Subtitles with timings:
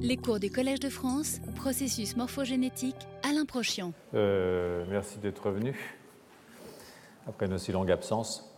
[0.00, 3.92] Les cours du Collège de France, processus morphogénétique, Alain Prochian.
[4.14, 5.96] Euh, merci d'être venu
[7.28, 8.52] après une aussi longue absence.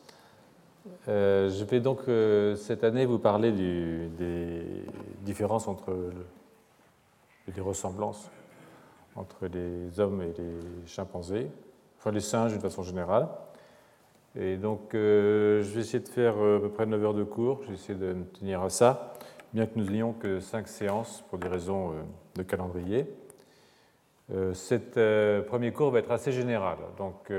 [1.09, 4.09] Euh, je vais donc euh, cette année vous parler des
[5.27, 8.31] différences entre le- des ressemblances
[9.15, 11.49] entre les hommes et les chimpanzés,
[11.99, 13.29] enfin les singes d'une façon générale.
[14.41, 17.69] Et donc je vais essayer de faire à peu près 9 heures de cours, je
[17.69, 19.13] vais essayer de me tenir à ça,
[19.57, 22.03] bien que nous n'ayons que 5 séances pour des raisons euh,
[22.35, 23.11] de calendrier.
[24.31, 27.33] Euh, Cet euh, premier cours va être assez général, donc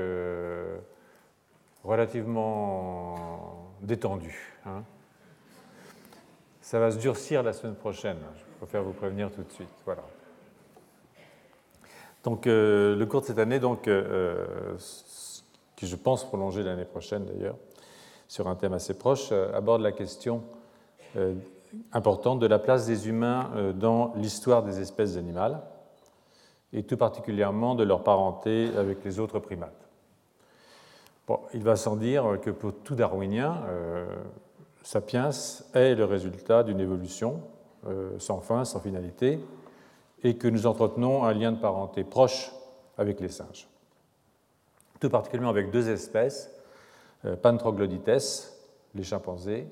[1.84, 4.58] relativement détendu.
[4.66, 4.82] hein.
[6.60, 9.68] Ça va se durcir la semaine prochaine, je préfère vous prévenir tout de suite.
[9.84, 10.02] Voilà.
[12.24, 13.88] Donc le cours de cette année, donc,
[15.76, 17.56] qui je pense prolonger l'année prochaine d'ailleurs,
[18.26, 20.42] sur un thème assez proche, aborde la question
[21.92, 25.60] importante de la place des humains euh, dans l'histoire des espèces animales
[26.72, 29.88] et tout particulièrement de leur parenté avec les autres primates.
[31.26, 34.06] Bon, il va sans dire que pour tout darwinien, euh,
[34.82, 35.30] Sapiens
[35.74, 37.42] est le résultat d'une évolution
[37.86, 39.38] euh, sans fin, sans finalité,
[40.24, 42.52] et que nous entretenons un lien de parenté proche
[42.96, 43.68] avec les singes.
[44.98, 46.50] Tout particulièrement avec deux espèces,
[47.24, 48.52] euh, Pan troglodytes,
[48.94, 49.68] les chimpanzés,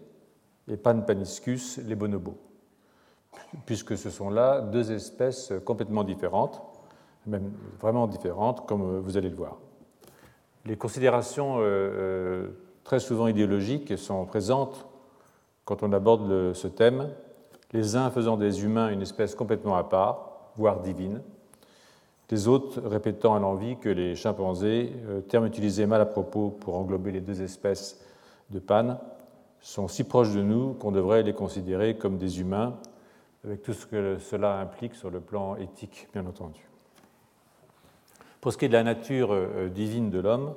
[0.74, 2.36] Pan paniscus, les bonobos,
[3.66, 6.60] puisque ce sont là deux espèces complètement différentes,
[7.26, 9.58] même vraiment différentes, comme vous allez le voir.
[10.64, 12.48] Les considérations euh, euh,
[12.82, 14.86] très souvent idéologiques sont présentes
[15.64, 17.10] quand on aborde ce thème,
[17.72, 21.20] les uns faisant des humains une espèce complètement à part, voire divine,
[22.30, 26.76] les autres répétant à l'envi que les chimpanzés, euh, terme utilisé mal à propos pour
[26.76, 28.00] englober les deux espèces
[28.50, 28.98] de Pan,
[29.66, 32.78] sont si proches de nous qu'on devrait les considérer comme des humains,
[33.44, 36.68] avec tout ce que cela implique sur le plan éthique, bien entendu.
[38.40, 40.54] Pour ce qui est de la nature euh, divine de l'homme,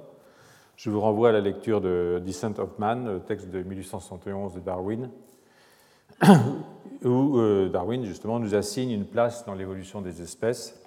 [0.75, 5.09] je vous renvoie à la lecture de Descent of Man, texte de 1871 de Darwin,
[7.03, 10.79] où euh, Darwin justement nous assigne une place dans l'évolution des espèces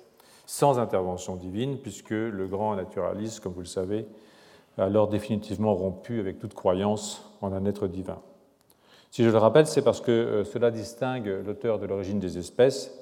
[0.47, 4.07] sans intervention divine, puisque le grand naturaliste, comme vous le savez,
[4.79, 8.21] alors définitivement rompu avec toute croyance en un être divin.
[9.11, 12.99] Si je le rappelle, c'est parce que euh, cela distingue l'auteur de l'origine des espèces,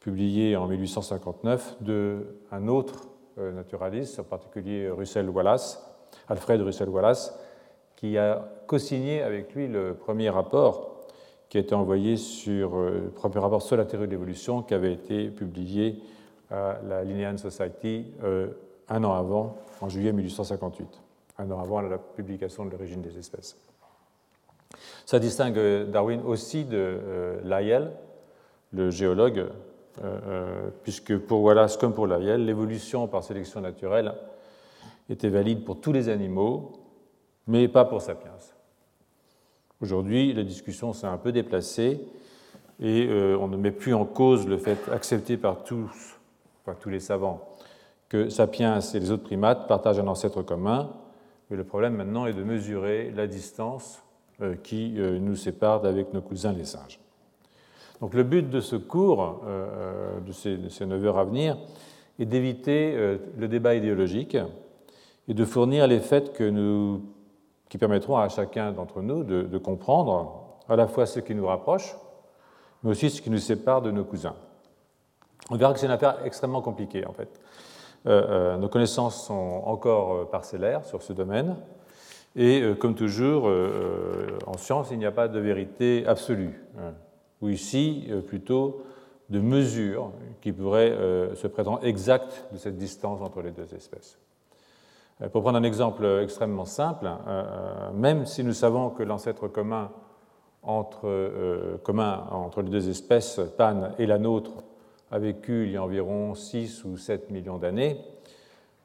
[0.00, 5.82] publié en 1859, d'un autre euh, naturaliste, en particulier Russell Wallace,
[6.28, 7.38] Alfred Russel Wallace,
[7.96, 11.06] qui a co-signé avec lui le premier rapport
[11.48, 14.74] qui a été envoyé sur euh, le premier rapport sur la théorie de l'évolution qui
[14.74, 16.02] avait été publié
[16.50, 18.06] à la Linnean Society
[18.90, 21.00] un an avant, en juillet 1858,
[21.38, 23.56] un an avant la publication de l'origine des espèces.
[25.06, 25.58] Ça distingue
[25.90, 27.92] Darwin aussi de euh, Lyell,
[28.72, 29.50] le géologue, euh,
[30.02, 34.14] euh, puisque pour Wallace comme pour Lyell, l'évolution par sélection naturelle
[35.08, 36.72] était valide pour tous les animaux,
[37.46, 38.30] mais pas pour Sapiens.
[39.80, 42.00] Aujourd'hui, la discussion s'est un peu déplacée
[42.80, 43.08] et
[43.38, 46.18] on ne met plus en cause le fait accepté par tous,
[46.62, 47.49] enfin, tous les savants,
[48.10, 50.90] que Sapiens et les autres primates partagent un ancêtre commun,
[51.48, 54.02] mais le problème maintenant est de mesurer la distance
[54.42, 57.00] euh, qui euh, nous sépare d'avec nos cousins les singes.
[58.00, 61.56] Donc le but de ce cours, euh, de ces, de ces 9 heures à venir,
[62.18, 64.36] est d'éviter le débat idéologique
[65.26, 70.76] et de fournir les faits qui permettront à chacun d'entre nous de, de comprendre à
[70.76, 71.96] la fois ce qui nous rapproche,
[72.82, 74.36] mais aussi ce qui nous sépare de nos cousins.
[75.50, 77.40] On verra que c'est une affaire extrêmement compliquée, en fait.
[78.06, 81.56] Euh, euh, nos connaissances sont encore euh, parcellaires sur ce domaine,
[82.36, 83.50] et comme toujours,
[84.46, 86.92] en science, il n'y a pas de vérité absolue, hein,
[87.42, 88.84] ou ici, plutôt,
[89.30, 94.16] de mesures qui pourraient euh, se présenter exactes de cette distance entre les deux espèces.
[95.32, 99.90] Pour prendre un exemple extrêmement simple, euh, même si nous savons que l'ancêtre commun
[100.62, 104.52] entre, commun entre les deux espèces, Pan et la nôtre,
[105.10, 107.98] a vécu il y a environ 6 ou 7 millions d'années,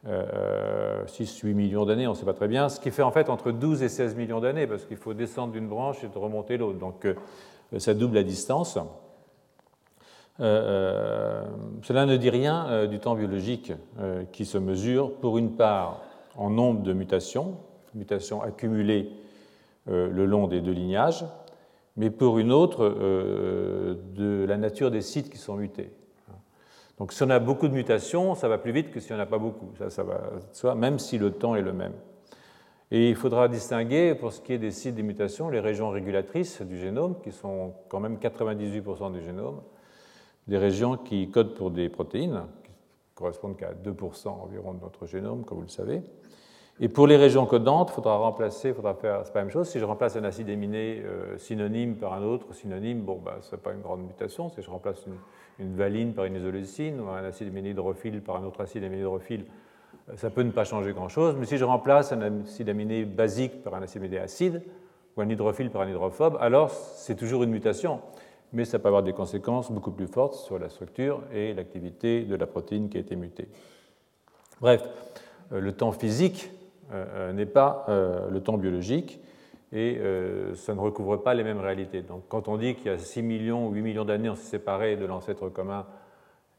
[0.07, 3.29] euh, 6-8 millions d'années, on ne sait pas très bien, ce qui fait en fait
[3.29, 6.79] entre 12 et 16 millions d'années, parce qu'il faut descendre d'une branche et remonter l'autre.
[6.79, 7.15] Donc euh,
[7.77, 8.77] ça double la distance.
[8.77, 8.83] Euh,
[10.41, 11.43] euh,
[11.81, 13.71] cela ne dit rien du temps biologique
[14.31, 16.01] qui se mesure, pour une part,
[16.35, 17.57] en nombre de mutations,
[17.93, 19.09] mutations accumulées
[19.87, 21.23] le long des deux lignages,
[21.95, 25.93] mais pour une autre, de la nature des sites qui sont mutés.
[26.97, 29.25] Donc si on a beaucoup de mutations, ça va plus vite que si on n'a
[29.25, 29.71] pas beaucoup.
[29.77, 31.93] Ça, ça va de soi, même si le temps est le même.
[32.91, 36.61] Et il faudra distinguer, pour ce qui est des sites des mutations, les régions régulatrices
[36.61, 39.61] du génome, qui sont quand même 98% du génome,
[40.47, 42.71] des régions qui codent pour des protéines, qui
[43.15, 46.03] correspondent qu'à 2% environ de notre génome, comme vous le savez.
[46.79, 49.69] Et pour les régions codantes, il faudra remplacer, faudra faire, c'est pas la même chose.
[49.69, 53.55] Si je remplace un acide aminé euh, synonyme par un autre synonyme, bon, ben, ce
[53.55, 54.49] n'est pas une grande mutation.
[54.49, 55.15] Si je remplace une,
[55.59, 59.45] valine par une isoleucine ou un acide aminé hydrophile par un autre acide aminé hydrophile,
[60.09, 61.35] euh, ça peut ne pas changer grand-chose.
[61.39, 64.61] Mais si je remplace un acide aminé basique par un acide aminé acide
[65.15, 68.01] ou un hydrophile par un hydrophobe, alors c'est toujours une mutation.
[68.53, 72.35] Mais ça peut avoir des conséquences beaucoup plus fortes sur la structure et l'activité de
[72.35, 73.47] la protéine qui a été mutée.
[74.61, 74.87] Bref,
[75.51, 76.51] euh, le temps physique
[76.93, 77.85] euh, n'est pas
[78.29, 79.19] le temps biologique
[79.75, 80.01] et
[80.55, 82.01] ça ne recouvre pas les mêmes réalités.
[82.01, 84.51] Donc quand on dit qu'il y a 6 millions ou 8 millions d'années, on s'est
[84.51, 85.85] séparés de l'ancêtre commun,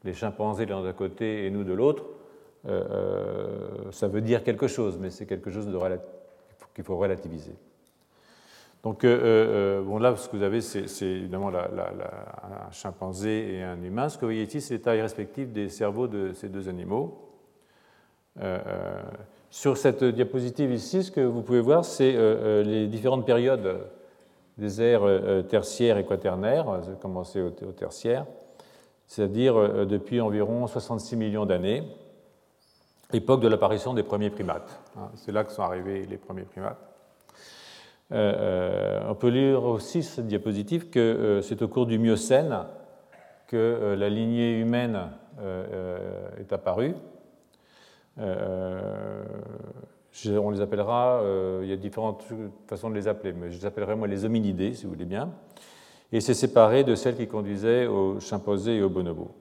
[0.03, 2.05] les chimpanzés d'un côté et nous de l'autre,
[3.91, 5.67] ça veut dire quelque chose, mais c'est quelque chose
[6.75, 7.55] qu'il faut relativiser.
[8.83, 14.09] Donc bon, là, ce que vous avez, c'est évidemment un chimpanzé et un humain.
[14.09, 17.23] Ce que vous voyez ici, c'est les tailles respectives des cerveaux de ces deux animaux.
[19.57, 23.79] Sur cette diapositive ici, ce que vous pouvez voir, c'est euh, euh, les différentes périodes
[24.59, 28.27] des ères euh, tertiaires et quaternaires, commencé au tertiaire,
[29.07, 31.81] c'est-à-dire depuis environ 66 millions d'années,
[33.11, 34.79] époque de l'apparition des premiers primates.
[34.95, 35.09] Hein.
[35.15, 36.77] C'est là que sont arrivés les premiers primates.
[38.11, 42.59] on peut lire aussi cette diapositive que c'est au cours du Miocène
[43.47, 44.99] que la lignée humaine
[46.39, 46.93] est apparue.
[48.19, 49.23] Euh,
[50.25, 52.23] on les appellera, euh, il y a différentes
[52.67, 55.29] façons de les appeler, mais je les appellerai moi les hominidés, si vous voulez bien.
[56.11, 59.31] Et c'est séparé de celles qui conduisaient aux chimpanzés et aux bonobos.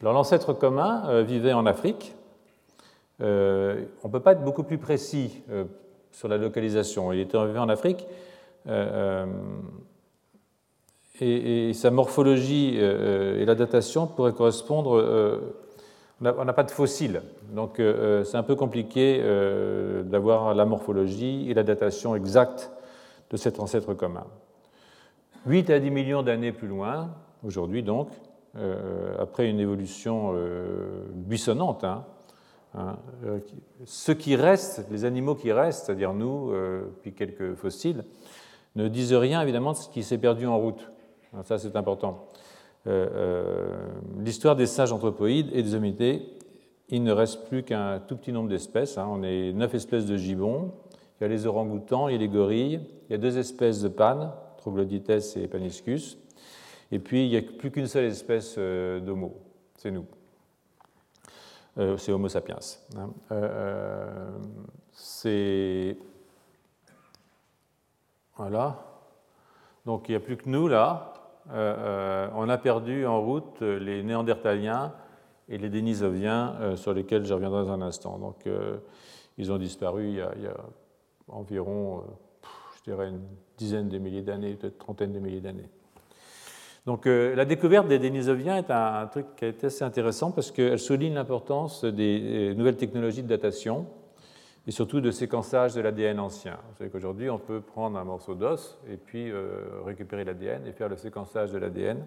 [0.00, 2.14] Alors l'ancêtre commun euh, vivait en Afrique.
[3.20, 5.42] on ne peut pas être beaucoup plus précis
[6.12, 7.12] sur la localisation.
[7.12, 8.06] Il était arrivé en Afrique.
[11.20, 15.02] Et, sa morphologie et la datation pourraient correspondre
[16.20, 17.22] on n'a pas de fossiles,
[17.52, 22.72] donc euh, euh, c'est un peu compliqué euh, d'avoir la morphologie et la datation exacte
[23.30, 24.26] de cet ancêtre commun.
[25.46, 27.10] 8 à 10 millions d'années plus loin,
[27.44, 28.08] aujourd'hui donc,
[29.20, 30.34] après une évolution
[31.12, 32.04] buissonnante, hein,
[32.74, 32.96] hein,
[33.84, 36.52] ceux qui restent, les animaux qui restent, c'est-à-dire nous,
[37.02, 38.04] puis quelques fossiles,
[38.74, 40.90] ne disent rien évidemment de ce qui s'est perdu en route.
[41.44, 42.30] Ça, c'est important.
[42.86, 43.88] Euh, euh,
[44.18, 46.22] l'histoire des singes anthropoïdes et des hominidés,
[46.88, 48.96] il ne reste plus qu'un tout petit nombre d'espèces.
[48.96, 49.06] Hein.
[49.10, 50.72] On est neuf espèces de gibbons.
[51.20, 53.82] Il y a les orang-outans, il y a les gorilles, il y a deux espèces
[53.82, 56.18] de pannes, Troglodytes et Paniscus.
[56.90, 59.36] Et puis, il n'y a plus qu'une seule espèce euh, d'homo,
[59.76, 60.06] c'est nous.
[61.98, 62.58] c'est Homo sapiens.
[62.96, 63.10] Hein.
[64.92, 65.96] c'est.
[68.36, 68.84] Voilà.
[69.84, 71.17] Donc, il n'y a plus que nous là.
[71.50, 74.92] Euh, euh, on a perdu en route les Néandertaliens
[75.48, 78.18] et les Denisoviens, euh, sur lesquels je reviendrai dans un instant.
[78.18, 78.46] Donc,
[79.38, 80.54] ils ont disparu il y a,
[81.28, 82.04] environ,
[82.76, 83.20] je dirais, une
[83.56, 85.68] dizaine de milliers d'années, peut-être trentaine de milliers d'années.
[86.86, 91.14] Donc, la découverte des Denisoviens est un, truc qui été assez intéressant parce qu'elle souligne
[91.14, 93.86] l'importance des nouvelles technologies de datation
[94.68, 96.58] et surtout de séquençage de l'ADN ancien.
[96.68, 100.72] Vous savez qu'aujourd'hui, on peut prendre un morceau d'os et puis euh, récupérer l'ADN et
[100.72, 102.04] faire le séquençage de l'ADN.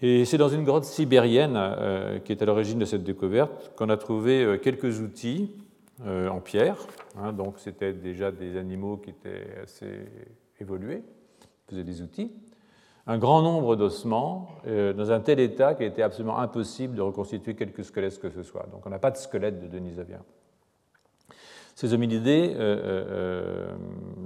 [0.00, 3.90] Et c'est dans une grotte sibérienne euh, qui est à l'origine de cette découverte qu'on
[3.90, 5.52] a trouvé euh, quelques outils
[6.04, 6.78] en pierre.
[7.18, 10.00] Hein, donc c'était déjà des animaux qui étaient assez
[10.58, 11.02] évolués,
[11.68, 12.32] faisaient des outils.
[13.06, 17.84] Un grand nombre d'ossements dans un tel état qu'il était absolument impossible de reconstituer quelques
[17.84, 18.66] squelettes que ce soit.
[18.72, 20.20] Donc on n'a pas de squelette de Denisovien.
[21.80, 23.66] Ces hominidés, euh, euh, euh,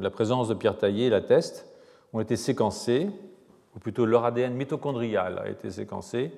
[0.01, 1.69] la présence de pierres taillées l'atteste,
[2.13, 3.09] ont été séquencés,
[3.77, 6.33] ou plutôt leur ADN mitochondrial a été séquencé.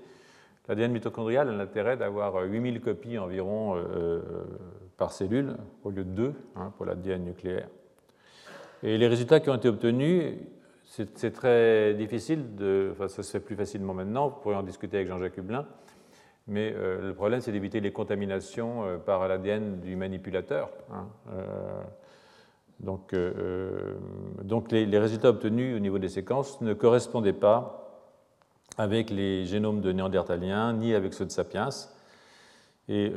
[0.68, 3.82] L'ADN mitochondrial a l'intérêt d'avoir 8000 copies environ
[4.98, 7.68] par cellule, au lieu de 2 hein, pour l'ADN nucléaire.
[8.82, 10.34] Et les résultats qui ont été obtenus,
[10.84, 14.98] c'est très difficile, de, enfin ça se fait plus facilement maintenant, vous pourrez en discuter
[14.98, 15.64] avec Jean-Jacques Hublin,
[16.48, 20.70] mais euh, le problème, c'est d'éviter les contaminations euh, par l'ADN du manipulateur.
[20.92, 21.06] Hein.
[21.32, 21.82] Euh,
[22.78, 23.14] donc,
[24.44, 28.04] donc les, résultats obtenus au niveau des séquences ne correspondaient pas
[28.76, 31.70] avec les génomes de Néandertaliens ni avec ceux de Sapiens.
[32.90, 33.10] Et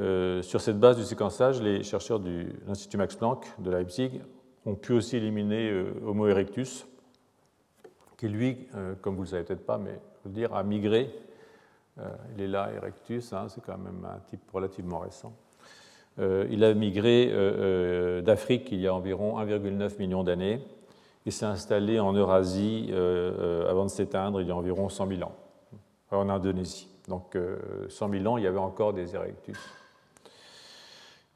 [0.44, 4.22] sur cette base du séquençage, les chercheurs de l'Institut Max Planck de Leipzig
[4.66, 6.88] ont pu aussi éliminer Homo erectus,
[8.16, 8.66] qui lui,
[9.02, 11.14] comme vous ne le savez peut-être pas, mais je veux dire, a migré
[12.02, 15.34] euh, il est là, Erectus, hein, c'est quand même un type relativement récent.
[16.20, 20.62] Euh, il a migré euh, d'Afrique il y a environ 1,9 million d'années
[21.26, 22.92] et s'est installé en Eurasie
[23.70, 25.36] avant de s'éteindre il y a environ 100 000 ans.
[26.12, 26.90] en Indonésie.
[27.08, 27.38] Donc
[27.90, 29.58] 100 000 ans, il y avait encore des erectus.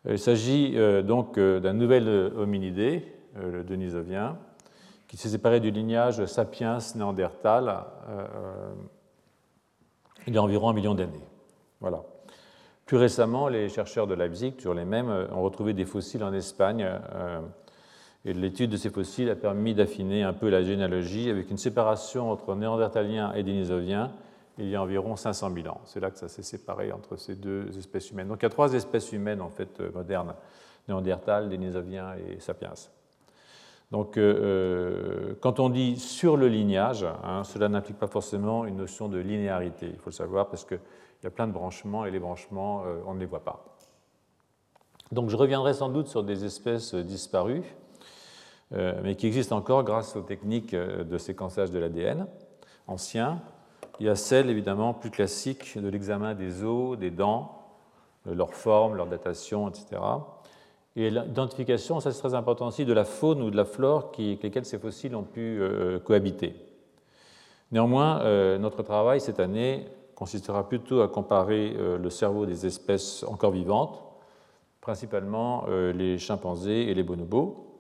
[0.08, 4.38] Il s'agit donc d'un nouvel hominidé, le denisovien,
[5.08, 7.84] qui s'est séparé du lignage sapiens néandertal
[10.28, 11.28] il y a environ un million d'années.
[11.80, 12.04] Voilà.
[12.86, 16.86] Plus récemment, les chercheurs de Leipzig, toujours les mêmes, ont retrouvé des fossiles en Espagne.
[18.26, 22.32] Et l'étude de ces fossiles a permis d'affiner un peu la généalogie avec une séparation
[22.32, 24.12] entre néandertaliens et dénisoviens
[24.58, 25.82] il y a environ 500 000 ans.
[25.86, 28.28] C'est là que ça s'est séparé entre ces deux espèces humaines.
[28.28, 30.36] Donc il y a trois espèces humaines en fait euh, modernes
[30.88, 32.74] néandertal, dénisovien et sapiens.
[33.94, 38.76] Donc euh, euh, quand on dit sur le lignage, hein, cela n'implique pas forcément une
[38.76, 39.88] notion de linéarité.
[39.90, 40.80] Il faut le savoir parce qu'il
[41.24, 43.64] y a plein de branchements et les branchements, on ne les voit pas.
[45.14, 47.64] Donc je reviendrai sans doute sur des espèces disparues
[48.76, 52.26] euh, mais qui existe encore grâce aux techniques euh, de séquençage de l'ADN
[52.88, 53.40] ancien.
[54.00, 57.62] Il y a celle, évidemment, plus classique de l'examen des os, des dents,
[58.28, 60.02] euh, leur forme, leur datation, etc.
[60.96, 64.44] Et l'identification, ça c'est très important aussi, de la faune ou de la flore avec
[64.44, 65.60] lesquelles ces fossiles ont pu
[66.04, 66.54] cohabiter.
[67.72, 74.04] Néanmoins, notre travail cette année consistera plutôt à comparer le cerveau des espèces encore vivantes,
[74.82, 77.74] principalement les chimpanzés et les bonobos,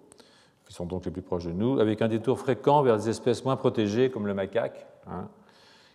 [0.68, 3.46] qui sont donc les plus proches de nous, avec un détour fréquent vers des espèces
[3.46, 5.30] moins protégées comme le macaque, hein,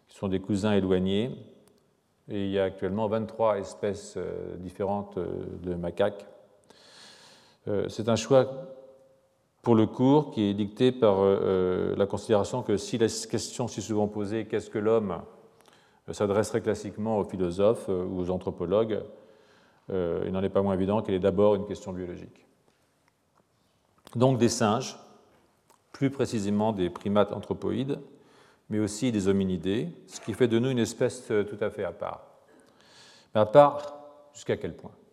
[0.09, 1.31] qui sont des cousins éloignés.
[2.29, 5.27] Et il y a actuellement 23 espèces euh, différentes euh,
[5.63, 6.27] de macaques.
[7.67, 8.47] Euh, c'est un choix
[9.62, 14.07] pour le cours qui est dicté par la considération que si la question si souvent
[14.07, 15.21] posée qu'est-ce que l'homme
[16.11, 19.03] s'adresserait classiquement aux philosophes ou aux anthropologues,
[19.91, 22.47] il n'en est pas moins évident qu'elle est d'abord une question biologique
[24.17, 24.97] donc des singes,
[25.93, 27.99] plus précisément des primates anthropoïdes,
[28.71, 31.85] mais aussi des hominidés, ce qui fait de nous une espèce euh, tout à fait
[31.85, 32.27] à part.
[33.35, 33.99] Mais à part,
[34.35, 34.91] jusqu'à quel point?
[34.91, 35.08] euh,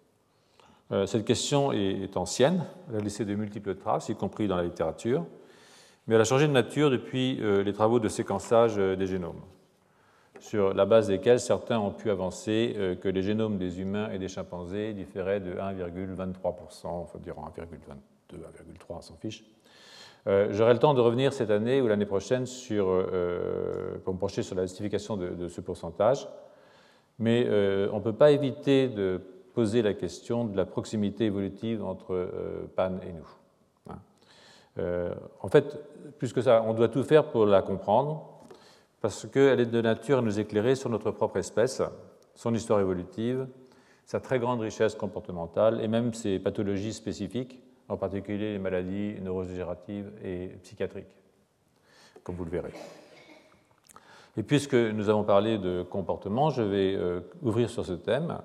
[1.07, 5.25] Cette question est ancienne, elle a laissé de multiples traces, y compris dans la littérature,
[6.05, 9.41] mais elle a changé de nature depuis euh, les travaux de séquençage des génomes,
[10.39, 14.27] sur la base desquels certains ont pu avancer que les génomes des humains et des
[14.27, 17.95] chimpanzés différaient de 1,23%, enfin dire 1,22%.
[18.29, 18.41] 2, 1,3,
[18.89, 19.43] on s'en fiche.
[20.27, 24.19] Euh, j'aurai le temps de revenir cette année ou l'année prochaine sur, euh, pour me
[24.19, 26.27] pencher sur la justification de, ce pourcentage,
[27.19, 29.21] mais euh, on ne peut pas éviter de
[29.55, 32.29] poser la question de la proximité évolutive entre
[32.75, 33.27] Pan et nous.
[33.89, 35.15] Hein.
[35.41, 35.79] en fait,
[36.19, 38.29] plus que ça, on doit tout faire pour la comprendre,
[39.01, 41.81] parce qu'elle est de nature à nous éclairer sur notre propre espèce,
[42.35, 43.47] son histoire évolutive,
[44.05, 50.11] sa très grande richesse comportementale et même ses pathologies spécifiques en particulier les maladies neurodégénératives
[50.23, 51.07] et psychiatriques,
[52.23, 52.73] comme vous le verrez.
[54.37, 58.41] Et puisque nous avons parlé de comportement, je vais euh, ouvrir sur ce thème, euh,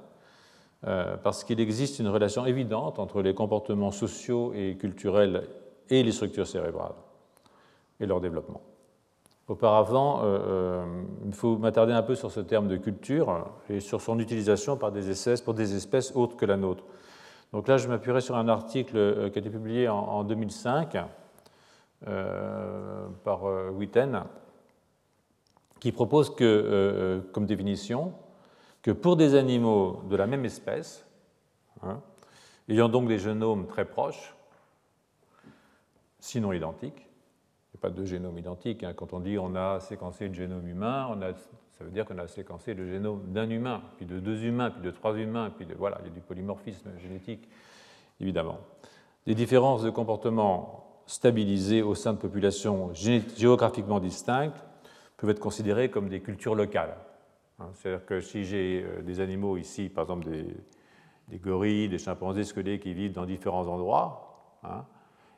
[0.83, 5.47] parce qu'il existe une relation évidente entre les comportements sociaux et culturels
[5.91, 6.95] et les structures cérébrales
[8.01, 8.63] et leur développement.
[9.49, 10.85] Auparavant, euh,
[11.27, 14.93] il faut m'attarder un peu sur ce terme de culture et sur son utilisation par
[14.93, 16.85] des espèces, pour des espèces autres que la nôtre.
[17.53, 20.97] Donc là, je m'appuierai sur un article euh, qui a été publié en, 2005
[22.07, 24.23] euh, par euh, Witten,
[25.81, 28.13] qui propose que, comme définition
[28.83, 31.07] que pour des animaux de la même espèce,
[31.83, 32.01] hein,
[32.69, 34.35] ayant donc des génomes très proches,
[36.19, 38.95] sinon identiques, il n'y a pas de génome identique, hein.
[38.95, 41.33] quand on dit on a séquencé le génome humain, on a
[41.81, 44.83] ça veut dire qu'on a séquencé le génome d'un humain, puis de deux humains, puis
[44.83, 47.49] de trois humains, puis de, voilà, il y a du polymorphisme génétique,
[48.21, 48.59] évidemment.
[49.27, 54.63] Des différences de comportement stabilisées au sein de populations géographiquement distinctes
[55.17, 56.99] peuvent être considérées comme des cultures locales.
[57.61, 60.29] Hein, c'est-à-dire que si j'ai euh, des animaux ici, par exemple
[61.29, 64.85] des, gorilles, des chimpanzés squelés qui vivent dans différents endroits, hein,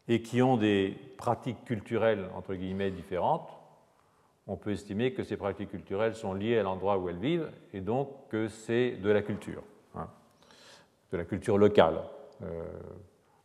[0.09, 3.50] et qui ont des pratiques culturelles, entre guillemets, différentes,
[4.47, 7.81] on peut estimer que ces pratiques culturelles sont liées à l'endroit où elles vivent et
[7.81, 9.62] donc que c'est de la culture,
[9.95, 10.09] hein,
[11.12, 12.02] de la culture locale,
[12.43, 12.64] euh,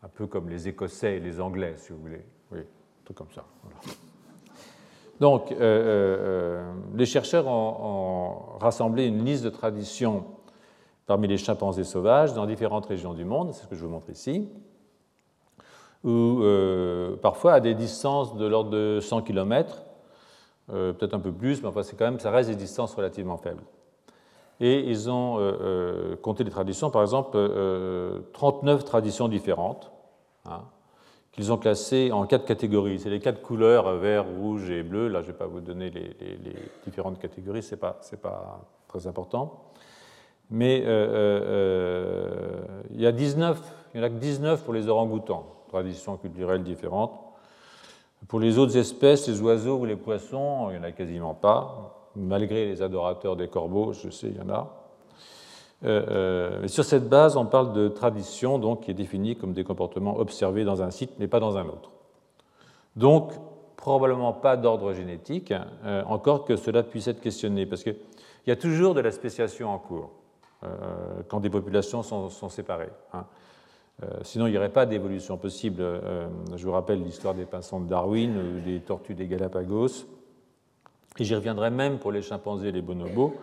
[0.02, 2.26] un peu comme les Écossais et les Anglais, si vous voulez.
[2.52, 2.62] Oui,
[3.06, 3.46] tout comme ça.
[5.20, 10.26] Donc, euh, euh, les chercheurs ont, rassemblé une liste de traditions
[11.06, 14.10] parmi les chimpanzés sauvages dans différentes régions du monde, c'est ce que je vous montre
[14.10, 14.50] ici,
[16.04, 16.42] où
[17.22, 19.88] parfois à des distances de l'ordre de 100 km,
[20.74, 23.38] euh, peut-être un peu plus, mais enfin, c'est quand même, ça reste des distances relativement
[23.38, 23.64] faibles.
[24.60, 27.38] Et ils ont euh, euh, compté les traditions, par exemple,
[28.34, 29.92] 39 traditions différentes,
[30.46, 30.64] hein,
[31.38, 33.00] qu'ils ont classé en quatre catégories.
[33.00, 35.08] C'est les quatre couleurs, vert, rouge et bleu.
[35.08, 36.16] Là, je ne vais pas vous donner les,
[36.84, 38.02] différentes catégories, ce n'est pas,
[38.88, 39.62] très important.
[40.50, 43.62] Mais euh, euh, euh, il, y a 19,
[43.94, 47.14] il n'y en a que 19 pour les orang-outans, traditions culturelles différentes.
[48.28, 52.10] Pour les autres espèces, les oiseaux ou les poissons, il n'y en a quasiment pas,
[52.16, 54.87] malgré les adorateurs des corbeaux, je sais, il y en a.
[55.86, 59.64] Euh, euh, sur cette base, on parle de tradition, donc, qui est définie comme des
[59.64, 61.92] comportements observés dans un site, mais pas dans un autre.
[62.96, 63.32] Donc,
[63.76, 65.54] probablement pas d'ordre génétique,
[65.86, 67.96] euh, encore que cela puisse être questionné, parce qu'il
[68.48, 70.12] y a toujours de la spéciation en cours
[71.28, 72.90] quand des populations sont, séparées.
[73.14, 73.26] Hein.
[74.24, 75.84] sinon, il n'y aurait pas d'évolution possible.
[76.56, 80.08] je vous rappelle l'histoire des pinsons de Darwin ou des tortues des Galapagos.
[81.20, 83.36] Et j'y reviendrai même pour les chimpanzés et les bonobos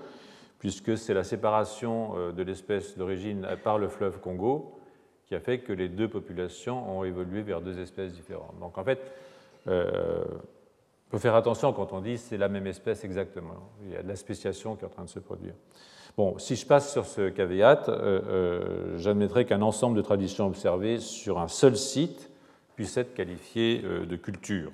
[0.59, 4.79] puisque c'est la séparation euh, de l'espèce d'origine par le fleuve Congo
[5.27, 8.59] qui a fait que les deux populations ont évolué vers deux espèces différentes.
[8.61, 9.01] Donc en fait,
[9.69, 13.57] euh, il faut faire attention quand on dit c'est la même espèce exactement.
[13.85, 15.55] Il y a de la spéciation qui est en train de se produire.
[16.17, 21.41] Bon, si je passe sur ce caveat, euh, j'admettrai qu'un ensemble de traditions observées sur
[21.41, 22.31] un seul site
[22.77, 24.73] puisse être qualifié de culture.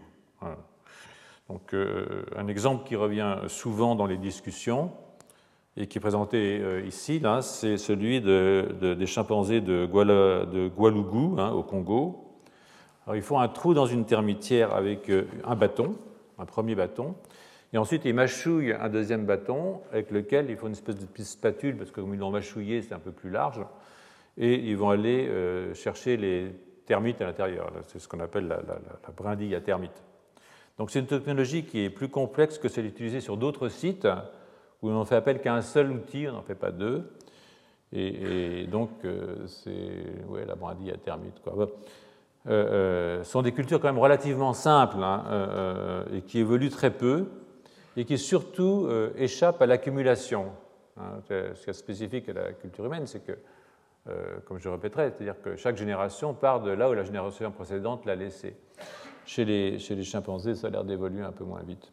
[1.49, 4.91] Donc, un exemple qui revient souvent dans les discussions,
[5.77, 12.31] et qui est présenté euh, ici, c'est celui des chimpanzés de, Gualougou, hein, au Congo.
[13.07, 15.97] Alors, ils font un trou dans une termitière avec euh, un bâton,
[16.39, 17.15] un premier bâton,
[17.73, 21.27] et ensuite ils mâchouillent un deuxième bâton avec lequel ils font une espèce de petite
[21.27, 23.65] spatule, parce que comme ils l'ont mâchouillé, c'est un peu plus large,
[24.37, 26.53] et ils vont aller euh, chercher les
[26.85, 27.73] termites à l'intérieur.
[27.87, 30.03] C'est ce qu'on appelle la, la, brindille à termites.
[30.79, 34.09] Donc c'est une technologie qui est plus complexe que celle utilisée sur d'autres sites,
[34.83, 37.05] où on fait appel qu'à un seul outil, on n'en fait pas deux.
[37.93, 41.41] Et, donc, euh, c'est ouais, la brindille à termite.
[41.43, 41.55] Quoi.
[41.59, 41.67] Euh,
[42.49, 47.27] euh, sont des cultures quand même relativement simples hein, et qui évoluent très peu
[47.97, 50.47] et qui surtout échappent à l'accumulation.
[50.97, 51.21] Hein.
[51.29, 53.37] Ce qui est spécifique à la culture humaine, c'est que,
[54.47, 58.15] comme je répéterai, c'est-à-dire que chaque génération part de là où la génération précédente l'a
[58.15, 58.57] laissé.
[59.27, 61.93] Chez les, chez les chimpanzés, ça a l'air d'évoluer un peu moins vite.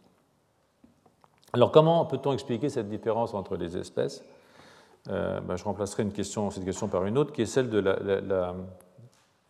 [1.54, 4.24] Alors comment peut-on expliquer cette différence entre les espèces?
[5.10, 7.80] Euh, ben, Je remplacerai une question, cette question par une autre, qui est celle de
[7.80, 8.56] la,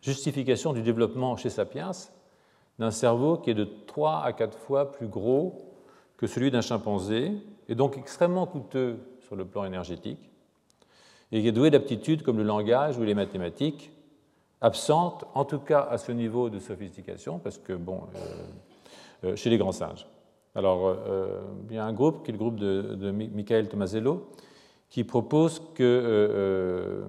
[0.00, 1.90] justification du développement chez Sapiens
[2.78, 5.74] d'un cerveau qui est de 3 à 4 fois plus gros
[6.16, 7.32] que celui d'un chimpanzé,
[7.68, 10.30] et donc extrêmement coûteux sur le plan énergétique,
[11.32, 13.92] et qui est doué d'aptitudes comme le langage ou les mathématiques,
[14.60, 19.50] absentes en tout cas à ce niveau de sophistication, parce que, bon, euh, euh, chez
[19.50, 20.06] les grands singes.
[20.54, 24.30] Alors, euh, il y a un groupe, qui est le groupe de, Michael Tomasello,
[24.88, 27.04] qui propose que euh, euh,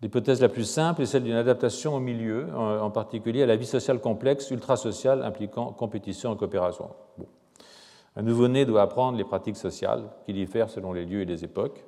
[0.00, 3.66] l'hypothèse la plus simple est celle d'une adaptation au milieu, en, particulier à la vie
[3.66, 6.90] sociale complexe, ultra-sociale, impliquant compétition et coopération.
[8.16, 11.84] Un nouveau-né doit apprendre les pratiques sociales qui diffèrent selon les lieux et les époques.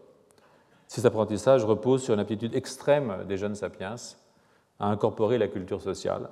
[0.86, 3.96] Ces apprentissages reposent sur une aptitude extrême des jeunes sapiens
[4.78, 6.28] à incorporer la culture sociale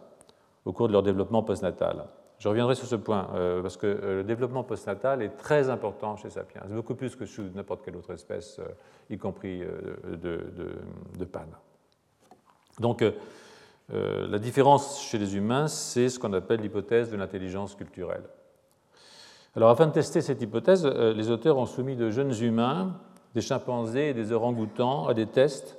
[0.64, 2.06] au cours de leur développement postnatal.
[2.38, 6.16] Je reviendrai sur ce point, euh, parce que euh, le développement postnatal est très important
[6.16, 8.68] chez Sapiens, beaucoup plus que chez n'importe quelle autre espèce, euh,
[9.10, 11.28] y compris de, de.
[12.78, 13.02] Donc,
[13.90, 18.22] la différence chez les humains, c'est ce qu'on appelle l'hypothèse de l'intelligence culturelle.
[19.56, 23.00] Alors, afin de tester cette hypothèse, les auteurs ont soumis de jeunes humains,
[23.34, 25.78] des chimpanzés et des orang-outans à des tests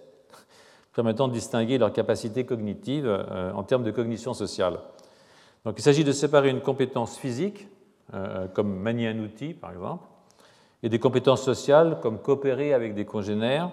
[0.93, 3.07] permettant de distinguer leur capacité cognitive
[3.53, 4.79] en termes de cognition sociale.
[5.65, 7.67] Donc il s'agit de séparer une compétence physique,
[8.13, 10.05] euh, comme manier un outil par exemple,
[10.81, 13.71] et des compétences sociales, comme coopérer avec des congénères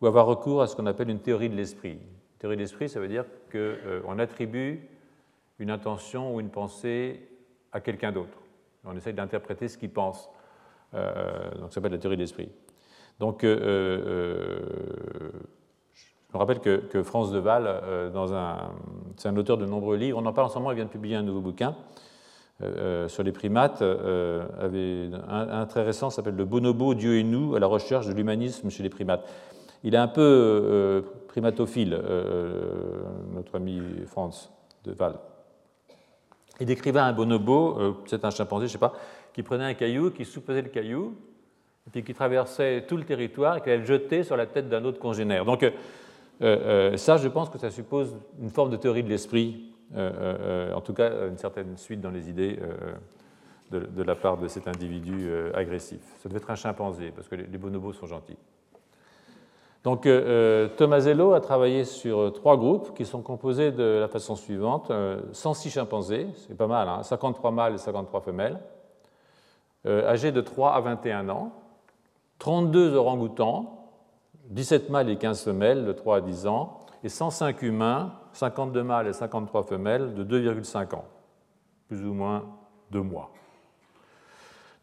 [0.00, 1.98] ou avoir recours à ce qu'on appelle une théorie de l'esprit.
[2.38, 4.88] Théorie de l'esprit, ça veut dire qu'on euh, attribue
[5.58, 7.28] une intention ou une pensée
[7.72, 8.38] à quelqu'un d'autre.
[8.84, 10.30] On essaye d'interpréter ce qu'il pense.
[10.94, 12.48] Euh, donc ça s'appelle la théorie de l'esprit.
[13.18, 13.44] Donc
[16.32, 18.56] je rappelle que, que France Deval, euh,
[19.16, 20.90] c'est un auteur de nombreux livres, on en parle en ce moment, il vient de
[20.90, 21.74] publier un nouveau bouquin
[22.62, 23.82] euh, euh, sur les primates.
[23.82, 28.82] un, très récent s'appelle Le bonobo, Dieu et nous, à la recherche de l'humanisme chez
[28.82, 29.28] les primates.
[29.82, 31.98] Il est un peu primatophile,
[33.34, 34.52] notre ami France
[34.84, 35.14] Deval.
[36.60, 38.92] Il décrivait un bonobo, c'est un chimpanzé, je ne sais pas,
[39.32, 41.14] qui prenait un caillou, qui sous-pesait le caillou,
[41.86, 44.68] et puis qui traversait tout le territoire et qui allait le jeter sur la tête
[44.68, 45.46] d'un autre congénère.
[45.46, 45.64] Donc,
[46.42, 50.72] euh, euh, ça, je pense que ça suppose une forme de théorie de l'esprit, euh,
[50.72, 52.58] en tout cas une certaine suite dans les idées
[53.70, 56.00] de, la part de cet individu agressif.
[56.18, 58.38] Ça devait être un chimpanzé, parce que les, bonobos sont gentils.
[59.84, 60.08] Donc
[60.76, 64.92] Tomasello a travaillé sur trois groupes qui sont composés de la façon suivante.
[65.32, 68.60] 106 chimpanzés, c'est pas mal, 53 hein, mâles et 53 femelles,
[69.86, 71.52] âgés de 3 à 21 ans,
[72.38, 73.79] 32 orang-outans,
[74.50, 79.08] 17 mâles et 15 femelles de 3 à 10 ans, et 105 humains, 52 mâles
[79.08, 81.04] et 53 femelles de 2,5 ans,
[81.88, 82.44] plus ou moins
[82.90, 83.30] deux mois.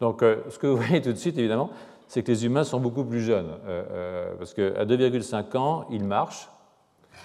[0.00, 1.70] Donc, euh, ce que vous voyez tout de suite, évidemment,
[2.06, 6.04] c'est que les humains sont beaucoup plus jeunes, euh, euh, parce qu'à 2,5 ans, ils
[6.04, 6.48] marchent,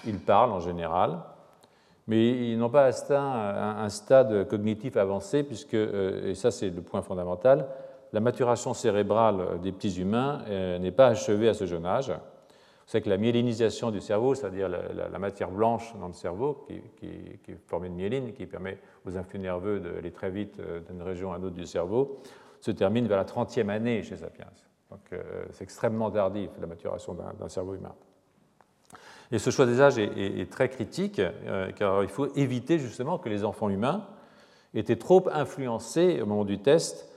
[0.06, 1.18] ils parlent en général,
[2.06, 3.32] mais ils n'ont pas atteint
[3.78, 7.66] un, stade cognitif avancé, puisque, et ça c'est le point fondamental,
[8.12, 10.42] la maturation cérébrale des petits humains
[10.78, 12.12] n'est pas achevée à ce jeune âge.
[12.86, 16.66] Savez que la myélinisation du cerveau, c'est-à-dire la, matière blanche dans le cerveau,
[16.98, 17.10] qui,
[17.48, 21.32] est formée de myéline, qui permet aux influx nerveux d'aller très vite euh, d'une région
[21.32, 22.18] à une autre du cerveau,
[22.60, 24.46] se termine vers la 30e année chez Sapiens.
[24.90, 27.94] Donc euh, c'est extrêmement tardif, la maturation d'un cerveau humain.
[29.32, 33.28] Et ce choix des âges est, très critique, euh, car il faut éviter justement que
[33.28, 34.06] les enfants humains
[34.74, 37.08] étaient trop influencés au moment du test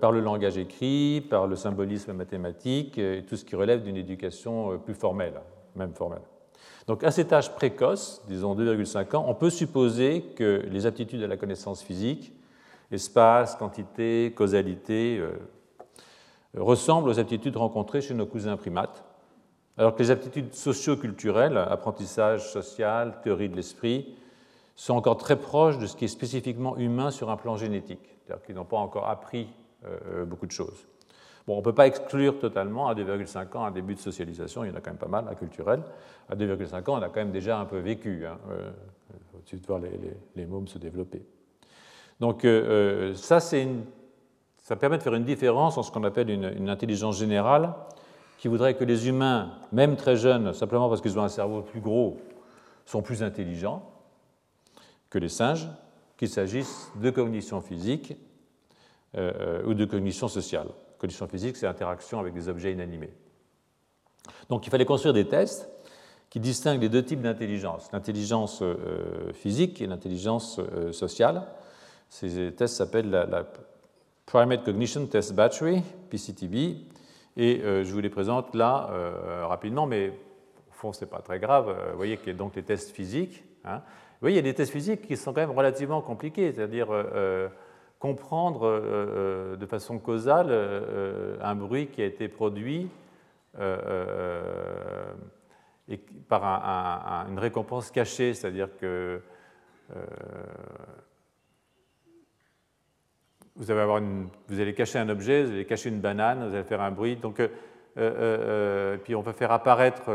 [0.00, 4.72] par le langage écrit, par le symbolisme mathématique et tout ce qui relève d'une éducation
[4.72, 5.40] euh, plus formelle,
[5.76, 6.22] même formelle.
[6.86, 11.26] Donc à cet âge précoce, disons 2,5 ans, on peut supposer que les aptitudes à
[11.26, 12.32] la connaissance physique,
[12.90, 15.32] espace, quantité, causalité, euh,
[16.56, 19.04] ressemblent aux aptitudes rencontrées chez nos cousins primates,
[19.76, 24.14] alors que les aptitudes socio-culturelles, apprentissage social, théorie de l'esprit,
[24.76, 28.44] sont encore très proches de ce qui est spécifiquement humain sur un plan génétique, c'est-à-dire
[28.44, 29.63] qu'ils n'ont pas encore appris euh,
[30.26, 30.86] beaucoup de choses.
[31.46, 34.70] Bon, on ne peut pas exclure totalement à 2,5 ans un début de socialisation, il
[34.70, 35.82] y en a quand même pas mal, à culturel.
[36.30, 38.24] À 2,5 ans, on a quand même déjà un peu vécu.
[38.26, 38.38] Hein.
[38.50, 38.70] Euh,
[39.36, 39.80] au-dessus de voir
[40.36, 41.22] les, mômes se développer.
[42.20, 43.84] Donc euh, ça, une,
[44.62, 47.74] ça permet de faire une différence en ce qu'on appelle une, une, intelligence générale,
[48.38, 51.80] qui voudrait que les humains, même très jeunes, simplement parce qu'ils ont un cerveau plus
[51.80, 52.16] gros,
[52.86, 53.90] sont plus intelligents
[55.10, 55.68] que les singes,
[56.16, 58.33] qu'il s'agisse de cognition physique euh,
[59.16, 60.68] ou de cognition sociale.
[60.98, 63.12] Cognition physique, c'est l'interaction avec des objets inanimés.
[64.48, 65.68] Donc il fallait construire des tests
[66.30, 71.46] qui distinguent les deux types d'intelligence, l'intelligence euh, physique et l'intelligence euh, sociale.
[72.08, 73.44] Ces tests s'appellent la,
[74.26, 76.54] Primate Cognition Test Battery, PCTB,
[77.36, 78.88] et je vous les présente là
[79.42, 81.76] rapidement, mais au fond, ce n'est pas très grave.
[81.90, 83.44] Vous voyez qu'il y a donc les tests physiques.
[83.64, 83.78] Hein.
[83.84, 86.88] Vous voyez, il y a des tests physiques qui sont quand même relativement compliqués, c'est-à-dire
[88.04, 92.90] comprendre euh, euh, de façon causale euh, un bruit qui a été produit
[96.28, 96.44] par
[97.30, 99.22] une récompense cachée, c'est-à-dire que
[103.56, 107.16] vous, allez cacher un objet, vous allez cacher une banane, vous allez faire un bruit.
[107.16, 107.40] Donc,
[109.04, 110.14] puis on va faire apparaître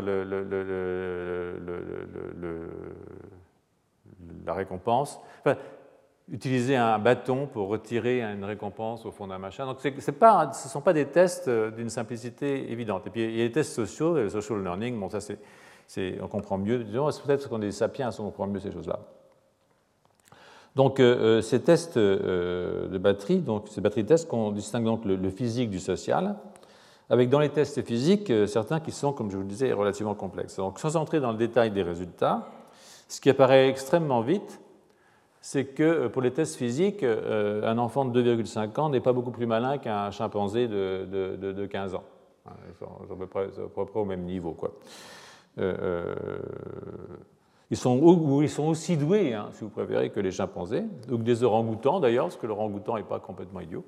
[4.46, 5.20] la récompense.
[6.32, 9.66] Utiliser un bâton pour retirer une récompense au fond d'un machin.
[9.66, 13.08] Donc ce ne sont pas des tests euh, d'une simplicité évidente.
[13.08, 16.28] Et puis il y a les tests sociaux, le social learning, bon ça c'est, on
[16.28, 19.00] comprend mieux, peut-être parce qu'on est sapiens, on comprend mieux ces choses-là.
[20.76, 25.06] Donc euh, euh, ces tests de batterie, donc ces batteries de tests, qu'on distingue donc
[25.06, 26.36] le, physique du social,
[27.10, 30.58] avec dans les tests physiques certains qui sont, comme je vous le disais, relativement complexes.
[30.58, 32.48] Donc sans entrer dans le détail des résultats,
[33.08, 34.60] ce qui apparaît extrêmement vite,
[35.42, 39.14] c'est que euh, pour les tests physiques, euh, un enfant de 2,5 ans n'est pas
[39.14, 42.04] beaucoup plus malin qu'un chimpanzé de, 15 ans.
[42.46, 44.52] Hein, ils sont, à peu près, au même niveau.
[44.52, 44.74] Quoi.
[45.60, 46.16] Euh,
[47.70, 48.02] ils, sont,
[48.68, 52.38] aussi doués, hein, si vous préférez, que les chimpanzés, ou que des orang-outans d'ailleurs, parce
[52.38, 53.86] que l'orang-outan n'est pas complètement idiot.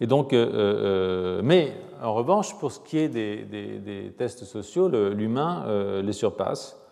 [0.00, 1.72] Et donc, mais
[2.02, 6.84] en revanche, pour ce qui est des tests sociaux, l'humain les surpasse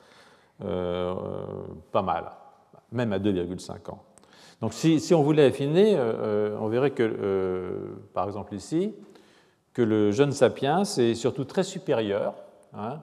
[0.60, 2.32] pas mal
[2.92, 4.02] même à 2,5 ans.
[4.62, 6.12] Donc si, on voulait affiner, euh,
[6.52, 8.94] euh, on verrait que, euh, par exemple ici,
[9.74, 12.34] que le jeune sapiens est surtout très supérieur
[12.72, 13.00] hein,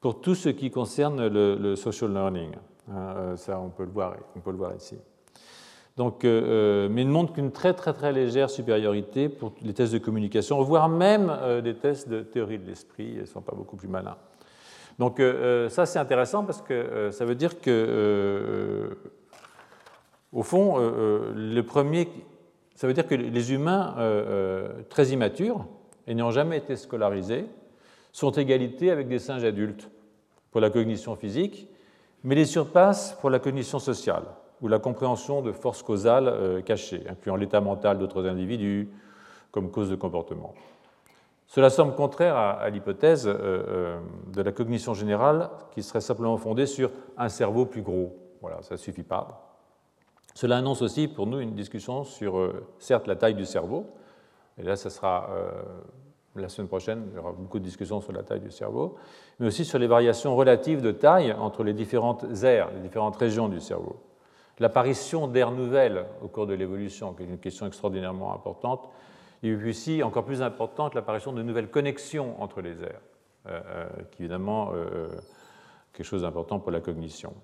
[0.00, 2.50] pour tout ce qui concerne le, social learning.
[2.92, 4.98] Hein, ça, on peut le voir, on peut le voir ici.
[5.96, 9.98] Donc, mais il ne montre qu'une très très très légère supériorité pour les tests de
[9.98, 11.32] communication, voire même
[11.64, 14.16] des tests de théorie de l'esprit, ils ne sont pas beaucoup plus malins.
[15.00, 15.20] Donc
[15.70, 18.96] ça c'est intéressant parce que ça veut dire que
[20.32, 22.08] au fond, euh, euh, le premier,
[22.74, 25.66] ça veut dire que les humains euh, très immatures,
[26.06, 27.46] et n'ayant jamais été scolarisés,
[28.12, 29.90] sont égalité avec des singes adultes
[30.50, 31.68] pour la cognition physique,
[32.24, 34.24] mais les surpassent pour la cognition sociale
[34.60, 38.88] ou la compréhension de forces causales cachées, incluant l'état mental d'autres individus
[39.52, 40.52] comme cause de comportement.
[41.46, 47.28] Cela semble contraire à, l'hypothèse de la cognition générale qui serait simplement fondée sur un
[47.28, 48.16] cerveau plus gros.
[48.40, 49.47] Voilà, ça ne suffit pas.
[50.38, 53.86] Cela annonce aussi pour nous une discussion sur, certes, la taille du cerveau,
[54.56, 55.28] et là, ce sera
[56.36, 58.94] la semaine prochaine, il y aura beaucoup de discussions sur la taille du cerveau,
[59.40, 63.48] mais aussi sur les variations relatives de taille entre les différentes aires, les différentes régions
[63.48, 63.96] du cerveau.
[64.60, 68.88] L'apparition d'aires nouvelles au cours de l'évolution, qui est une question extraordinairement importante,
[69.42, 73.00] et puis aussi, encore plus importante, l'apparition de nouvelles connexions entre les aires,
[73.48, 75.08] euh, euh, qui est évidemment euh,
[75.92, 77.34] quelque chose d'important pour la cognition.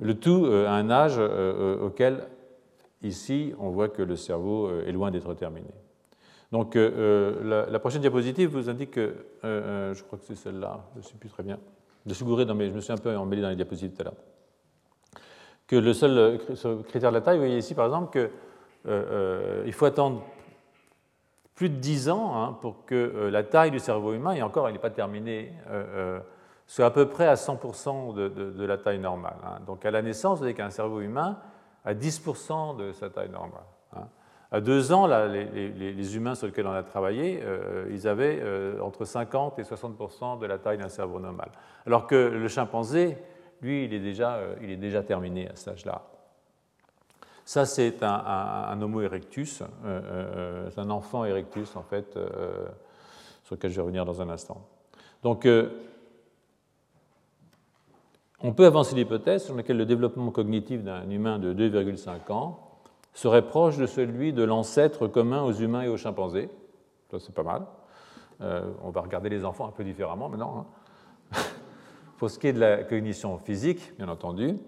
[0.00, 2.26] Le tout à un âge auquel,
[3.02, 5.68] ici, on voit que le cerveau est loin d'être terminé.
[6.54, 10.84] Donc euh, euh, la, prochaine diapositive vous indique que, euh, je crois que c'est celle-là,
[10.94, 11.58] je ne sais plus très bien,
[12.06, 14.14] je suis dans je me suis un peu emmêlé dans les diapositives tout à l'heure,
[15.66, 16.38] que le seul
[16.86, 18.28] critère de la taille, vous voyez ici par exemple
[18.84, 20.22] qu'il faut attendre
[21.56, 24.74] plus de 10 ans hein, pour que la taille du cerveau humain, et encore elle
[24.74, 25.52] n'est pas terminée,
[26.66, 29.36] soit à peu près à 100% de, la taille normale.
[29.44, 29.60] Hein.
[29.66, 31.38] Donc à la naissance, vous avez qu'un cerveau humain
[31.84, 33.64] a 10% de sa taille normale.
[33.96, 34.08] Hein.
[34.54, 39.04] À deux ans, les, humains sur lesquels on a travaillé, euh, ils avaient euh, entre
[39.04, 41.50] 50 et 60% de la taille d'un cerveau normal.
[41.86, 43.18] Alors que le chimpanzé,
[43.62, 46.02] lui, il est déjà, euh, il est déjà terminé à cet âge-là.
[47.44, 49.60] Ça, c'est un, Homo erectus,
[50.70, 52.16] c'est un enfant erectus, en fait,
[53.42, 54.66] sur lequel je vais revenir dans un instant.
[55.22, 55.46] Donc,
[58.44, 62.60] on peut avancer l'hypothèse sur laquelle le développement cognitif d'un humain de 2,5 ans
[63.14, 66.50] serait proche de celui de l'ancêtre commun aux humains et aux chimpanzés.
[67.10, 67.62] Ça, c'est pas mal.
[68.42, 70.66] Euh, on va regarder les enfants un peu différemment maintenant.
[71.32, 71.38] Hein.
[72.18, 74.58] pour ce qui est de la cognition physique, bien entendu,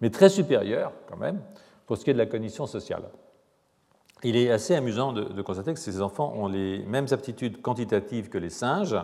[0.00, 1.42] mais très supérieure quand même
[1.86, 3.10] pour ce qui est de la cognition sociale.
[4.24, 8.38] Il est assez amusant de, constater que ces enfants ont les mêmes aptitudes quantitatives que
[8.38, 8.96] les singes,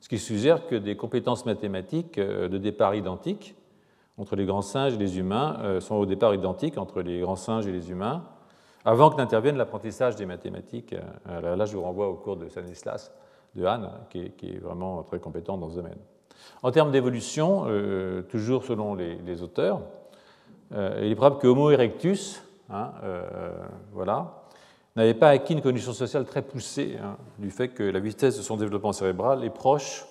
[0.00, 3.54] ce qui suggère que des compétences mathématiques euh, de départ identiques
[4.16, 7.36] entre les grands singes et les humains euh, sont au départ identiques entre les grands
[7.36, 8.24] singes et les humains,
[8.84, 10.94] avant que n'intervienne l'apprentissage des mathématiques.
[11.28, 13.12] Euh, là, je vous renvoie au cours de Stanislas
[13.54, 15.98] de Hahn, qui est, vraiment très compétent dans ce domaine.
[16.62, 17.66] En termes d'évolution,
[18.28, 19.80] toujours selon les, auteurs,
[20.70, 22.92] il est probable que Homo erectus, hein,
[23.92, 24.44] voilà,
[24.98, 28.42] n'avait pas acquis une condition sociale très poussée hein, du fait que la vitesse de
[28.42, 30.04] son développement cérébral est proche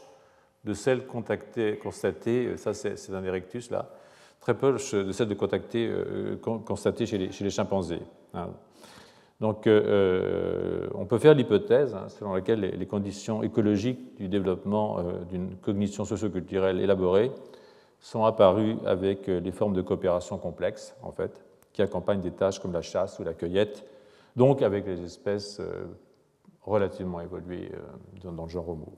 [0.63, 3.89] de celle constatée, ça c'est un erectus là,
[4.39, 8.01] très proche de celle de contacter, euh, constatée chez les, chimpanzés.
[8.33, 8.49] Hein.
[9.39, 15.03] Donc euh, euh, on peut faire l'hypothèse hein, selon laquelle les, conditions écologiques du développement
[15.29, 17.31] d'une cognition socioculturelle élaborée
[17.99, 22.73] sont apparues avec les formes de coopération complexes, en fait, qui accompagnent des tâches comme
[22.73, 23.85] la chasse ou la cueillette,
[24.37, 25.59] donc avec les espèces
[26.61, 27.71] relativement évoluées
[28.23, 28.93] dans le genre Homo.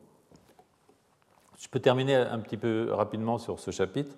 [1.58, 4.16] Je peux terminer un petit peu rapidement sur ce chapitre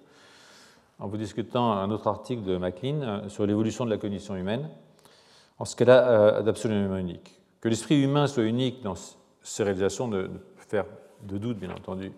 [1.01, 4.69] en vous discutant un autre article de MacLean euh, sur l'évolution de la cognition humaine,
[5.57, 7.41] en ce qu'elle a euh, d'absolument unique.
[7.59, 8.93] Que l'esprit humain soit unique dans
[9.41, 10.85] ses réalisations ne faire
[11.23, 12.11] de doute, bien entendu.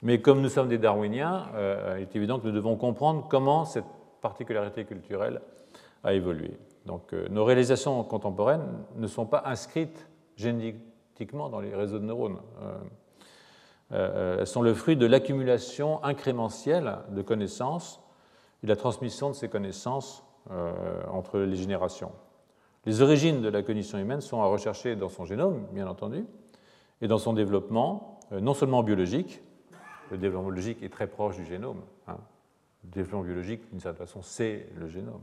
[0.00, 3.66] Mais comme nous sommes des darwiniens, euh, il est évident que nous devons comprendre comment
[3.66, 3.84] cette
[4.22, 5.42] particularité culturelle
[6.02, 6.56] a évolué.
[6.88, 12.38] Donc nos réalisations contemporaines ne sont pas inscrites génétiquement dans les réseaux de neurones.
[13.92, 18.00] Euh, elles sont le fruit de l'accumulation incrémentielle de connaissances
[18.62, 20.72] et de la transmission de ces connaissances euh,
[21.10, 22.12] entre les générations.
[22.86, 26.26] Les origines de la cognition humaine sont à rechercher dans son génome, bien entendu,
[27.00, 29.42] et dans son développement, euh, non seulement biologique,
[30.10, 32.16] le développement biologique est très proche du génome, hein.
[32.84, 35.22] le développement biologique, d'une certaine façon, c'est le génome,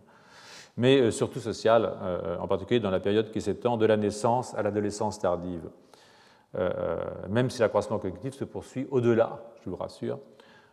[0.77, 1.93] mais surtout social,
[2.39, 5.69] en particulier dans la période qui s'étend de la naissance à l'adolescence tardive.
[6.57, 10.19] Euh, même si l'accroissement cognitif se poursuit au-delà, je vous rassure,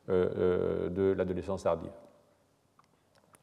[0.09, 1.91] euh, euh, de l'adolescence tardive.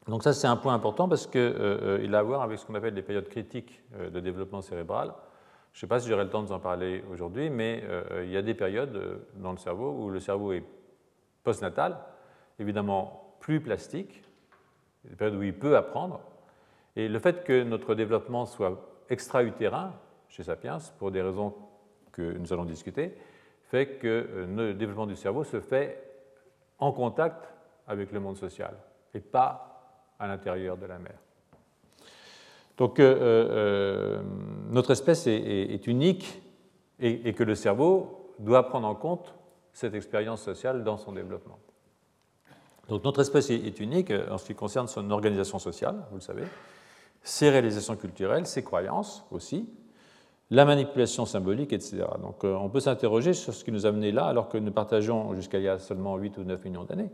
[0.08, 2.94] Donc ça, c'est un point important parce qu'il a à voir avec ce qu'on appelle
[2.94, 5.14] les périodes critiques de développement cérébral.
[5.74, 7.84] Je ne sais pas si j'aurai le temps de vous en parler aujourd'hui, mais
[8.24, 10.64] il y a des périodes dans le cerveau où le cerveau est
[11.44, 12.00] postnatal,
[12.58, 14.24] évidemment plus plastique,
[15.04, 16.22] des périodes où il peut apprendre.
[16.96, 19.94] Et le fait que notre développement soit extra-utérin
[20.28, 21.54] chez Sapiens, pour des raisons
[22.12, 23.16] que nous allons discuter,
[23.70, 26.04] fait que euh, le développement du cerveau se fait
[26.80, 27.54] en contact
[27.88, 28.76] avec le monde social
[29.14, 31.16] et pas à l'intérieur de la mer.
[32.78, 34.22] Donc euh, euh,
[34.70, 36.42] notre espèce est, unique
[37.00, 39.36] et, que le cerveau doit prendre en compte
[39.74, 41.60] cette expérience sociale dans son développement.
[42.88, 46.44] Donc notre espèce est, unique en ce qui concerne son organisation sociale, vous le savez,
[47.30, 49.70] ses réalisations culturelles, ses croyances aussi,
[50.50, 52.06] la manipulation symbolique, etc.
[52.22, 55.36] Donc on peut s'interroger sur ce qui nous a mené là, alors que nous partageons
[55.36, 57.12] jusqu'à il y a seulement 8 ou 9 millions d'années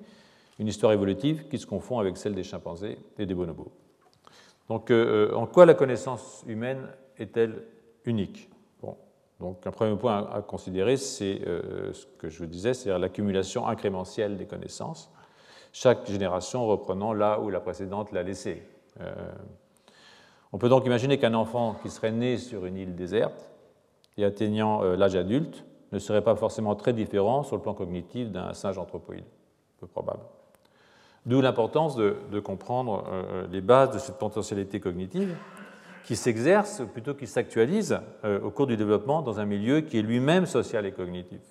[0.57, 3.73] une histoire évolutive qui se confond avec celle des chimpanzés et des bonobos.
[4.69, 7.63] Donc en quoi la connaissance humaine est-elle
[8.05, 8.49] unique?
[8.81, 8.95] Bon.
[9.41, 11.41] Donc un premier point à considérer, c'est
[11.91, 15.11] ce que je vous disais, c'est-à-dire l'accumulation incrémentielle des connaissances
[15.73, 18.63] chaque génération reprenant là où la précédente l'a laissé.
[20.55, 23.51] Euh, on peut donc imaginer qu'un enfant qui serait né sur une île déserte
[24.17, 28.31] et atteignant euh, l'âge adulte ne serait pas forcément très différent sur le plan cognitif
[28.31, 29.25] d'un singe anthropoïde,
[29.79, 30.23] peu probable.
[31.25, 35.35] D'où l'importance de, comprendre euh, les bases de cette potentialité cognitive
[36.03, 40.45] qui s'exerce plutôt qu'il s'actualise au cours du développement dans un milieu qui est lui-même
[40.45, 41.41] social et cognitif,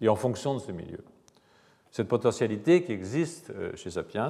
[0.00, 1.04] et en fonction de ce milieu
[1.94, 4.26] cette potentialité qui existe euh, chez Sapiens,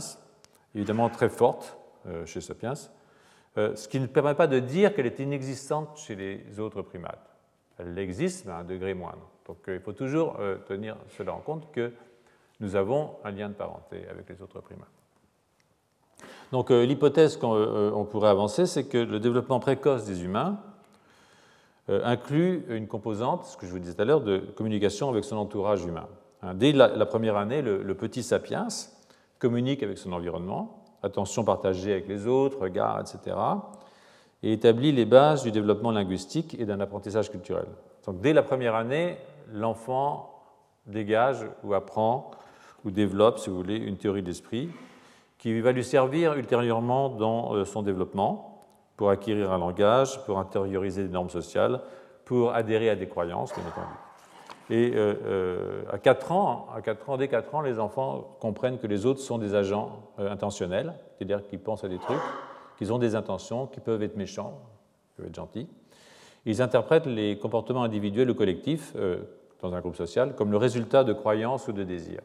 [0.74, 3.03] évidemment très forte euh, chez Sapiens, euh,
[3.56, 7.36] ce qui ne permet pas de dire qu'elle est inexistante chez les autres primates.
[7.78, 9.28] Elle existe, mais à un degré moindre.
[9.46, 11.92] Donc il faut toujours tenir cela en compte que
[12.60, 14.88] nous avons un lien de parenté avec les autres primates.
[16.52, 20.60] Donc l'hypothèse qu'on pourrait avancer, c'est que le développement précoce des humains
[21.88, 25.36] inclut une composante, ce que je vous disais tout à l'heure, de communication avec son
[25.36, 26.08] entourage humain.
[26.44, 28.68] Hein, dès la, première année, le, petit sapiens
[29.38, 33.36] communique avec son environnement, attention partagée avec les autres, regard, etc.,
[34.42, 37.66] et établit les bases du développement linguistique et d'un apprentissage culturel.
[38.06, 39.16] Donc dès la première année,
[39.52, 40.34] l'enfant
[40.86, 42.30] dégage ou apprend
[42.84, 44.68] ou développe, si vous voulez, une théorie d'esprit
[45.38, 51.02] qui va lui servir ultérieurement dans euh, son développement pour acquérir un langage, pour intérioriser
[51.02, 51.80] des normes sociales,
[52.24, 54.03] pour adhérer à des croyances, bien entendu.
[54.70, 58.78] Et euh, euh, à 4 ans, à 4 ans, dès 4 ans, les enfants comprennent
[58.78, 62.20] que les autres sont des agents euh, intentionnels, c'est-à-dire qu'ils pensent à des trucs,
[62.78, 64.62] qu'ils ont des intentions, qu'ils peuvent être méchants,
[65.06, 65.68] qu'ils peuvent être gentils.
[66.46, 68.94] Ils interprètent les comportements individuels ou collectifs
[69.62, 72.20] dans un groupe social comme le résultat de croyances ou de désirs.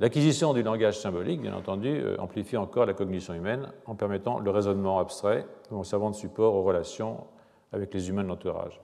[0.00, 4.98] L'acquisition du langage symbolique, bien entendu, amplifie encore la cognition humaine en permettant le raisonnement
[4.98, 7.28] abstrait en servant de support aux relations
[7.72, 8.80] avec les humains de l'entourage.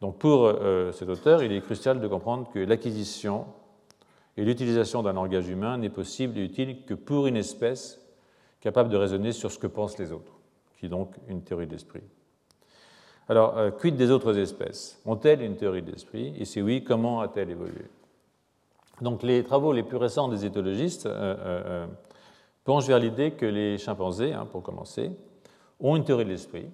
[0.00, 3.46] Donc pour euh, cet auteur, il est crucial de comprendre que l'acquisition
[4.36, 8.00] et l'utilisation d'un langage humain n'est possible et utile que pour une espèce
[8.60, 10.32] capable de raisonner sur ce que pensent les autres,
[10.78, 12.02] qui est donc une théorie d'esprit.
[13.28, 15.00] Alors, euh, quid des autres espèces?
[15.04, 17.84] Ont-elles une théorie d'esprit Et si oui, comment a-t-elle évolué?
[19.02, 21.86] Donc les travaux les plus récents des éthologistes euh,
[22.64, 25.10] penchent vers l'idée que les chimpanzés, hein, pour commencer,
[25.78, 26.66] ont une théorie de l'esprit,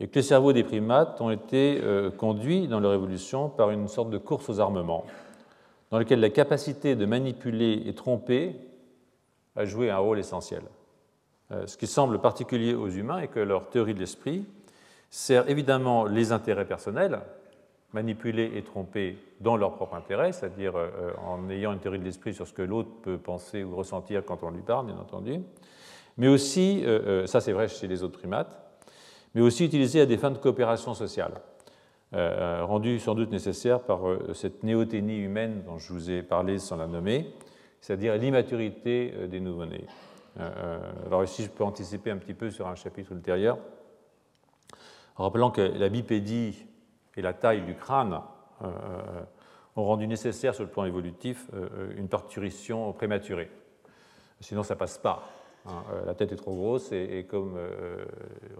[0.00, 3.86] et que les cerveaux des primates ont été euh, conduits dans leur évolution par une
[3.86, 5.04] sorte de course aux armements,
[5.90, 8.56] dans laquelle la capacité de manipuler et tromper
[9.56, 10.62] a joué un rôle essentiel.
[11.52, 14.46] Euh, ce qui semble particulier aux humains est que leur théorie de l'esprit
[15.10, 17.20] sert évidemment les intérêts personnels,
[17.92, 22.32] manipuler et tromper dans leur propre intérêt, c'est-à-dire euh, en ayant une théorie de l'esprit
[22.32, 25.40] sur ce que l'autre peut penser ou ressentir quand on lui parle, bien entendu,
[26.16, 26.84] mais aussi,
[27.26, 28.69] ça c'est vrai chez les autres primates,
[29.34, 31.40] mais aussi utilisé à des fins de coopération sociale,
[32.12, 36.58] euh, rendues sans doute nécessaires par euh, cette néothénie humaine dont je vous ai parlé
[36.58, 37.32] sans la nommer,
[37.80, 39.86] c'est-à-dire l'immaturité euh, des nouveau-nés.
[41.06, 43.58] alors ici, je peux anticiper un petit peu sur un chapitre ultérieur,
[45.16, 46.64] en rappelant que la bipédie
[47.16, 48.20] et la taille du crâne
[49.76, 51.50] ont rendu nécessaire sur le plan évolutif
[51.96, 53.50] une parturition prématurée.
[54.40, 55.24] Sinon, ça passe pas.
[55.66, 58.04] Hein, euh, la tête est trop grosse et, comme euh,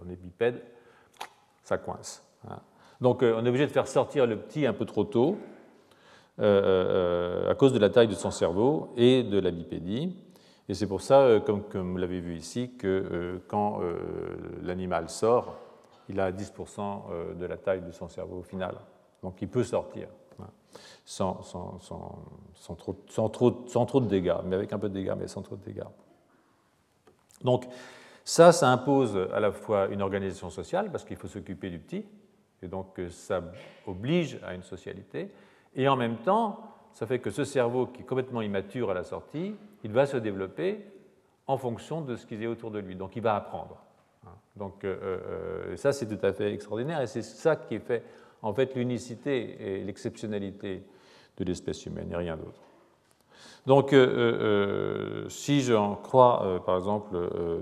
[0.05, 0.61] on est bipède,
[1.63, 2.23] ça coince.
[2.47, 2.59] Hein.
[2.99, 5.37] Donc euh, on est obligé de faire sortir le petit un peu trop tôt
[6.37, 10.15] à cause de la taille de son cerveau et de la bipédie.
[10.67, 13.79] Et c'est pour ça, comme, vous l'avez vu ici, que quand
[14.63, 15.55] l'animal sort,
[16.09, 18.75] il a 10% de la taille de son cerveau au final.
[19.21, 20.07] Donc il peut sortir
[20.39, 20.47] hein,
[21.05, 21.35] sans,
[22.75, 25.63] trop, sans, trop, de dégâts, mais avec un peu de dégâts, mais sans trop de
[25.63, 25.83] dégâts.
[27.43, 27.65] Donc
[28.23, 32.05] ça, ça impose à la fois une organisation sociale, parce qu'il faut s'occuper du petit,
[32.61, 33.41] et donc euh, ça
[33.87, 35.29] oblige à une socialité,
[35.75, 36.59] et en même temps,
[36.93, 40.17] ça fait que ce cerveau qui est complètement immature à la sortie, il va se
[40.17, 40.85] développer
[41.47, 43.83] en fonction de ce qui est autour de lui, donc il va apprendre.
[44.55, 48.03] Donc euh, euh, ça, c'est tout à fait extraordinaire, et c'est ça qui fait
[48.41, 50.83] en fait l'unicité et l'exceptionnalité
[51.37, 52.61] de l'espèce humaine, et rien d'autre.
[53.67, 57.15] Donc, euh, euh, euh, si j'en crois, par exemple,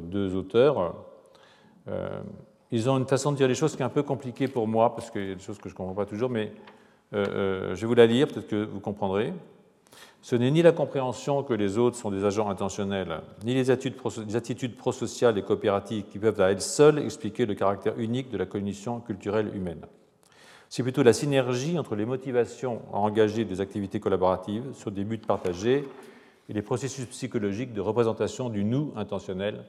[0.03, 0.95] deux auteurs,
[2.71, 4.95] ils ont une façon de dire les choses qui est un peu compliquée pour moi,
[4.95, 6.51] parce qu'il y a des choses que je ne comprends pas toujours, mais
[7.11, 9.33] je vais vous la lire, peut-être que vous comprendrez.
[10.21, 14.75] Ce n'est ni la compréhension que les autres sont des agents intentionnels, ni les attitudes
[14.75, 18.99] prosociales et coopératives qui peuvent à elles seules expliquer le caractère unique de la cognition
[18.99, 19.85] culturelle humaine.
[20.71, 25.17] C'est plutôt la synergie entre les motivations à engager des activités collaboratives sur des buts
[25.17, 25.83] partagés
[26.47, 29.63] et les processus psychologiques de représentation du nous intentionnel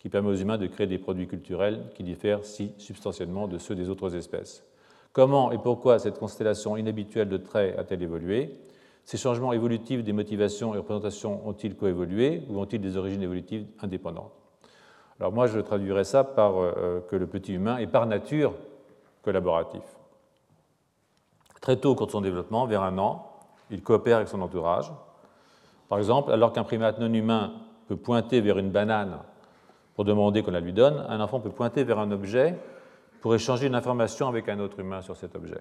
[0.00, 3.76] qui permet aux humains de créer des produits culturels qui diffèrent si substantiellement de ceux
[3.76, 4.64] des autres espèces.
[5.12, 8.58] Comment et pourquoi cette constellation inhabituelle de traits a-t-elle évolué?
[9.04, 14.32] Ces changements évolutifs des motivations et représentations ont-ils coévolué ou ont-ils des origines évolutives indépendantes?
[15.20, 18.54] Alors moi, je traduirais ça par euh, que le petit humain est par nature
[19.22, 19.82] collaboratif.
[21.62, 23.24] Très tôt, au cours de son développement, vers un an,
[23.70, 24.92] il coopère avec son entourage.
[25.88, 27.52] Par exemple, alors qu'un primate non humain
[27.86, 29.18] peut pointer vers une banane
[29.94, 32.58] pour demander qu'on la lui donne, un enfant peut pointer vers un objet
[33.20, 35.60] pour échanger une information avec un autre humain sur cet objet.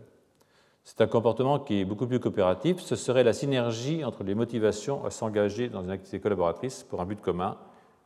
[0.84, 2.80] C'est un comportement qui est beaucoup plus coopératif.
[2.80, 7.06] Ce serait la synergie entre les motivations à s'engager dans une activité collaboratrice pour un
[7.06, 7.58] but commun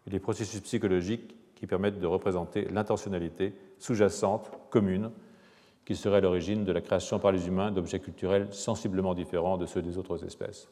[0.06, 5.12] et les processus psychologiques qui permettent de représenter l'intentionnalité sous-jacente, commune,
[5.86, 9.82] qui serait l'origine de la création par les humains d'objets culturels sensiblement différents de ceux
[9.82, 10.68] des autres espèces.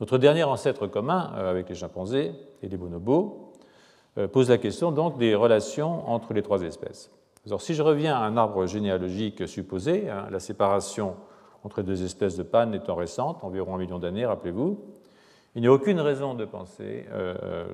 [0.00, 2.32] Notre dernier ancêtre commun euh, avec les chimpanzés
[2.62, 3.52] et les bonobos
[4.18, 7.10] euh, pose la question donc des relations entre les trois espèces.
[7.46, 11.14] Alors, si je reviens à un arbre généalogique supposé, hein, la séparation
[11.62, 14.78] entre deux espèces de panne étant récente, environ un million d'années, rappelez-vous,
[15.54, 17.66] il n'y a aucune raison de penser, euh,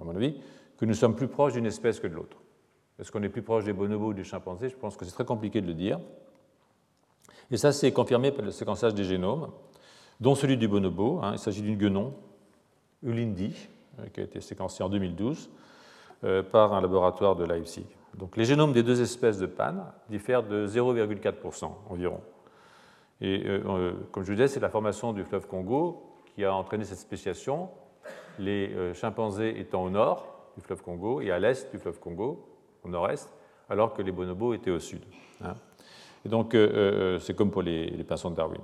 [0.00, 0.40] à mon avis,
[0.78, 2.38] que nous sommes plus proches d'une espèce que de l'autre.
[2.98, 5.24] Est-ce qu'on est plus proche des bonobos ou des chimpanzés Je pense que c'est très
[5.24, 6.00] compliqué de le dire.
[7.50, 9.50] Et ça, c'est confirmé par le séquençage des génomes,
[10.20, 11.20] dont celui du bonobo.
[11.22, 11.32] Hein.
[11.32, 12.14] il s'agit d'une guenon,
[13.02, 13.68] Ulindi,
[14.00, 15.50] euh, qui a été séquencée en 2012
[16.24, 17.86] euh, par un laboratoire de Leipzig.
[18.16, 22.20] Donc les génomes des deux espèces de panne diffèrent de 0,4% environ.
[23.20, 26.02] Et euh, comme je vous disais, c'est la formation du fleuve Congo
[26.34, 27.70] qui a entraîné cette spéciation,
[28.38, 32.44] les chimpanzés étant au nord du fleuve Congo et à l'est du fleuve Congo,
[32.86, 33.32] au nord-est,
[33.68, 35.02] alors que les bonobos étaient au sud.
[35.44, 35.54] Hein.
[36.24, 38.60] Et donc, euh, euh, c'est comme pour les, les, pinsons de Darwin.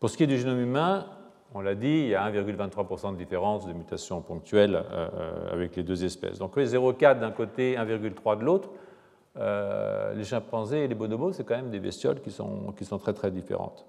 [0.00, 1.06] Pour ce qui est du génome humain,
[1.54, 5.82] on l'a dit, il y a 1,23% de différence de mutation ponctuelle euh, avec les
[5.82, 6.38] deux espèces.
[6.38, 8.70] Donc, 0,4 d'un côté, 1,3 de l'autre.
[10.16, 13.14] les chimpanzés et les bonobos, c'est quand même des bestioles qui sont, qui sont très
[13.14, 13.86] très différentes.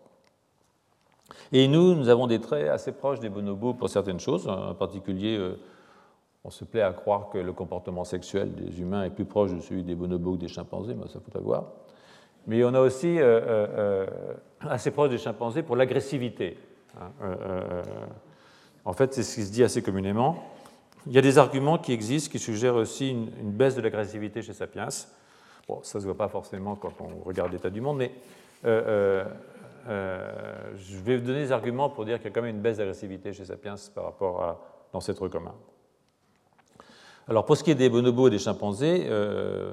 [1.51, 5.37] Et nous, nous avons des traits assez proches des bonobos pour certaines choses, en particulier
[6.43, 9.59] on se plaît à croire que le comportement sexuel des humains est plus proche de
[9.59, 11.65] celui des bonobos ou des chimpanzés, mais ça faut pas voir.
[12.47, 14.07] Mais on a aussi euh, euh, euh,
[14.61, 16.57] assez proche des chimpanzés pour l'agressivité.
[16.99, 17.11] Hein,
[18.85, 20.43] en fait, c'est ce qui se dit assez communément.
[21.05, 24.53] Il y a des arguments qui existent qui suggèrent aussi une, baisse de l'agressivité chez
[24.53, 24.87] Sapiens.
[25.67, 28.11] Bon, ça ne se voit pas forcément quand on regarde l'état du monde, mais
[28.63, 29.25] je
[31.03, 33.33] vais vous donner des arguments pour dire qu'il y a quand même une baisse d'agressivité
[33.33, 34.59] chez Sapiens par rapport à
[34.93, 35.53] l'ancêtre commun.
[37.29, 39.71] Alors pour ce qui est des bonobos et des chimpanzés, euh,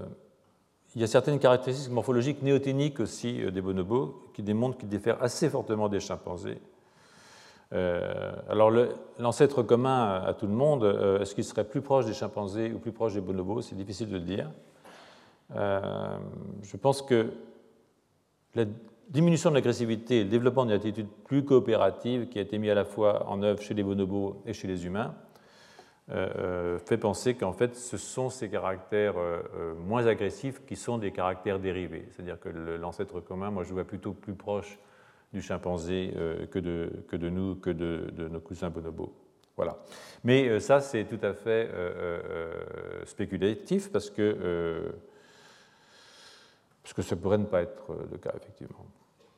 [0.94, 5.22] il y a certaines caractéristiques morphologiques néoténiques aussi euh, des bonobos qui démontrent qu'ils diffèrent
[5.22, 6.58] assez fortement des chimpanzés.
[7.72, 8.70] Euh, alors
[9.18, 10.84] l'ancêtre commun à, tout le monde,
[11.20, 13.62] est-ce qu'il serait plus proche des chimpanzés ou plus proche des bonobos?
[13.62, 14.50] C'est difficile de le dire.
[15.50, 17.32] je pense que
[18.54, 18.66] la
[19.08, 22.74] diminution de l'agressivité et le développement d'une attitude plus coopérative qui a été mis à
[22.74, 25.14] la fois en œuvre chez les bonobos et chez les humains
[26.08, 31.58] fait penser qu'en fait ce sont ces caractères euh, moins agressifs qui sont des caractères
[31.58, 32.06] dérivés.
[32.10, 34.78] C'est-à-dire que l'ancêtre commun, moi je vois plutôt plus proche
[35.32, 36.14] du chimpanzé
[36.50, 39.12] que, de, que, de, nous, que de, nos cousins bonobos.
[39.56, 39.78] Voilà.
[40.22, 41.68] Mais ça, c'est tout à fait
[43.04, 44.94] spéculatif parce que,
[46.84, 48.86] parce que ça pourrait ne pas être le cas, effectivement.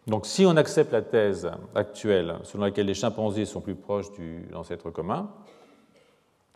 [0.09, 4.53] Donc, si on accepte la thèse actuelle selon laquelle les chimpanzés sont plus proches de
[4.53, 5.31] l'ancêtre commun,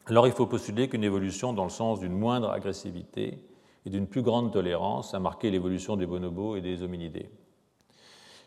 [0.07, 3.39] alors il faut postuler qu'une évolution dans le sens d'une moindre agressivité
[3.87, 7.31] et d'une plus grande tolérance a marqué l'évolution des bonobos et des hominidés.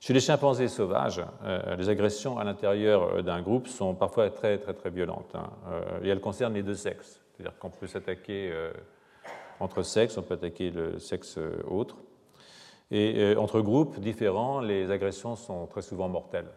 [0.02, 4.74] Chez les chimpanzés sauvages, euh, les agressions à l'intérieur d'un groupe sont parfois très très
[4.74, 5.50] très violentes hein.
[5.70, 7.22] euh, et elles concernent les deux sexes.
[7.32, 8.72] C'est-à-dire qu'on peut s'attaquer euh,
[9.60, 11.98] entre sexes, on peut attaquer le sexe autre.
[12.92, 16.52] Et entre groupes différents, les agressions sont très souvent mortelles.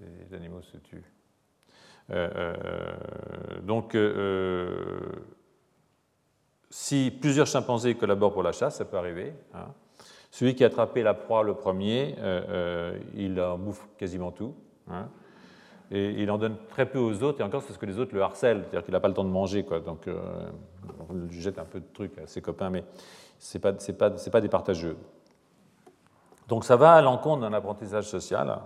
[0.00, 1.11] Les animaux se tuent.
[2.10, 5.00] Euh, euh, donc, euh,
[6.70, 9.32] si plusieurs chimpanzés collaborent pour la chasse, ça peut arriver.
[9.54, 9.66] Hein.
[10.30, 12.16] Celui qui a attrapé la proie le premier,
[13.14, 14.54] il en bouffe quasiment tout.
[14.90, 15.08] Hein.
[15.92, 18.14] et il en donne très peu aux autres, et encore c'est parce que les autres
[18.14, 20.08] le harcèlent, c'est-à-dire qu'il n'a pas le temps de manger, donc
[21.08, 22.82] on lui jette un peu de trucs à ses copains, mais
[23.38, 24.96] ce n'est pas, pas, pas, des partageux.
[26.48, 28.58] Donc ça va à l'encontre d'un apprentissage social,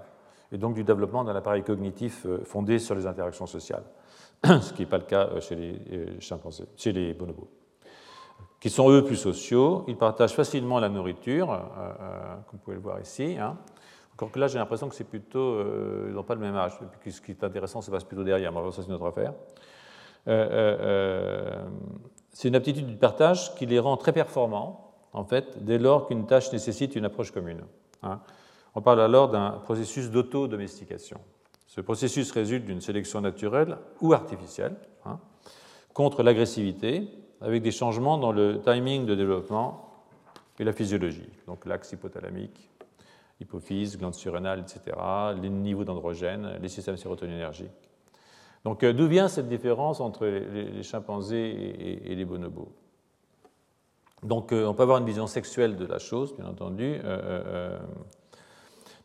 [0.53, 3.84] et donc du développement d'un appareil cognitif fondé sur les interactions sociales,
[4.44, 7.49] ce qui n'est pas le cas chez les chimpanzés, chez les bonobos
[8.61, 9.84] qui sont eux plus sociaux.
[9.86, 13.36] Ils partagent facilement la nourriture, euh, euh, comme vous pouvez le voir ici.
[13.38, 13.57] Hein.
[14.14, 15.38] Encore que là, j'ai l'impression que c'est plutôt.
[15.38, 16.72] Euh, ils n'ont pas le même âge.
[17.09, 18.51] Ce qui est intéressant, ça passe plutôt derrière.
[18.53, 19.34] Mais ça, c'est une autre affaire.
[22.32, 26.26] c'est une aptitude du partage qui les rend très performants, en fait, dès lors qu'une
[26.26, 27.62] tâche nécessite une approche commune.
[28.03, 28.20] Hein.
[28.76, 31.18] On parle alors d'un processus d'auto-domestication.
[31.66, 35.18] Ce processus résulte d'une sélection naturelle ou artificielle hein,
[35.94, 37.08] contre l'agressivité,
[37.40, 40.04] avec des changements dans le timing de développement
[40.58, 42.70] et la physiologie, donc l'axe hypothalamique,
[43.40, 44.94] hypophyse, glande surrénale, etc.,
[45.40, 47.70] les niveaux d'androgène, les systèmes sérotoninergiques.
[48.64, 52.72] Donc euh, d'où vient cette différence entre les, chimpanzés et, les bonobos?
[54.22, 57.00] Donc euh, on peut avoir une vision sexuelle de la chose, bien entendu.
[57.04, 57.78] Euh,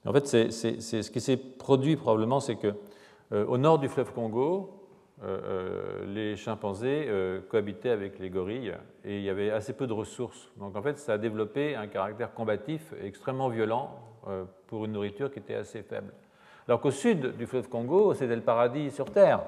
[0.06, 2.74] en fait, ce qui s'est produit probablement, c'est que
[3.32, 4.82] au nord du fleuve Congo,
[5.24, 8.74] euh, euh, les chimpanzés euh, cohabitaient avec les gorilles
[9.06, 10.50] et il y avait assez peu de ressources.
[10.58, 13.92] Donc en fait, ça a développé un caractère combatif extrêmement violent
[14.68, 16.14] pour une nourriture qui était assez faible.
[16.68, 19.42] Alors qu'au sud du fleuve Congo, c'était le paradis sur Terre.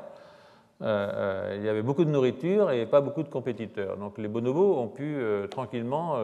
[0.81, 3.97] il y avait beaucoup de nourriture et pas beaucoup de compétiteurs.
[3.97, 5.15] Donc les bonobos ont pu
[5.51, 6.17] tranquillement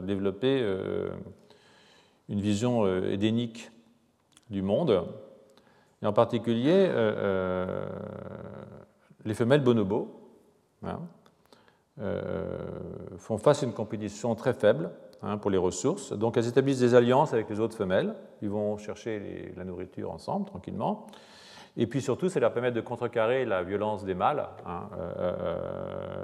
[0.00, 0.64] développer
[2.28, 3.70] une vision édénique
[4.50, 5.04] du monde
[6.04, 7.86] et en particulier euh, euh,
[9.24, 10.14] les femelles bonobos
[10.82, 11.00] hein,
[12.00, 12.58] euh,
[13.16, 14.90] font face à une compétition très faible
[15.22, 16.12] hein, pour les ressources.
[16.12, 18.14] Donc elles établissent des alliances avec les autres femelles.
[18.42, 21.06] Ils vont chercher la nourriture ensemble, tranquillement.
[21.78, 24.88] Et puis surtout, ça leur permet de contrecarrer la violence des mâles, hein,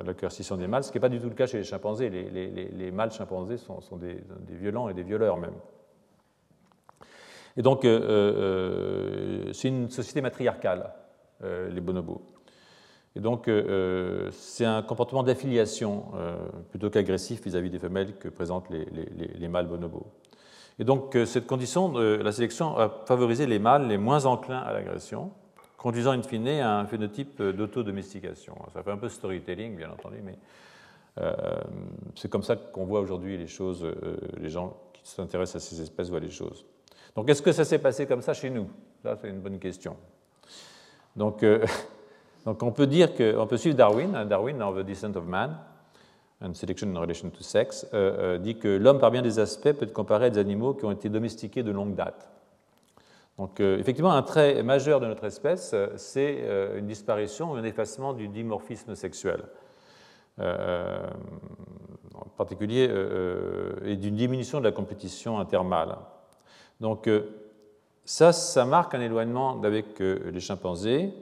[0.05, 2.09] la coercition des mâles, ce qui n'est pas du tout le cas chez les chimpanzés.
[2.09, 5.55] Les, mâles chimpanzés sont, des, violents et des violeurs même.
[7.57, 10.93] Et donc, euh, euh, c'est une société matriarcale,
[11.43, 12.23] euh, les bonobos.
[13.17, 13.51] Et donc,
[14.31, 16.13] c'est un comportement d'affiliation
[16.71, 20.07] plutôt qu'agressif vis-à-vis des femelles que présentent les, mâles bonobos.
[20.79, 25.33] Et donc, cette condition la sélection a favorisé les mâles les moins enclins à l'agression,
[25.77, 28.55] conduisant in fine à un phénotype d'autodomestication.
[28.73, 30.39] Ça fait un peu storytelling, bien entendu, mais
[32.15, 33.85] c'est comme ça qu'on voit aujourd'hui les choses,
[34.39, 36.65] les gens qui s'intéressent à ces espèces voient les choses.
[37.17, 38.69] Donc est-ce que ça s'est passé comme ça chez nous?
[39.03, 39.97] Ça, c'est une bonne question.
[41.17, 41.65] Donc, euh,
[42.47, 45.57] on peut dire qu'on peut suivre Darwin, hein, Darwin dans The Descent of Man,
[46.43, 49.73] and Selection in Relation to Sex, euh, euh, dit que l'homme, par bien des aspects,
[49.73, 52.29] peut être comparé à des animaux qui ont été domestiqués de longue date.
[53.39, 56.45] Donc, effectivement, un trait majeur de notre espèce, c'est
[56.77, 59.45] une disparition ou un effacement du dimorphisme sexuel.
[60.39, 60.45] en
[62.37, 62.87] particulier,
[63.87, 65.97] et d'une diminution de la compétition intermâle.
[66.81, 67.23] Donc euh,
[68.05, 71.13] ça, ça marque un éloignement avec euh, les chimpanzés,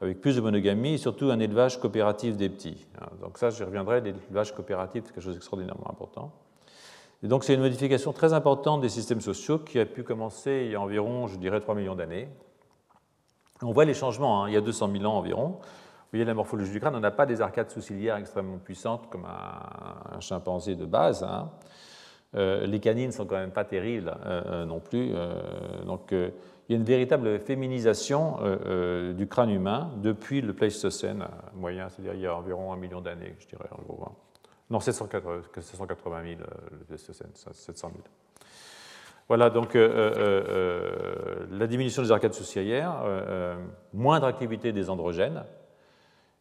[0.00, 2.86] avec plus de monogamie et surtout un élevage coopératif des petits.
[3.00, 3.06] Hein.
[3.20, 6.32] Donc ça, je reviendrai, l'élevage coopératif, c'est quelque chose d'extraordinairement important.
[7.22, 10.72] Et donc c'est une modification très importante des systèmes sociaux qui a pu commencer il
[10.72, 12.28] y a environ, je dirais, 3 millions d'années.
[13.62, 15.58] On voit les changements, hein, il y a 200 000 ans environ.
[16.12, 19.24] Vous voyez la morphologie du crâne, on n'a pas des arcades sourcilières extrêmement puissantes comme
[19.24, 21.22] un, chimpanzé de base.
[21.22, 21.48] Hein.
[22.34, 25.12] Euh, les canines sont quand même pas terribles euh, euh, non plus.
[25.84, 26.32] donc il
[26.70, 28.36] y a une véritable féminisation
[29.14, 33.34] du crâne humain depuis le Pléistocène moyen, c'est-à-dire il y a environ un million d'années,
[33.40, 34.04] je dirais en gros.
[34.06, 34.12] Hein.
[34.70, 38.00] Non, 780, 780 000, le Pléistocène, 700 000.
[39.28, 43.04] Voilà, donc la diminution des arcades sourcilières,
[43.92, 45.44] moindre activité des androgènes,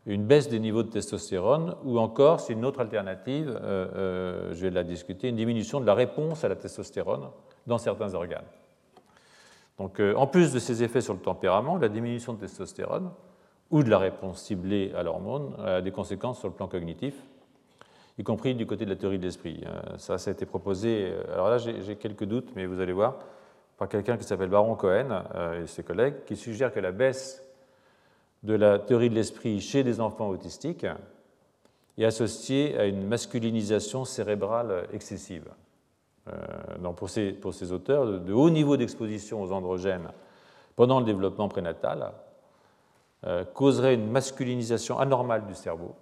[0.06, 4.62] une baisse des niveaux de testostérone, ou encore, c'est une autre alternative, euh, euh, je
[4.62, 7.30] vais la discuter, une diminution de la réponse à la testostérone
[7.68, 8.46] dans certains organes.
[9.78, 13.12] Donc, euh, en plus de ces effets sur le tempérament, la diminution de testostérone
[13.70, 17.16] ou de la réponse ciblée à l'hormone a des conséquences sur le plan cognitif,
[18.18, 19.64] y compris du côté de la théorie de l'esprit.
[19.98, 23.16] Ça, ça a été proposé, alors là j'ai quelques doutes, mais vous allez voir,
[23.78, 25.24] par quelqu'un qui s'appelle Baron Cohen
[25.64, 27.42] et ses collègues, qui suggère que la baisse
[28.44, 30.86] de la théorie de l'esprit chez les enfants autistiques
[31.98, 35.50] est associée à une masculinisation cérébrale excessive.
[36.28, 40.10] Euh, donc pour, ces, pour, ces, auteurs, de, haut niveau d'exposition aux androgènes
[40.76, 42.12] pendant le développement prénatal
[43.26, 45.96] euh, causerait une masculinisation anormale du cerveau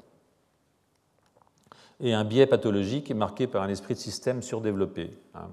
[2.02, 5.12] et un biais pathologique marqué par un esprit de système surdéveloppé.
[5.36, 5.50] Hein.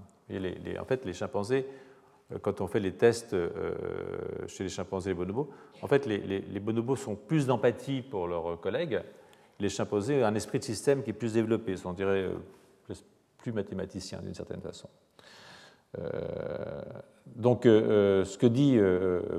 [0.80, 1.66] en fait, les chimpanzés
[2.43, 3.74] quand on fait les tests euh,
[4.49, 5.51] chez les chimpanzés et les bonobos,
[5.81, 9.01] en fait, les, bonobos sont plus d'empathie pour leurs collègues.
[9.61, 12.95] Les chimpanzés ont un esprit de système qui est plus développé, on dirait euh,
[13.39, 14.89] plus mathématicien d'une certaine façon.
[17.37, 18.77] donc, ce que dit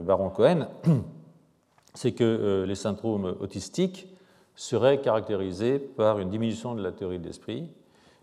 [0.01, 0.69] Baron Cohen,
[1.93, 4.07] c'est que les syndromes autistiques
[4.55, 7.69] seraient caractérisés par une diminution de la théorie de l'esprit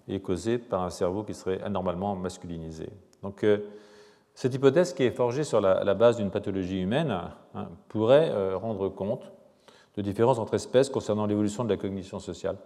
[0.08, 2.88] et causés par un cerveau qui serait anormalement masculinisé.
[3.22, 3.44] Donc,
[4.34, 7.16] cette hypothèse, qui est forgée sur la, base d'une pathologie humaine,
[7.54, 9.30] hein, pourrait euh, rendre compte
[9.96, 12.56] de différences entre espèces concernant l'évolution de la cognition sociale.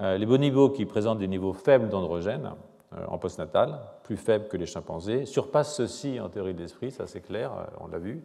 [0.00, 2.52] Euh, les bonobos qui présentent des niveaux faibles d'androgènes
[2.96, 7.20] euh, en postnatal, plus faibles que les chimpanzés, surpassent ceux-ci en théorie d'esprit, ça c'est
[7.20, 7.50] clair,
[7.80, 8.22] on l'a vu.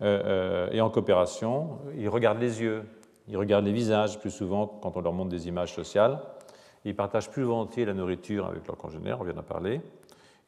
[0.00, 2.84] et en coopération, ils regardent les yeux,
[3.26, 6.20] ils regardent les visages plus souvent quand on leur montre des images sociales.
[6.84, 9.80] Ils partagent plus volontiers la nourriture avec leurs congénères, on vient d'en parler.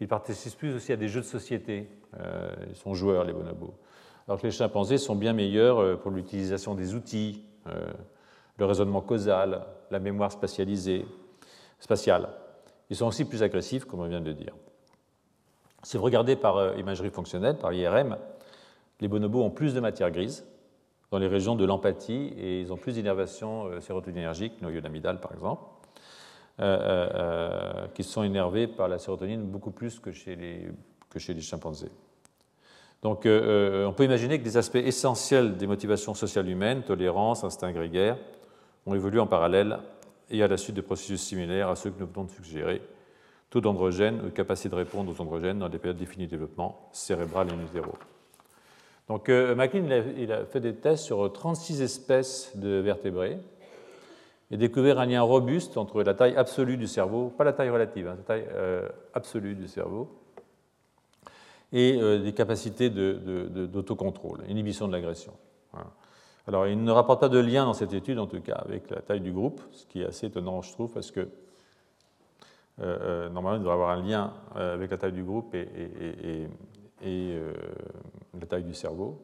[0.00, 1.88] Ils participent plus aussi à des jeux de société.
[2.20, 3.74] Euh, ils sont joueurs, les bonobos.
[4.28, 7.92] Alors que les chimpanzés sont bien meilleurs euh, pour l'utilisation des outils, euh,
[8.58, 11.06] le raisonnement causal, la mémoire spatialisée,
[11.78, 12.28] spatiale.
[12.90, 14.54] Ils sont aussi plus agressifs, comme on vient de le dire.
[15.82, 18.16] Si vous regardez par imagerie fonctionnelle, par IRM,
[19.00, 20.46] les bonobos ont plus de matière grise
[21.10, 25.62] dans les régions de l'empathie et ils ont plus d'innervation sérotoninergique, noyau amygdale par exemple.
[26.58, 30.66] Euh, euh, euh, qui sont énervés par la sérotonine beaucoup plus que chez les,
[31.10, 31.90] que chez les chimpanzés.
[33.02, 38.16] Donc on peut imaginer que des aspects essentiels des motivations sociales humaines, tolérance, instinct grégaire,
[38.86, 39.80] ont évolué en parallèle
[40.30, 42.80] et à la suite de processus similaires à ceux que nous venons de suggérer,
[43.50, 47.48] taux d'androgène ou capacité de répondre aux androgènes dans des périodes définies de développement cérébral
[47.48, 47.82] et in
[49.08, 53.40] Donc McLean il a fait des tests sur 36 espèces de vertébrés
[54.50, 58.08] et découvert un lien robuste entre la taille absolue du cerveau, pas la taille relative,
[58.08, 60.08] hein, la taille euh, absolue du cerveau,
[61.72, 65.32] et euh, des capacités d'autocontrôle, inhibition de l'agression.
[66.46, 69.00] Alors, il ne rapporte pas de lien dans cette étude, en tout cas, avec la
[69.00, 71.28] taille du groupe, ce qui est assez étonnant, je trouve, parce que
[72.80, 76.46] euh, normalement, il devrait avoir un lien avec la taille du groupe et
[77.02, 79.20] la taille du cerveau.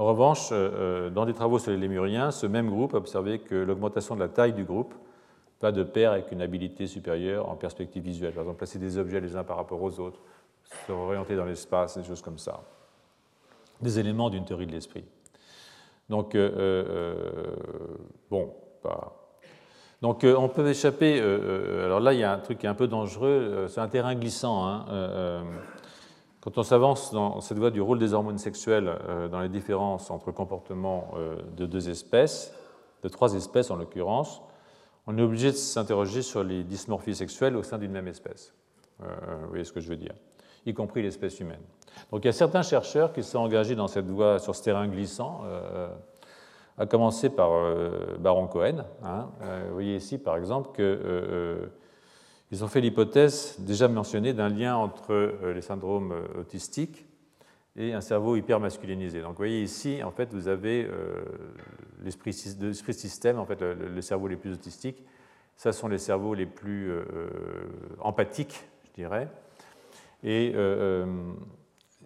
[0.00, 3.38] En revanche, euh, euh, dans des travaux sur les lémuriens, ce même groupe a observé
[3.38, 4.94] que l'augmentation de la taille du groupe
[5.60, 8.32] va de pair avec une habilité supérieure en perspective visuelle.
[8.32, 10.18] Par exemple, placer des objets les uns par rapport aux autres,
[10.86, 12.62] se orienter dans l'espace, des choses comme ça.
[13.82, 15.04] Des éléments d'une théorie de l'esprit.
[16.08, 17.54] Donc, euh,
[18.30, 18.54] bon,
[20.00, 21.20] Donc, on peut échapper.
[21.20, 23.66] alors là, il y a un truc qui est un peu dangereux.
[23.68, 24.66] c'est un terrain glissant.
[24.66, 25.44] Hein,
[26.40, 30.10] quand on s'avance dans cette voie du rôle des hormones sexuelles euh, dans les différences
[30.10, 32.54] entre comportements euh, de deux espèces,
[33.02, 34.40] de trois espèces en l'occurrence,
[35.06, 38.54] on est obligé de s'interroger sur les dysmorphies sexuelles au sein d'une même espèce.
[39.02, 39.06] Euh,
[39.42, 40.14] vous voyez ce que je veux dire
[40.64, 41.60] Y compris l'espèce humaine.
[42.10, 44.86] Donc il y a certains chercheurs qui sont engagés dans cette voie, sur ce terrain
[44.88, 45.42] glissant,
[46.78, 47.50] à commencer par
[48.20, 48.84] Baron Cohen.
[49.02, 49.28] Hein.
[49.66, 51.70] vous voyez ici, par exemple, que
[52.52, 57.06] ils ont fait l'hypothèse déjà mentionnée d'un lien entre euh, les syndromes euh, autistiques
[57.76, 59.20] et un cerveau hypermasculinisé.
[59.20, 61.22] Donc vous voyez ici, en fait, vous avez euh,
[62.02, 65.04] l'esprit système, en fait, le, cerveau les plus autistiques.
[65.56, 66.90] Ça sont les cerveaux les plus
[68.00, 69.28] empathiques, je dirais.
[70.24, 70.54] Et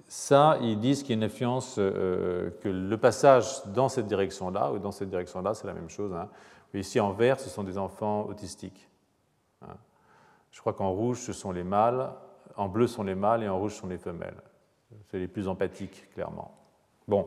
[0.07, 4.79] ça, ils disent qu'il y a une influence, que le passage dans cette direction-là, ou
[4.79, 6.13] dans cette direction-là, c'est la même chose.
[6.13, 6.29] Hein.
[6.75, 8.89] Ici, en vert, ce sont des enfants autistiques.
[10.55, 12.11] Je crois qu'en rouge, ce sont les mâles,
[12.57, 14.41] en bleu sont les mâles et en rouge sont les femelles.
[15.11, 16.57] C'est les plus empathiques, clairement.
[17.09, 17.27] Bon.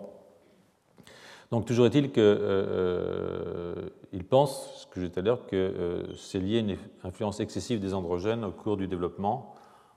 [1.52, 5.56] Donc toujours est-il qu'il euh, euh pense, ce que j'ai dit tout à l'heure, que
[5.56, 9.56] euh, c'est lié à une influence excessive des androgènes au cours du développement,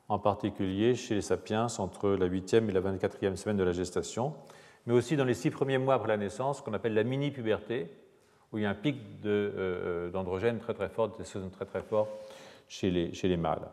[0.09, 4.35] en particulier chez les sapiens entre la 8e et la 24e semaine de la gestation,
[4.87, 7.93] mais aussi dans les six premiers mois après la naissance, qu'on appelle la mini-puberté,
[8.53, 12.09] où il y a un pic euh, d'androgènes très très fort, des très très forts
[12.71, 13.69] chez les, mâles.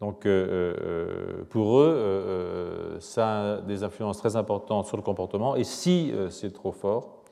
[0.00, 5.54] Donc euh, euh, pour eux, euh, ça a des influences très importantes sur le comportement,
[5.56, 7.22] et si c'est trop fort,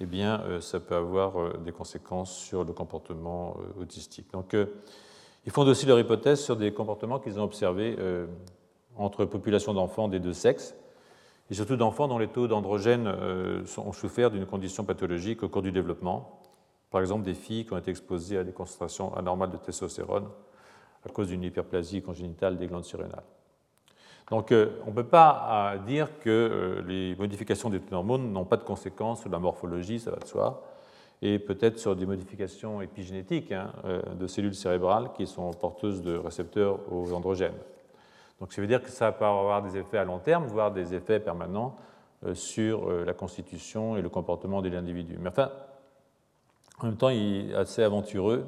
[0.00, 4.30] eh bien, ça peut avoir des conséquences sur le comportement autistique.
[4.32, 4.54] Donc
[5.44, 7.96] ils font aussi leur hypothèse sur des comportements qu'ils ont observés
[8.96, 10.76] entre populations d'enfants des deux sexes,
[11.50, 13.08] et surtout d'enfants dont les taux d'androgènes
[13.78, 16.38] ont souffert d'une condition pathologique au cours du développement,
[16.90, 20.28] par exemple, des filles qui ont été exposées à des concentrations anormales de testostérone
[21.04, 23.24] à cause d'une hyperplasie congénitale des glandes surrénales.
[24.30, 28.44] Donc, euh, on ne peut pas euh, dire que euh, les modifications des hormones n'ont
[28.44, 30.62] pas de conséquences sur la morphologie, ça va de soi,
[31.22, 33.72] et peut-être sur des modifications épigénétiques hein,
[34.14, 37.56] de cellules cérébrales qui sont porteuses de récepteurs aux androgènes.
[38.38, 40.94] Donc, ça veut dire que ça peut avoir des effets à long terme, voire des
[40.94, 41.74] effets permanents
[42.34, 45.16] sur la constitution et le comportement de l'individu.
[45.20, 45.50] Mais enfin,
[46.80, 48.46] en même temps, il est assez aventureux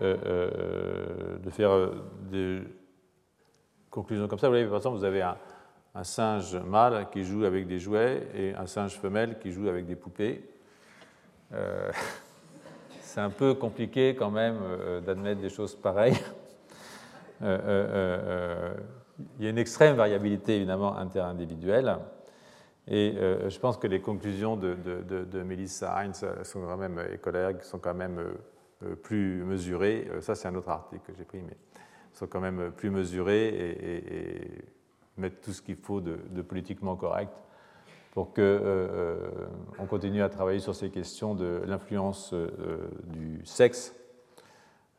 [0.00, 1.90] euh, euh, de faire
[2.30, 2.62] des,
[3.90, 4.48] conclusions comme ça.
[4.48, 5.36] Vous voyez, par exemple, vous avez un,
[6.02, 9.96] singe mâle qui joue avec des jouets et un singe femelle qui joue avec des
[9.96, 10.48] poupées.
[11.52, 11.90] Euh,
[13.00, 16.18] c'est un peu compliqué quand même euh, d'admettre des choses pareilles.
[17.40, 18.74] Euh,
[19.38, 21.96] il y a une extrême variabilité évidemment interindividuelle.
[22.90, 23.14] Et
[23.48, 27.78] je pense que les conclusions de, de, Melissa Heinz sont quand même, et collègues sont
[27.78, 28.18] quand même
[29.02, 30.08] plus mesurées.
[30.20, 31.56] Ça, c'est un autre article que j'ai pris, mais
[32.18, 34.64] sont quand même plus mesurées et,
[35.16, 37.32] mettent tout ce qu'il faut de, politiquement correct
[38.12, 39.30] pour qu'on euh,
[39.80, 43.94] euh continue à travailler sur ces questions de l'influence euh, du sexe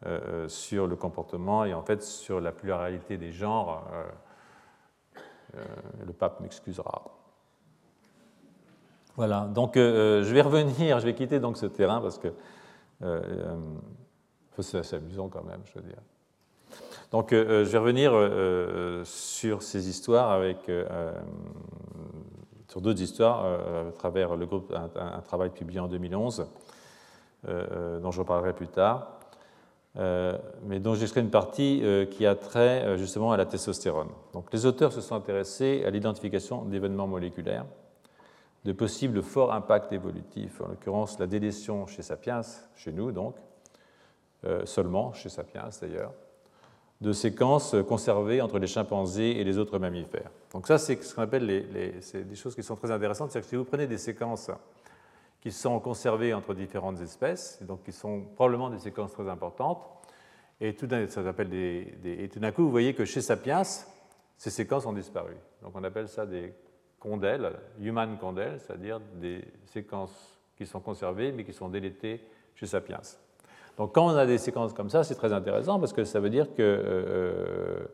[0.06, 3.88] euh, sur le comportement et en fait sur la pluralité des genres.
[5.54, 7.19] le pape m'excusera.
[9.20, 12.30] Voilà, donc je vais revenir, je vais quitter donc ce terrain parce que
[14.60, 16.00] c'est assez amusant quand même, je veux dire.
[17.12, 18.14] Donc je vais revenir
[19.06, 20.70] sur ces histoires avec
[22.70, 26.46] sur d'autres histoires euh, à travers le groupe, un, travail publié en 2011, euh,
[27.48, 29.16] euh, dont je reparlerai plus tard,
[30.64, 34.08] mais dont j'extrais une partie qui a trait justement à la testostérone.
[34.32, 37.66] Donc, les auteurs se sont intéressés à l'identification d'événements moléculaires,
[38.66, 42.42] de possibles forts impacts évolutifs, en l'occurrence la délétion chez Sapiens,
[42.76, 43.36] chez nous donc,
[44.66, 46.14] seulement chez Sapiens d'ailleurs,
[47.02, 50.32] de séquences conservées entre les chimpanzés et les autres mammifères.
[50.52, 51.94] Donc ça, c'est ce qu'on appelle les,
[52.24, 53.32] des choses qui sont très intéressantes.
[53.32, 54.52] C'est que si vous prenez des séquences
[55.40, 59.82] qui sont conservées entre différentes espèces, donc qui sont probablement des séquences très importantes,
[60.60, 63.64] et tout d'un coup, vous voyez que chez Sapiens,
[64.36, 65.36] ces séquences ont disparu.
[65.62, 66.54] Donc on appelle ça des
[67.00, 72.22] condèles, human condèles, c'est-à-dire des séquences qui sont conservées mais qui sont délétées
[72.56, 73.02] chez Sapiens.
[73.80, 76.30] Donc quand on a des séquences comme ça, c'est très intéressant parce que ça veut
[76.30, 77.88] dire que euh,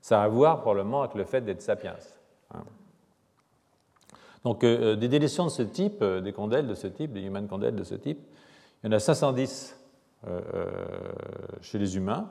[0.00, 1.96] ça a à voir probablement avec le fait d'être sapiens.
[2.54, 2.64] Hein.
[4.44, 7.46] Donc euh, des délétions de ce type, euh, des condèles de ce type, des human
[7.48, 8.18] condèles de ce type,
[8.82, 9.78] il y en a 510
[11.60, 12.28] chez les humains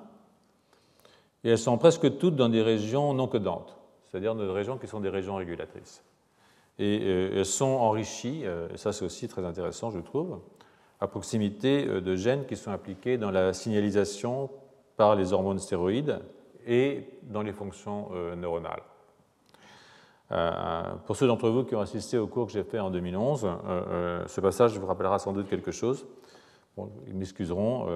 [1.44, 5.00] et elles sont presque toutes dans des régions non codantes, c'est-à-dire des régions qui sont
[5.00, 6.04] des régions régulatrices.
[6.78, 10.40] Et elles sont enrichies, et ça c'est aussi très intéressant je trouve,
[11.00, 14.50] à proximité euh, de gènes qui sont impliqués dans la signalisation
[14.98, 16.20] par les hormones stéroïdes
[16.66, 18.82] et dans les fonctions euh, neuronales.
[20.32, 23.48] Euh, pour ceux d'entre vous qui ont assisté au cours que j'ai fait en 2011,
[24.26, 26.08] ce passage vous rappellera sans doute quelque chose.
[27.06, 27.88] ils m'excuseront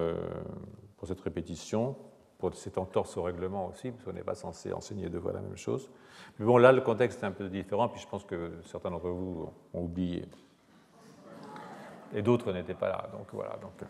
[0.96, 1.96] pour cette répétition,
[2.38, 5.40] pour cette entorse au règlement aussi, parce qu'on n'est pas censé enseigner deux fois la
[5.40, 5.90] même chose.
[6.40, 9.10] Mais bon, là, le contexte est un peu différent, puis je pense que certains d'entre
[9.10, 10.24] vous ont oublié
[12.14, 13.10] et d'autres n'étaient pas là.
[13.12, 13.58] Donc voilà.
[13.60, 13.86] Donc, euh.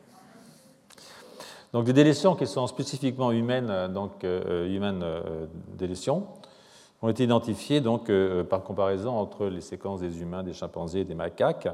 [1.72, 5.04] donc des délétions qui sont spécifiquement humaines, euh, donc euh, humaines
[5.74, 6.26] délétions,
[7.02, 8.10] ont été identifiées donc
[8.50, 11.68] par comparaison entre les séquences des humains, des chimpanzés et des macaques.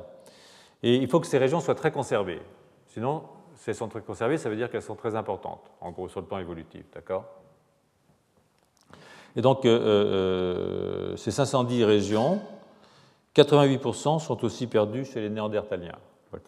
[0.83, 2.43] Et il faut que ces régions soient très conservées.
[2.87, 3.22] Sinon,
[3.55, 6.20] si elles sont très conservées, ça veut dire qu'elles sont très importantes, en gros, sur
[6.20, 6.85] le plan évolutif.
[6.95, 7.24] D'accord?
[9.37, 12.41] Et donc, ces 510 régions,
[13.37, 15.99] 88% sont aussi perdues chez les néandertaliens.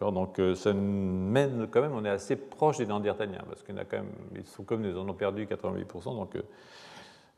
[0.01, 3.77] Donc euh, ça mène quand même, on est assez proche des Néandertaliens, parce qu'ils
[4.35, 6.05] ils sont comme nous en ont perdu 88%.
[6.05, 6.43] Donc, euh,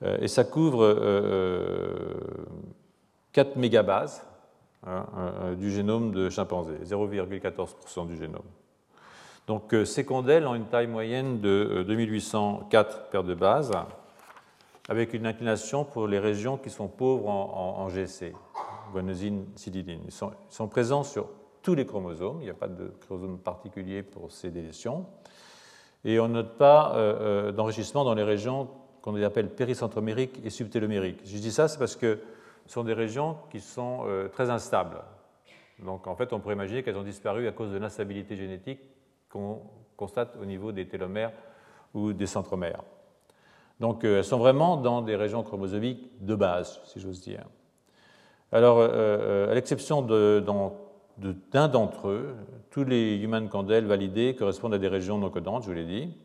[0.03, 0.97] euh, et ça couvre
[3.33, 4.27] 4 mégabases
[4.87, 5.05] hein,
[5.59, 8.43] du génome de chimpanzé, 0,14% du génome.
[9.47, 13.73] Donc ces condèles ont une taille moyenne de 2804 paires de bases,
[14.89, 18.33] avec une inclination pour les régions qui sont pauvres en, GC,
[18.93, 19.47] guanosine,
[20.09, 21.29] sont, ils sont présents sur
[21.63, 25.07] tous les chromosomes, il n'y a pas de chromosome particulier pour ces délétions.
[26.05, 28.69] Et on ne note pas euh, euh, d'enrichissement dans les régions
[29.03, 31.21] qu'on appelle péricentromériques et subtélomériques.
[31.25, 32.21] Je dis ça, c'est parce que
[32.67, 35.03] ce sont des régions qui sont euh, très instables.
[35.85, 38.81] Donc en fait, on pourrait imaginer qu'elles ont disparu à cause de l'instabilité génétique
[39.29, 39.63] qu'on
[39.97, 41.33] constate au niveau des télomères
[41.95, 42.83] ou des centromères.
[43.81, 47.45] Donc elles sont vraiment dans des régions chromosomiques de base, si j'ose dire.
[48.53, 50.77] Alors, à l'exception de, dans
[51.21, 52.35] d'un d'entre eux,
[52.71, 56.17] tous les human candles validés correspondent à des régions non codantes, je vous l'ai dit.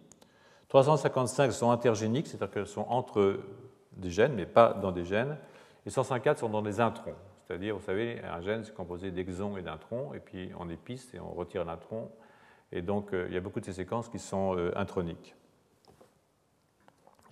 [0.70, 3.40] 355 sont intergéniques, c'est-à-dire qu'elles sont entre
[3.98, 5.38] des gènes, mais pas dans des gènes.
[5.86, 7.14] Et 154 sont dans des introns,
[7.46, 11.20] c'est-à-dire, vous savez, un gène c'est composé d'exons et d'introns, et puis on épice et
[11.20, 12.10] on retire l'intron.
[12.72, 15.36] Et donc, euh, il y a beaucoup de ces séquences qui sont euh, introniques.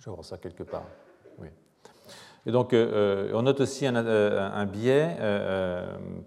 [0.04, 0.84] Je vais ça quelque part.
[1.38, 1.48] Oui.
[2.46, 5.16] Et donc, euh, euh, on note aussi un, euh, biais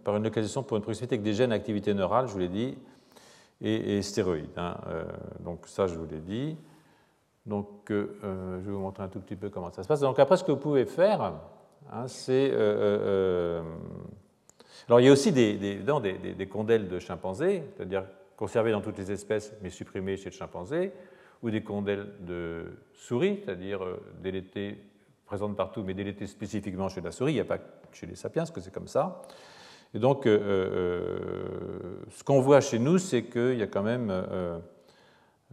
[0.03, 2.75] par une localisation pour une proximité avec des gènes activité neurale, je vous l'ai dit,
[3.61, 4.49] et, stéroïdes.
[4.57, 4.77] Hein,
[5.39, 6.57] donc ça, je vous l'ai dit.
[7.45, 9.99] Donc, je vais vous montrer un tout petit peu comment ça se passe.
[9.99, 11.33] Donc, après, ce que vous pouvez faire,
[11.91, 12.51] hein, c'est.
[14.87, 18.05] alors, il y a aussi des, des, des, des condèles de chimpanzés, c'est-à-dire
[18.35, 20.93] conservés dans toutes les espèces, mais supprimés chez le chimpanzé,
[21.43, 23.81] ou des condèles de souris, c'est-à-dire
[24.21, 24.77] délétés
[25.27, 27.33] présente partout, mais délétée spécifiquement chez la souris.
[27.33, 27.59] Il n'y a pas
[27.91, 29.21] chez les sapiens, que c'est comme ça.
[29.93, 34.09] Et donc, euh, euh, ce qu'on voit chez nous, c'est qu'il y a quand même
[34.09, 34.59] euh,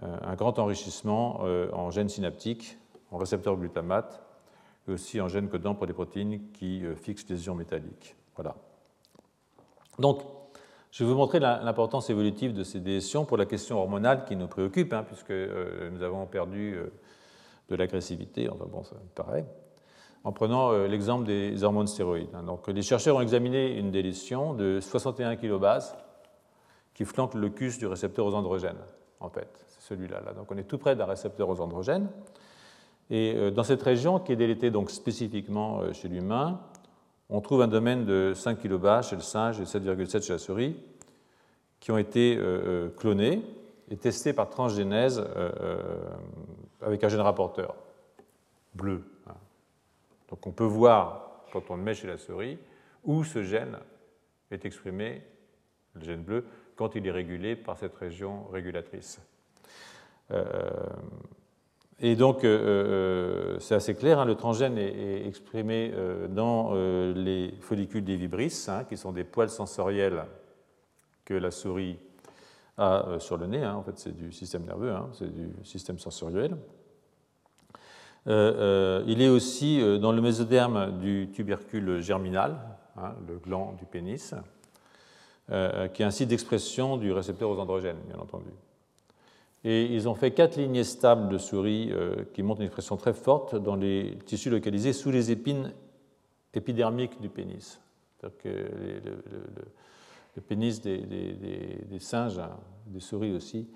[0.00, 1.40] un grand enrichissement
[1.72, 2.78] en gènes synaptiques,
[3.10, 4.22] en récepteurs glutamate,
[4.88, 8.16] et aussi en gènes codants pour des protéines qui fixent les ions métalliques.
[8.34, 8.56] Voilà.
[9.98, 10.22] Donc,
[10.94, 14.46] je vais vous montrer l'importance évolutive de ces délétions pour la question hormonale qui nous
[14.46, 16.78] préoccupe, hein, puisque nous avons perdu
[17.68, 19.44] de l'agressivité, enfin bon, ça paraît
[20.24, 22.34] en prenant euh, l'exemple des hormones stéroïdes.
[22.34, 22.42] Hein.
[22.42, 25.94] Donc, les chercheurs ont examiné une délétion de 61 kilobases
[26.94, 28.80] qui flanque le cus du récepteur aux androgènes,
[29.20, 29.48] en fait.
[29.68, 30.22] C'est celui-là.
[30.24, 30.32] Là.
[30.32, 32.08] Donc, on est tout près d'un récepteur aux androgènes.
[33.10, 36.60] Et euh, dans cette région, qui est délétée donc spécifiquement euh, chez l'humain,
[37.30, 40.76] on trouve un domaine de 5 kilobases chez le singe et 7,7 chez la souris,
[41.80, 42.38] qui ont été
[42.96, 43.42] clonés
[43.90, 45.22] et testés par transgénèse
[46.80, 47.74] avec un gène rapporteur
[48.74, 49.02] bleu.
[50.28, 52.58] Donc on peut voir, quand on le met chez la souris,
[53.04, 53.78] où ce gène
[54.50, 55.22] est exprimé,
[55.94, 56.44] le gène bleu,
[56.76, 59.20] quand il est régulé par cette région régulatrice.
[60.30, 60.44] Euh,
[62.00, 65.92] et donc, euh, euh, c'est assez clair, hein, le transgène est, exprimé
[66.28, 70.24] dans les follicules des vibrisses, hein, qui sont des poils sensoriels
[71.24, 71.98] que la souris
[72.76, 73.62] a sur le nez.
[73.62, 73.74] Hein.
[73.74, 76.56] en fait, c'est du système nerveux, c'est du système sensoriel.
[78.26, 82.56] Euh, euh, il est aussi euh, dans le mésoderme du tubercule germinal,
[83.28, 84.34] le gland du pénis,
[85.48, 88.50] qui est un site d'expression du récepteur aux androgènes, bien entendu.
[89.64, 91.90] Et ils ont fait quatre lignées stables de souris
[92.34, 95.72] qui montrent une expression très forte dans les tissus localisés sous les épines
[96.52, 97.80] épidermiques du pénis.
[98.38, 102.50] Que le, pénis des, singes, hein,
[102.86, 103.68] des souris aussi,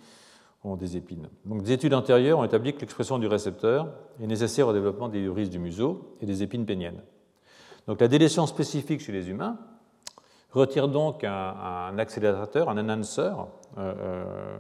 [0.65, 1.29] ont des épines.
[1.45, 3.89] Donc, des études antérieures ont établi que l'expression du récepteur
[4.21, 7.03] est nécessaire au développement des urises du museau et des épines péniennes.
[7.87, 9.59] Donc, la délétion spécifique chez les humains
[10.51, 13.33] retire donc un, accélérateur, un enhancer,
[13.77, 14.59] euh, euh,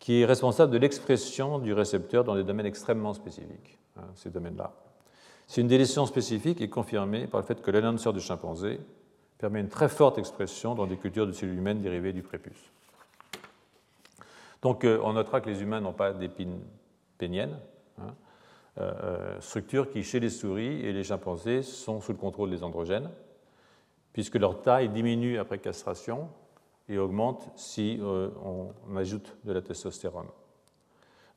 [0.00, 4.72] qui est responsable de l'expression du récepteur dans des domaines extrêmement spécifiques, hein, ces domaines-là.
[5.46, 8.80] C'est une délétion spécifique est confirmée par le fait que l'enhancer du chimpanzé
[9.38, 12.72] permet une très forte expression dans des cultures de cellules humaines dérivées du prépuce.
[14.62, 16.60] Donc euh, on notera que les humains n'ont pas d'épines
[17.18, 17.58] péniennes,
[17.98, 18.14] hein,
[18.78, 22.62] euh, euh, structure qui, chez les souris et les chimpanzés, sont sous le contrôle des
[22.62, 23.10] androgènes,
[24.12, 26.28] puisque leur taille diminue après castration
[26.90, 30.26] et augmente si on ajoute de la testostérone.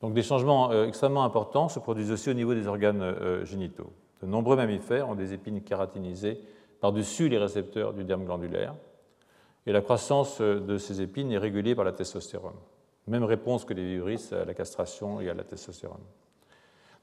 [0.01, 3.93] Donc des changements extrêmement importants se produisent aussi au niveau des organes génitaux.
[4.22, 6.41] De nombreux mammifères ont des épines kératinisées
[6.82, 8.76] par-dessus les récepteurs du derme glandulaire,
[9.66, 12.58] et la croissance de ces épines est régulée par la testostérone.
[13.08, 16.04] Même réponse que les virus à la castration et à la testostérone.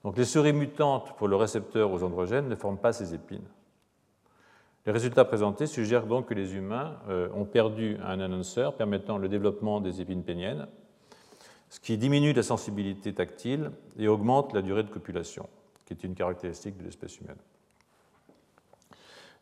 [0.05, 3.47] Donc les souris mutantes pour le récepteur aux androgènes ne forment pas ces épines.
[4.87, 9.29] Les résultats présentés suggèrent donc que les humains euh, ont perdu un annonceur permettant le
[9.29, 10.67] développement des épines péniennes,
[11.69, 15.49] ce qui diminue la sensibilité tactile et augmente la durée de copulation,
[15.85, 17.37] qui est une caractéristique de l'espèce humaine.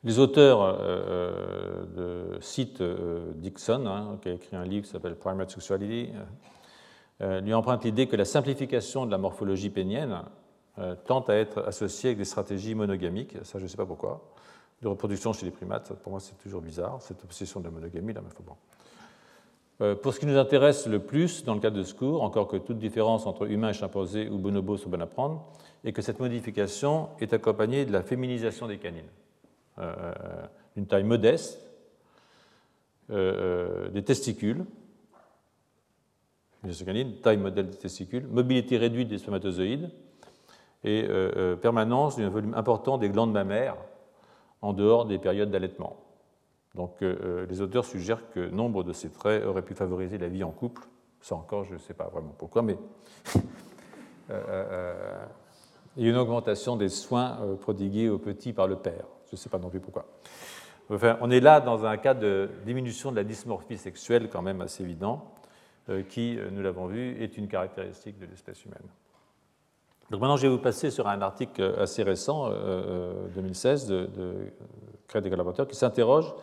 [0.03, 2.83] Les auteurs euh, euh, de citent
[3.37, 6.11] Dixon, hein, qui a écrit un livre qui s'appelle Primate Sexuality,
[7.21, 10.23] lui empruntent l'idée que la simplification de la morphologie pénienne
[11.05, 14.23] tente à être associée avec des stratégies monogamiques, ça je ne sais pas pourquoi,
[14.83, 15.93] de reproduction chez les primates.
[16.03, 18.57] Pour moi, c'est toujours bizarre, cette obsession de la monogamie, là, mais bon.
[20.03, 22.57] Pour ce qui nous intéresse le plus dans le cas de ce cours, encore que
[22.57, 25.45] toute différence entre humain et chimpanzé ou bonobo soit bonne à prendre,
[25.85, 29.07] est que cette modification est accompagnée de la féminisation des canines.
[29.79, 30.13] Euh,
[30.75, 31.61] d'une taille modeste,
[33.11, 34.65] euh, euh, des testicules,
[37.23, 39.91] taille modèle des testicules, mobilité réduite des spermatozoïdes
[40.85, 41.09] et
[41.61, 43.77] permanence d'un volume important des glandes mammaires
[44.63, 45.97] en dehors des périodes d'allaitement.
[46.75, 50.51] Donc les auteurs suggèrent que nombre de ces traits auraient pu favoriser la vie en
[50.51, 50.83] couple.
[51.21, 52.77] Ça encore, je ne sais pas vraiment pourquoi, mais
[54.29, 59.07] il y a une augmentation des soins prodigués aux petits par le père.
[59.27, 60.07] Je ne sais pas non plus pourquoi.
[60.91, 64.63] Enfin, on est là dans un cas de diminution de la dysmorphie sexuelle quand même
[64.63, 65.35] assez évident,
[65.91, 68.89] euh, qui, euh, nous l'avons vu, est une caractéristique de l'espèce humaine.
[70.11, 72.51] Donc maintenant, je vais vous passer sur un article assez récent,
[73.35, 74.35] 2016, euh, de, de
[75.07, 76.35] Crête des collaborateurs, qui s'interroge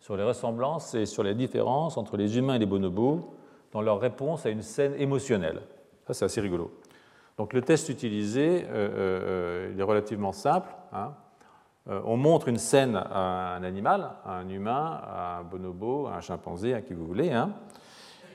[0.00, 3.34] sur les ressemblances et sur les différences entre les humains et les bonobos
[3.72, 5.60] dans leur réponse à une scène émotionnelle.
[6.06, 6.72] Ça, c'est assez rigolo.
[7.38, 10.70] Donc le test utilisé il est relativement simple.
[10.92, 11.12] Hein.
[11.86, 16.20] on montre une scène à un animal, à un humain, à un bonobo, à un
[16.20, 17.32] chimpanzé, à qui vous voulez.
[17.32, 17.50] Hein.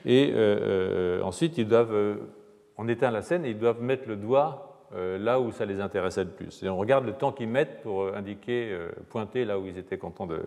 [0.04, 0.34] Et
[1.22, 2.18] ensuite, ils doivent,
[2.76, 6.24] on éteint la scène et ils doivent mettre le doigt là où ça les intéressait
[6.24, 6.62] le plus.
[6.62, 8.76] Et on regarde le temps qu'ils mettent pour indiquer,
[9.08, 10.40] pointer là où ils étaient contents de,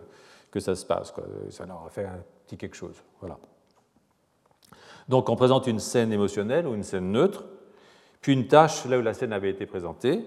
[0.50, 1.14] que ça se passe.
[1.50, 3.02] Ça leur a fait un petit quelque chose.
[3.20, 3.38] Voilà.
[5.08, 7.44] Donc on présente une scène émotionnelle ou une scène neutre,
[8.20, 10.24] puis une tâche là où la scène avait été présentée,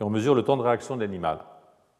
[0.00, 1.38] et on mesure le temps de réaction de l'animal.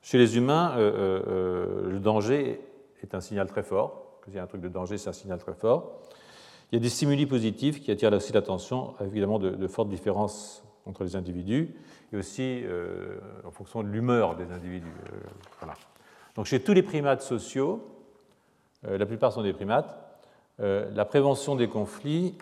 [0.02, 2.60] Chez les humains, euh, euh, euh, le danger
[3.02, 4.18] est un signal très fort.
[4.20, 6.02] Quand il y a un truc de danger, c'est un signal très fort.
[6.70, 11.04] Il y a des stimuli positifs qui attirent aussi l'attention, évidemment de, fortes différences entre
[11.04, 11.74] les individus,
[12.12, 12.62] et aussi
[13.44, 14.92] en fonction de l'humeur des individus.
[15.60, 15.74] voilà.
[16.36, 17.88] Donc chez tous les primates sociaux,
[18.82, 20.04] la plupart sont des primates,
[20.60, 22.38] euh, la prévention des conflits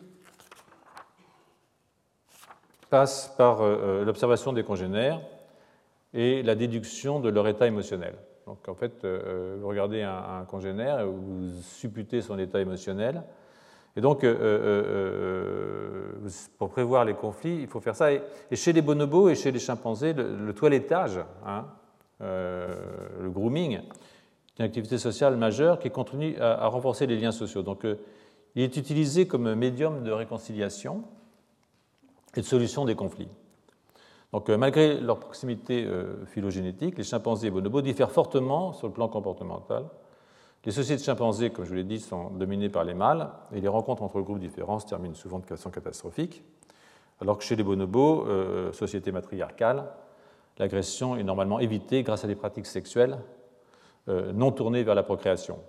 [2.90, 5.20] passe par euh, euh, l'observation des congénères
[6.12, 8.14] et la déduction de leur état émotionnel.
[8.46, 13.22] Donc en fait, vous regardez un, congénère vous supputez son état émotionnel.
[13.96, 14.24] Et donc,
[16.58, 18.12] pour prévoir les conflits, il faut faire ça.
[18.12, 18.22] Et,
[18.52, 21.66] chez les bonobos et chez les chimpanzés, le, toilettage, hein,
[22.20, 23.80] le grooming,
[24.58, 27.62] une activité sociale majeure qui continue à, renforcer les liens sociaux.
[27.62, 27.98] Donc, euh,
[28.54, 31.04] il est utilisé comme médium de réconciliation
[32.36, 33.28] et de solution des conflits.
[34.32, 38.92] Donc, euh, malgré leur proximité euh, phylogénétique, les chimpanzés et bonobos diffèrent fortement sur le
[38.92, 39.84] plan comportemental.
[40.64, 43.60] Les sociétés de chimpanzés, comme je vous l'ai dit, sont dominées par les mâles, et
[43.60, 46.44] les rencontres entre groupes différents se terminent souvent de façon catastrophique.
[47.20, 48.26] Alors que chez les bonobos,
[48.72, 49.84] sociétés matriarcales,
[50.58, 53.18] l'agression est normalement évitée grâce à des pratiques sexuelles
[54.08, 55.60] euh, non tournés vers la procréation,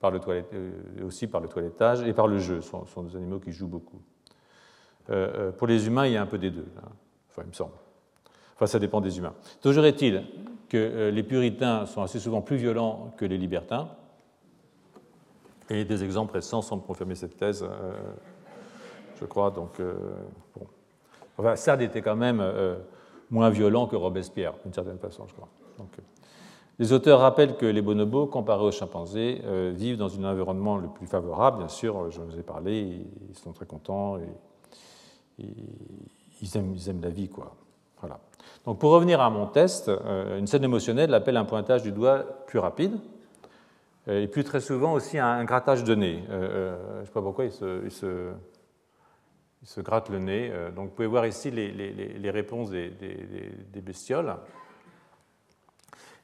[0.00, 0.72] par le euh,
[1.06, 2.60] aussi par le toilettage et par le jeu.
[2.60, 4.02] Ce sont, des animaux qui jouent beaucoup.
[5.10, 6.88] Euh, pour les humains, il y a un peu des deux, hein.
[7.30, 7.74] enfin, il me semble.
[8.56, 9.34] Enfin, ça dépend des humains.
[9.60, 10.24] Toujours est-il
[10.74, 13.88] que les puritains sont assez souvent plus violents que les libertins,
[15.70, 17.64] et des exemples récents semblent confirmer cette thèse,
[19.20, 19.50] je crois.
[19.50, 20.66] Donc, bon.
[21.38, 22.42] enfin, Sade était quand même
[23.30, 25.48] moins violent que Robespierre, d'une certaine façon, je crois.
[26.78, 30.88] Les auteurs rappellent que les bonobos, comparés aux chimpanzés, euh, vivent dans un environnement le
[30.88, 35.46] plus favorable, bien sûr, je vous ai parlé, ils sont très contents, et,
[36.42, 37.28] ils, aiment, la vie.
[37.28, 37.54] Quoi.
[38.00, 38.18] Voilà.
[38.64, 42.24] Donc pour revenir à mon test, euh, une scène émotionnelle appelle un pointage du doigt
[42.46, 42.98] plus rapide,
[44.08, 46.22] euh, et plus très souvent aussi un, grattage de nez.
[46.28, 47.88] je ne sais pas pourquoi il se,
[49.64, 50.52] se, gratte le nez.
[50.74, 54.36] donc vous pouvez voir ici les, réponses des bestioles.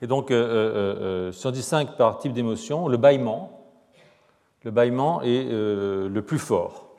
[0.03, 3.68] Et donc, euh, euh, euh, on distingue par type d'émotion, le bâillement.
[4.64, 6.95] Le bâillement est le plus fort.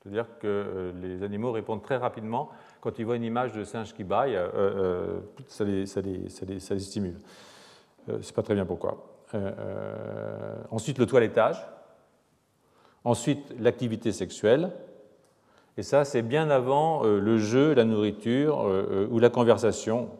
[0.00, 2.48] C'est-à-dire que les animaux répondent très rapidement
[2.80, 4.38] quand ils voient une image de singe qui bâille,
[5.46, 7.16] ça les, ça, les, stimule.
[8.06, 9.22] Ne sais pas très bien pourquoi.
[10.70, 11.66] ensuite, le toilettage.
[13.04, 14.72] Ensuite, l'activité sexuelle.
[15.76, 18.64] Et ça, c'est bien avant le jeu, la nourriture
[19.10, 20.10] ou la conversation.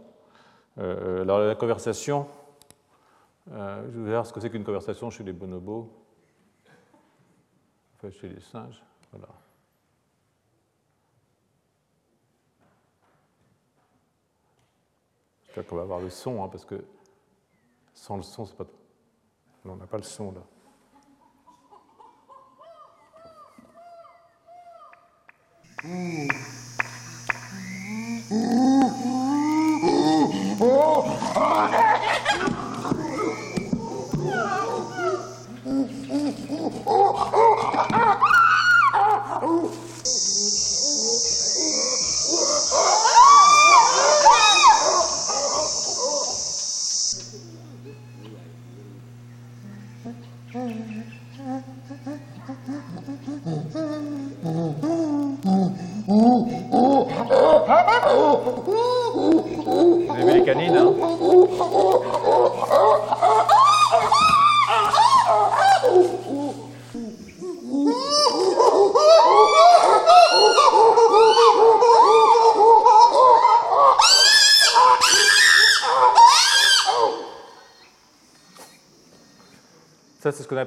[0.81, 2.29] Euh, alors la conversation,
[3.51, 5.91] euh, je vais voir ce que c'est qu'une conversation chez les bonobos,
[7.97, 8.83] enfin chez les singes.
[9.11, 9.29] Voilà.
[15.63, 16.85] Qu'on va avoir le son, hein, parce que
[17.95, 18.65] sans le son, c'est pas.
[19.65, 20.41] On n'a pas le son là.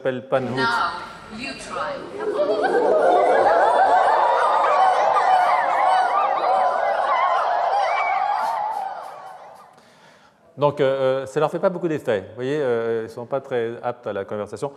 [0.04, 0.60] c'est ce qu'on appelle panhoot.
[10.58, 12.22] Donc, euh, euh, ça ne leur fait pas beaucoup d'effet.
[12.30, 14.72] Vous voyez, euh, ils ne sont pas très aptes à la conversation.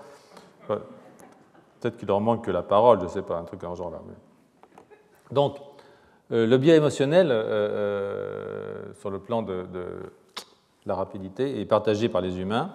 [0.67, 3.91] Peut-être qu'il leur manque que la parole, je ne sais pas, un truc en genre
[3.91, 4.01] là.
[5.31, 5.59] Donc,
[6.31, 7.29] le biais émotionnel,
[8.95, 9.67] sur le plan de,
[10.87, 12.71] la rapidité, est partagé par les humains,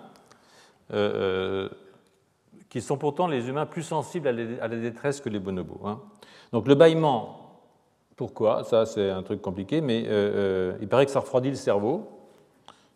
[2.70, 4.32] qui sont pourtant les humains plus sensibles à
[4.67, 5.82] la détresse que les bonobos.
[5.86, 5.99] Hein.
[6.53, 7.61] Donc le bâillement,
[8.15, 8.63] pourquoi?
[8.63, 10.01] Ça, c'est un truc compliqué, mais
[10.82, 12.20] il paraît que ça refroidit le cerveau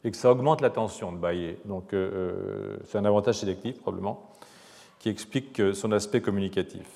[0.04, 1.58] et que ça augmente la tension de bailler.
[1.66, 4.30] Donc euh, euh, c'est un avantage sélectif probablement
[5.00, 6.88] qui explique son aspect communicatif.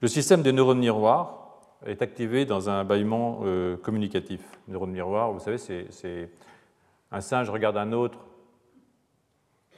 [0.00, 4.40] Le système des neurones miroirs est activé dans un bâillement euh, communicatif.
[4.68, 6.30] Neurone miroir, vous savez, c'est
[7.10, 8.18] un singe regarde un autre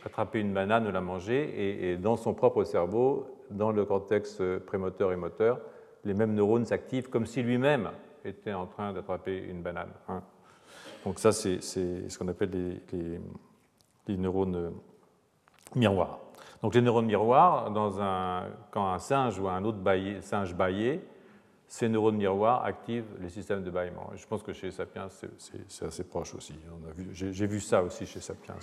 [0.05, 5.12] attraper une banane ou la manger, et, dans son propre cerveau, dans le cortex prémoteur
[5.12, 5.61] et moteur,
[6.05, 7.90] les mêmes neurones s'activent comme si lui-même
[8.24, 9.92] était en train d'attraper une banane.
[10.09, 10.22] Hein.
[11.05, 12.80] Donc ça, c'est ce qu'on appelle
[14.07, 14.72] les, neurones
[15.74, 16.20] miroirs.
[16.62, 17.70] Donc les neurones miroirs,
[18.70, 19.78] quand un singe ou un autre
[20.20, 21.00] singe baillait,
[21.66, 24.11] ces neurones miroirs activent les systèmes de bâillement.
[24.14, 25.09] je pense que chez Sapiens,
[25.68, 26.55] c'est assez proche aussi.
[27.11, 28.55] J'ai vu ça aussi chez Sapiens.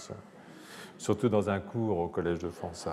[1.01, 2.87] Surtout dans un cours au Collège de France.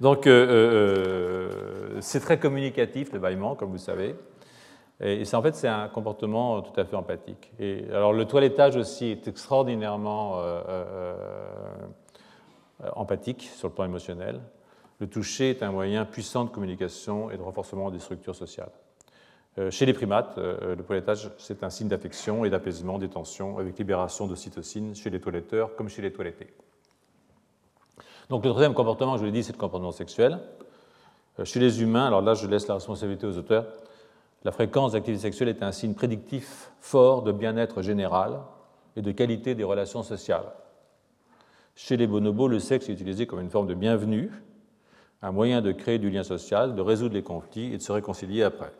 [0.00, 4.14] Donc euh, euh, c'est très communicatif le bâillement, comme vous savez.
[5.02, 7.50] Et en fait, c'est un comportement tout à fait empathique.
[7.58, 11.14] Et alors, le toilettage aussi est extraordinairement euh, euh,
[12.84, 14.40] euh, empathique sur le plan émotionnel.
[14.98, 18.72] Le toucher est un moyen puissant de communication et de renforcement des structures sociales.
[19.70, 24.26] Chez les primates, le toilettage, c'est un signe d'affection et d'apaisement des tensions, avec libération
[24.26, 26.54] d'ocytocine chez les toiletteurs comme chez les toilettés.
[28.28, 30.40] Donc le troisième comportement, je l'ai dit, c'est le comportement sexuel.
[31.42, 33.66] Chez les humains, alors là, je laisse la responsabilité aux auteurs,
[34.44, 38.40] la fréquence d'activité sexuelle est un signe prédictif fort de bien-être général
[38.96, 40.46] et de qualité des relations sociales.
[41.74, 44.30] Chez les bonobos, le sexe est utilisé comme une forme de bienvenue,
[45.22, 48.42] un moyen de créer du lien social, de résoudre les conflits et de se réconcilier
[48.42, 48.72] après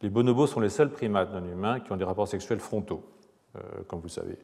[0.00, 3.04] Les bonobos sont les seuls primates non humains qui ont des rapports sexuels frontaux,
[3.56, 4.38] euh, comme vous savez.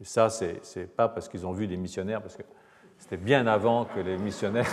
[0.00, 2.42] Et ça, c'est n'est pas parce qu'ils ont vu des missionnaires, parce que
[2.98, 4.66] c'était bien avant que les missionnaires,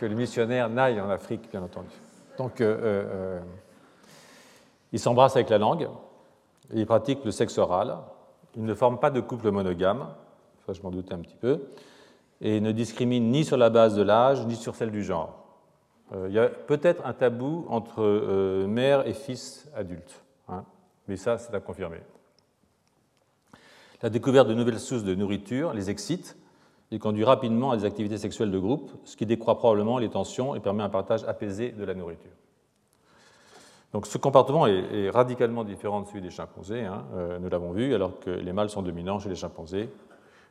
[0.70, 1.88] n'aillent en Afrique, bien entendu.
[2.36, 3.40] Donc, euh, euh,
[4.92, 5.88] ils s'embrassent avec la langue,
[6.72, 7.96] ils pratiquent le sexe oral,
[8.54, 10.08] ils ne forment pas de couple monogame,
[10.66, 11.68] ça je m'en doutais un petit peu,
[12.40, 15.47] et ne discriminent ni sur la base de l'âge, ni sur celle du genre.
[16.12, 20.64] Euh, il y a peut-être un tabou entre mère et fils adultes, hein,
[21.06, 22.00] mais ça, c'est à confirmer.
[24.02, 26.36] La découverte de nouvelles sources de nourriture les excite
[26.90, 30.54] et conduit rapidement à des activités sexuelles de groupe, ce qui décroît probablement les tensions
[30.54, 32.30] et permet un partage apaisé de la nourriture.
[33.92, 37.94] Donc ce comportement est, radicalement différent de celui des chimpanzés, hein, euh, nous l'avons vu,
[37.94, 39.90] alors que les mâles sont dominants chez les chimpanzés,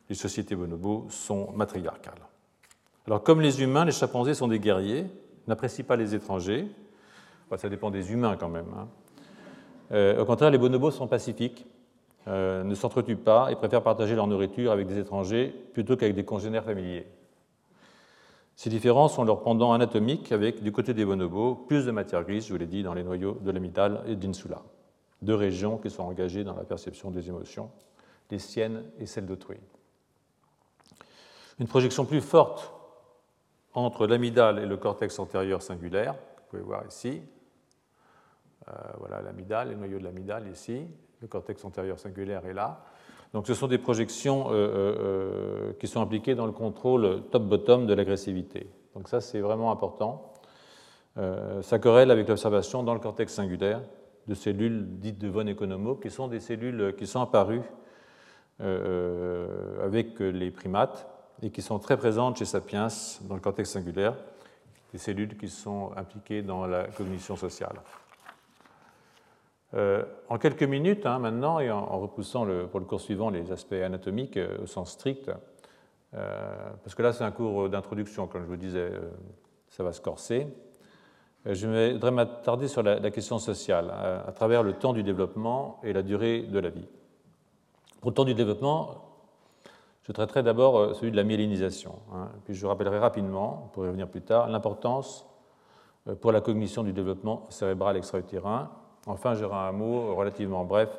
[0.10, 2.14] les sociétés bonobos sont matriarcales.
[3.06, 5.06] Alors comme les humains, les chimpanzés sont des guerriers,
[5.48, 6.68] n'apprécient pas les étrangers,
[7.56, 8.68] ça dépend des humains quand même.
[8.78, 8.88] Hein.
[9.92, 11.66] Euh, au contraire, les bonobos sont pacifiques,
[12.28, 16.26] euh, ne s'entretuent pas et préfèrent partager leur nourriture avec des étrangers plutôt qu'avec des
[16.26, 17.08] congénères familiers.
[18.58, 22.48] Ces différences sont leur pendant anatomique avec, du côté des bonobos, plus de matière grise,
[22.48, 24.64] je vous l'ai dit, dans les noyaux de l'amygdale et d'insula,
[25.22, 27.70] deux régions qui sont engagées dans la perception des émotions,
[28.32, 29.58] les siennes et celles d'autrui.
[31.60, 32.74] Une projection plus forte
[33.78, 37.22] entre l'amygdale et le cortex antérieur singulaire, vous pouvez voir ici,
[38.68, 40.88] euh, voilà l'amygdale, les noyaux de l'amygdale ici,
[41.22, 42.82] le cortex antérieur singulaire est là.
[43.34, 47.94] Donc ce sont des projections euh, euh, qui sont impliquées dans le contrôle top-bottom de
[47.94, 48.68] l'agressivité.
[48.96, 50.34] Donc ça, c'est vraiment important.
[51.62, 53.82] ça corrèle avec l'observation dans le cortex singulaire
[54.28, 57.62] de cellules dites de von Economo, qui sont des cellules qui sont apparues
[58.60, 61.08] avec les primates
[61.42, 62.88] et qui sont très présentes chez Sapiens
[63.22, 64.16] dans le cortex singulaire,
[64.92, 67.76] des cellules qui sont impliquées dans la cognition sociale.
[69.74, 73.74] Euh, en quelques minutes, hein, maintenant, et en, repoussant pour le cours suivant les aspects
[73.74, 75.30] anatomiques euh, au sens strict,
[76.14, 78.90] euh, parce que là c'est un cours d'introduction, comme je vous disais,
[79.68, 80.48] ça va se corser,
[81.46, 83.92] je voudrais m'attarder sur la, question sociale,
[84.26, 86.88] à, travers le temps du développement et la durée de la vie.
[88.02, 89.07] Pour le temps du développement,
[90.08, 94.08] je traiterai d'abord celui de la myélinisation, hein, puis je rappellerai rapidement, pour y revenir
[94.08, 95.28] plus tard, l'importance
[96.22, 98.72] pour la cognition du développement cérébral extra-utérin
[99.08, 100.90] Enfin, j'aurai un mot relativement bref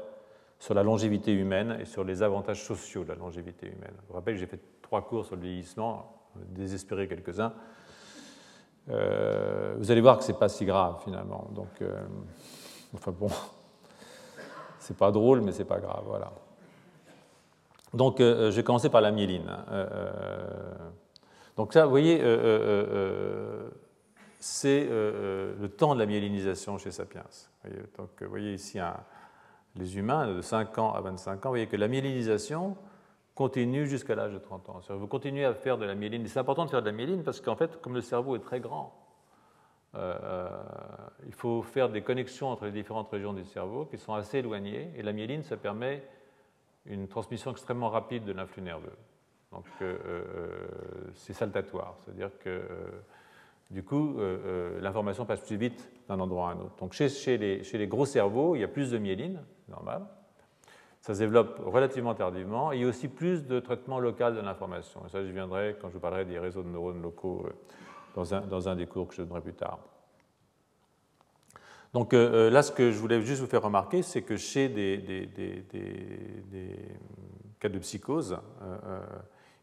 [0.59, 3.93] sur la longévité humaine et sur les avantages sociaux de la longévité humaine.
[4.03, 7.53] Je vous rappelle que j'ai fait trois cours sur le vieillissement, désespéré quelques-uns.
[8.89, 11.49] Euh, vous allez voir que ce n'est pas si grave finalement.
[11.53, 12.01] Donc, euh,
[12.95, 13.29] enfin bon,
[14.79, 16.05] c'est pas drôle, mais c'est pas grave.
[16.07, 16.33] Voilà.
[17.95, 19.51] Donc, euh, je vais commencer par la myéline.
[21.57, 22.19] donc, ça, vous voyez,
[24.39, 27.25] c'est le temps de la myélinisation chez Sapiens.
[27.97, 28.79] donc, vous voyez ici
[29.77, 32.77] les humains de 5 ans à 25 ans, vous voyez que la myélinisation
[33.39, 34.81] continue jusqu'à l'âge de 30 ans.
[34.89, 36.27] Vous continuez à faire de la myéline.
[36.27, 38.59] C'est important de faire de la myéline parce qu'en fait, comme le cerveau est très
[38.59, 38.93] grand,
[39.95, 40.49] euh,
[41.25, 44.91] il faut faire des connexions entre les différentes régions du cerveau qui sont assez éloignées.
[44.97, 46.03] Et la myéline, ça permet
[46.89, 48.97] une transmission extrêmement rapide de l'influx nerveux.
[49.53, 50.69] Donc euh, euh,
[51.15, 51.97] c'est saltatoire.
[52.01, 52.63] C'est-à-dire que
[53.71, 54.17] du coup,
[54.81, 56.77] l'information passe plus vite d'un endroit à un autre.
[56.81, 60.07] Donc chez, les, gros cerveaux, il y a plus de myéline, normal
[61.01, 62.73] ça se développe relativement tardivement.
[62.73, 65.01] il y a aussi plus de traitement local de l'information.
[65.07, 67.53] Et ça, je viendrai quand je vous parlerai des réseaux de neurones locaux euh,
[68.15, 69.79] dans un, dans un des cours que je donnerai plus tard.
[71.93, 74.69] Donc euh, euh, là, ce que je voulais juste vous faire remarquer, c'est que chez
[74.69, 75.29] des,
[77.61, 78.39] cas de psychose,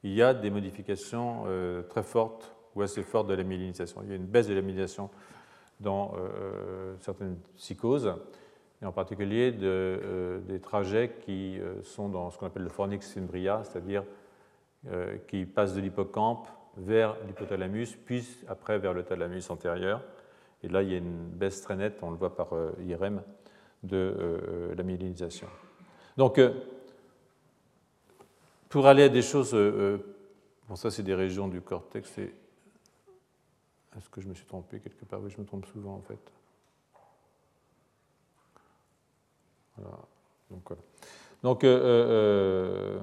[0.03, 1.45] il y a des modifications
[1.89, 4.01] très fortes ou assez fortes de la myélinisation.
[4.03, 5.09] Il y a une baisse de la myélinisation
[5.79, 6.13] dans
[6.99, 8.13] certaines psychoses
[8.81, 12.69] et en particulier de, euh, des trajets qui euh, sont dans ce qu'on appelle le
[12.69, 14.03] fornix fimbria, c'est-à-dire
[14.87, 16.47] euh, qui passent de l'hippocampe
[16.77, 20.01] vers l'hypothalamus, puis après vers le thalamus antérieur.
[20.65, 22.49] Et là, il y a une baisse très nette, on le voit par
[22.85, 23.21] IRM,
[23.83, 25.47] de la myélinisation.
[26.17, 26.41] Donc,
[28.69, 29.53] pour aller à des choses.
[29.53, 32.17] bon, ça, c'est des régions du cortex.
[32.17, 35.21] Est-ce que je me suis trompé quelque part?
[35.21, 36.19] Oui, je me trompe souvent, en fait.
[41.43, 42.99] Donc, euh, euh, euh,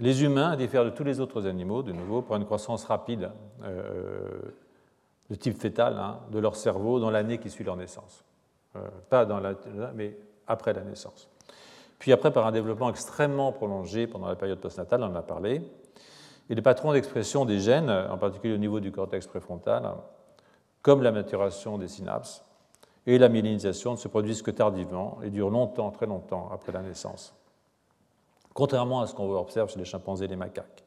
[0.00, 3.30] les humains diffèrent de tous les autres animaux, de nouveau, pour une croissance rapide
[5.32, 8.22] de type fœtal hein, de leur cerveau dans l'année qui suit leur naissance.
[9.08, 9.54] pas dans la,
[9.94, 10.14] mais
[10.46, 11.30] après la naissance.
[11.98, 15.62] Puis après, par un développement extrêmement prolongé pendant la période postnatale, on en a parlé,
[16.50, 19.90] et les patrons d'expression des gènes, en particulier au niveau du cortex préfrontal,
[20.82, 22.44] comme la maturation des synapses,
[23.06, 26.82] et la myélinisation ne se produisent que tardivement et durent longtemps, très longtemps après la
[26.82, 27.34] naissance,
[28.52, 30.84] contrairement à ce qu'on observe chez les chimpanzés et les macaques.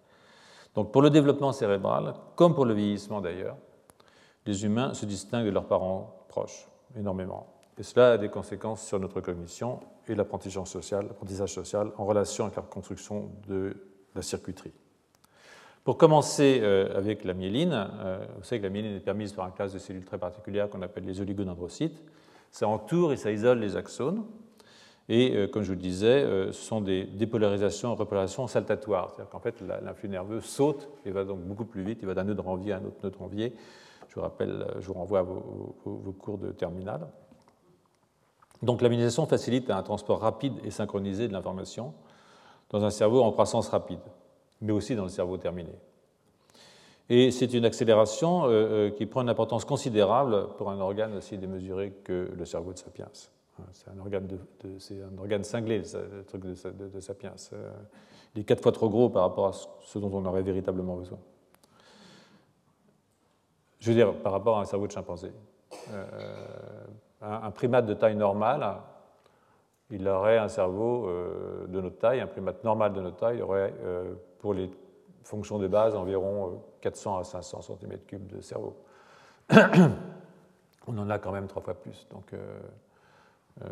[0.76, 3.58] Donc pour le développement cérébral, comme pour le vieillissement d'ailleurs,
[4.46, 6.68] les humains se distinguent de leurs parents proches
[6.98, 7.48] énormément.
[7.78, 11.08] Et cela a des conséquences sur notre cognition et l'apprentissage social,
[11.48, 13.76] social en relation avec la construction de
[14.16, 14.74] la circuiterie.
[15.84, 19.46] Pour commencer euh, avec la myéline, euh, vous savez que la myéline est permise par
[19.46, 22.04] une classe de cellules très particulière qu'on appelle les oligodendrocytes.
[22.50, 24.24] Ça entoure et ça isole les axones.
[25.10, 29.12] Et euh, comme je vous le disais, ce sont des dépolarisations et repolarisations saltatoires.
[29.12, 32.00] C'est-à-dire qu'en fait, l'influx nerveux saute et va donc beaucoup plus vite.
[32.02, 33.54] Il va d'un nœud de Ranvier à un autre nœud de Ranvier.
[34.16, 37.06] Je vous rappelle, je vous renvoie à vos, cours de terminale.
[38.64, 41.94] Donc la myélisation facilite un transport rapide et synchronisé de l'information
[42.70, 44.00] dans un cerveau en croissance rapide
[44.62, 45.72] mais aussi dans le cerveau terminé.
[47.10, 51.38] Et c'est une accélération euh, euh, qui prend une importance considérable pour un organe aussi
[51.38, 53.10] démesuré que le cerveau de Sapiens.
[53.72, 54.00] C'est un,
[55.20, 57.36] organe cinglé, le truc de, Sapiens.
[57.54, 57.72] Euh,
[58.34, 61.20] il est quatre fois trop gros par rapport à ce dont on aurait véritablement besoin.
[63.86, 65.32] Je veux dire, par rapport à un cerveau de chimpanzé.
[67.22, 68.78] un, primate de taille normale,
[69.92, 71.08] il aurait un cerveau
[71.68, 73.76] de notre taille, un primate normal de notre taille aurait
[74.40, 74.72] pour les
[75.22, 78.76] fonctions de base, environ 400 euh, à 500 cm3 de cerveau.
[80.88, 82.60] On en a quand même trois fois plus, donc euh,
[83.62, 83.68] euh,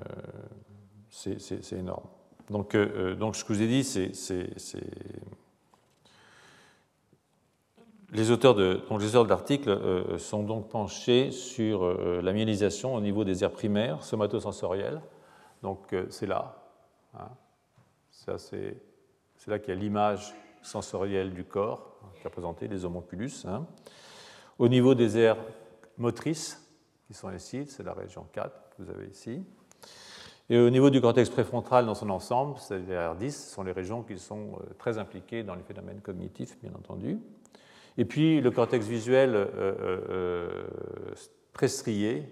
[1.09, 2.05] c'est énorme.
[2.51, 2.77] Donc,
[3.17, 4.11] donc, ce que je vous ai dit, c'est
[8.13, 8.79] les auteurs de,
[9.27, 11.85] l'article sont donc penchés sur
[12.21, 15.01] la myélisation au niveau des aires primaires somatosensorielles.
[15.61, 16.55] Donc c'est là.
[17.17, 17.29] Hein.
[18.09, 23.31] C'est là qu'il y a l'image sensorielle du corps, qui a présenté les homonculus.
[23.45, 23.65] Hein.
[24.59, 25.37] Au niveau des aires
[25.97, 26.63] motrices,
[27.07, 29.43] qui sont ici, c'est la région 4 que vous avez ici.
[30.49, 33.71] Et au niveau du cortex préfrontal dans son ensemble, c'est les R10, ce sont les
[33.71, 37.19] régions qui sont euh, très impliquées dans les phénomènes cognitifs, bien entendu.
[37.97, 39.47] Et puis le cortex visuel euh,
[40.09, 42.27] euh, strié,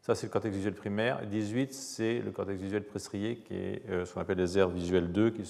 [0.00, 1.26] ça c'est le cortex visuel primaire.
[1.26, 5.30] 18, c'est le cortex visuel préstrié, qui est ce qu'on appelle les aires visuelles 2,
[5.30, 5.44] qui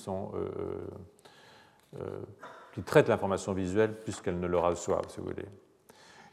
[1.96, 5.46] euh, traitent l'information visuelle plus qu'elle ne le reçoivent, si vous voulez.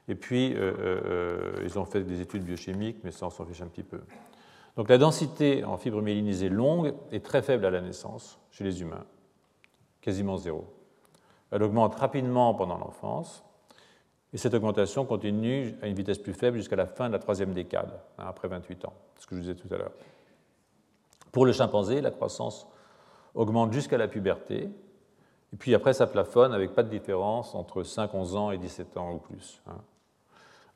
[0.07, 3.61] Et puis, euh, euh, ils ont fait des études biochimiques, mais ça, on s'en fiche
[3.61, 4.01] un petit peu.
[4.77, 8.81] Donc la densité en fibres myélinisées longues est très faible à la naissance chez les
[8.81, 9.05] humains,
[10.01, 10.74] quasiment zéro.
[11.55, 13.41] Elle augmente rapidement pendant l'enfance,
[14.33, 17.53] et cette augmentation continue à une vitesse plus faible jusqu'à la fin de la troisième
[17.53, 19.93] décade, hein, après 28 ans, ce que je vous disais tout à l'heure.
[21.31, 22.67] Pour le chimpanzé, la croissance
[23.35, 28.13] augmente jusqu'à la puberté, et puis après, ça plafonne avec pas de différence entre 5,
[28.13, 29.61] 11 ans et 17 ans ou plus.
[29.67, 29.77] Hein.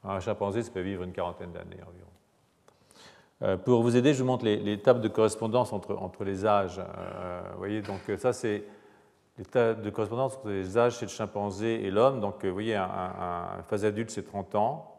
[0.05, 2.09] Un chimpanzé, ça peut vivre une quarantaine d'années environ.
[3.41, 6.79] Euh, pour vous aider, je vous montre les, tables de correspondance entre, entre les âges.
[6.79, 8.63] Euh, voyez, donc ça c'est
[9.45, 12.19] tables de correspondance entre les âges chez le chimpanzé et l'homme.
[12.19, 14.95] Donc vous voyez, un, phase adulte c'est 30 ans.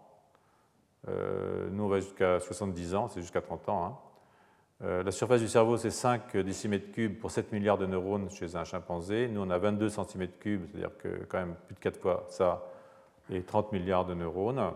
[1.09, 3.85] Euh, nous on va jusqu'à 70 ans, c'est jusqu'à 30 ans.
[4.83, 5.03] Hein.
[5.05, 8.65] la surface du cerveau c'est 5 décimètres cubes pour 7 milliards de neurones chez un
[8.65, 9.29] chimpanzé.
[9.29, 12.67] Nous on a 22 cm cubes, c'est-à-dire que quand même plus de 4 fois ça,
[13.31, 14.73] et 30 milliards de neurones.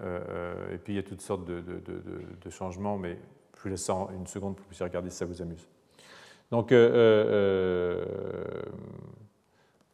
[0.00, 3.18] Euh, et puis il y a toutes sortes de, changements, mais
[3.56, 5.68] je vous laisse ça une seconde pour que vous puissiez regarder si ça vous amuse.
[6.52, 8.04] Donc, euh, euh,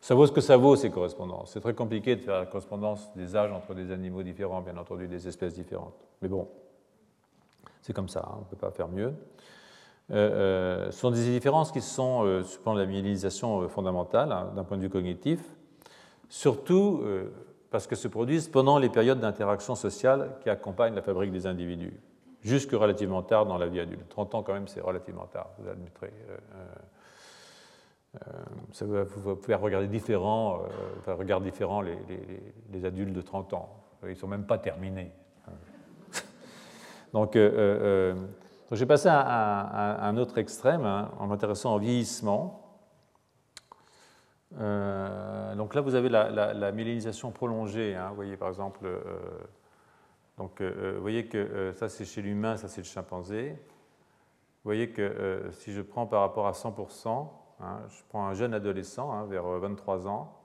[0.01, 1.53] ça vaut ce que ça vaut, ces correspondances.
[1.53, 5.07] C'est très compliqué de faire la correspondance des âges entre des animaux différents, bien entendu,
[5.07, 5.95] des espèces différentes.
[6.21, 6.49] Mais bon,
[7.81, 9.15] c'est comme ça, hein, on ne peut pas faire mieux.
[10.11, 14.83] ce sont des différences qui sont, euh, de la myélinisation fondamentale, hein, d'un point de
[14.83, 15.41] vue cognitif,
[16.29, 17.05] surtout
[17.71, 21.95] parce que se produisent pendant les périodes d'interaction sociale qui accompagnent la fabrique des individus,
[22.43, 24.09] jusque relativement tard dans la vie adulte.
[24.09, 26.13] 30 ans quand même, c'est relativement tard, vous admettrez.
[26.31, 26.65] Euh, euh,
[28.27, 28.33] euh,
[28.73, 30.63] ça vous faire regarder différents,
[30.99, 31.99] enfin, regard différent les,
[32.73, 33.69] les, adultes de 30 ans.
[34.03, 35.13] Ils ne sont même pas terminés.
[37.13, 42.69] Donc, j'ai passé à, un autre extrême hein, en m'intéressant au vieillissement.
[44.61, 46.73] Euh, donc là, vous avez la, la,
[47.31, 47.95] prolongée.
[47.95, 48.09] Hein.
[48.11, 48.99] vous voyez, par exemple, euh,
[50.39, 53.51] donc, euh, vous voyez que ça, c'est chez l'humain, ça, c'est le chimpanzé.
[53.51, 57.29] Vous voyez que si je prends par rapport à 100%,
[57.61, 60.37] hein, je prends un jeune adolescent hein, vers 23 ans,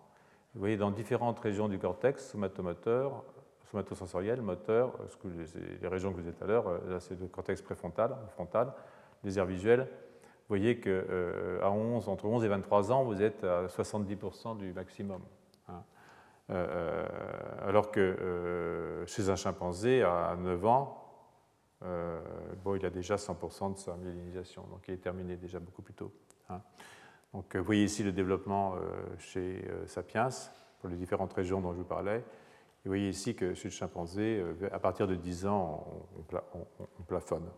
[0.53, 3.24] vous voyez dans différentes régions du cortex, somatomoteur,
[3.72, 4.94] somatosensoriel, moteur,
[5.82, 8.72] les régions que vous êtes à l'heure, là c'est le cortex préfrontal, frontal,
[9.24, 9.88] les aires visuelles,
[10.49, 14.74] vous voyez qu'à euh, 11, entre 11 et 23 ans, vous êtes à 70% du
[14.74, 15.22] maximum.
[16.49, 20.99] Euh, euh, alors que chez un chimpanzé, à 9 ans,
[22.64, 25.94] bon, il a déjà 100% de sa myélinisation, donc il est terminé déjà beaucoup plus
[25.94, 26.11] tôt.
[26.49, 26.61] Hein.
[27.34, 28.76] Donc, vous voyez ici le développement
[29.18, 30.30] chez Sapiens,
[30.80, 32.20] pour les différentes régions dont je vous parlais.
[32.86, 35.88] Vous voyez ici que chez le chimpanzé, à partir de 10 ans,
[36.99, 37.49] on plafonne.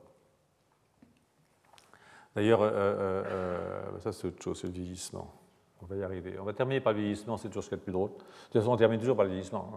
[2.36, 5.34] D'ailleurs, euh, euh, euh, ça c'est autre chose, c'est le vieillissement.
[5.82, 6.38] On va y arriver.
[6.40, 8.10] On va terminer par le vieillissement, c'est toujours ce qu'il y a de plus drôle.
[8.10, 9.74] De toute façon, on termine toujours par le vieillissement.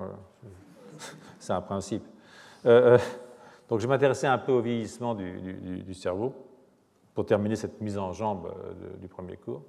[1.39, 2.05] c'est un principe.
[2.65, 6.35] donc je vais m'intéresser un peu au vieillissement du, cerveau
[7.15, 8.53] pour terminer cette mise en jambe
[9.01, 9.63] du premier cours.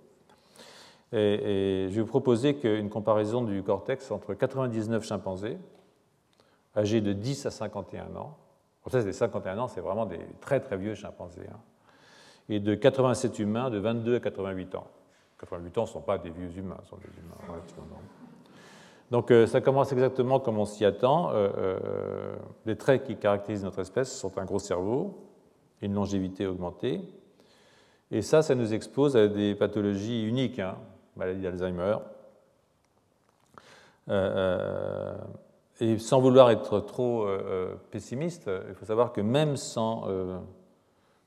[1.12, 5.58] Et, je vais vous proposer qu'une comparaison du cortex entre 99 chimpanzés,
[6.78, 8.38] âgés de 10 à 51 ans,
[8.86, 11.48] en fait, les 51 ans, c'est vraiment des très très vieux chimpanzés.
[11.52, 11.60] Hein
[12.50, 14.88] et de 87 humains de 22 à 88 ans.
[15.40, 17.56] 88 ans ne sont pas des vieux humains, sont des humains
[19.10, 21.32] Donc euh, ça commence exactement comme on s'y attend.
[21.32, 22.36] Euh, euh,
[22.66, 25.18] les traits qui caractérisent notre espèce sont un gros cerveau,
[25.82, 27.02] une longévité augmentée.
[28.12, 30.76] Et ça, ça nous expose à des pathologies uniques, hein,
[31.16, 31.98] maladie d'Alzheimer.
[35.80, 37.28] et sans vouloir être trop
[37.92, 40.08] pessimiste, il faut savoir que même sans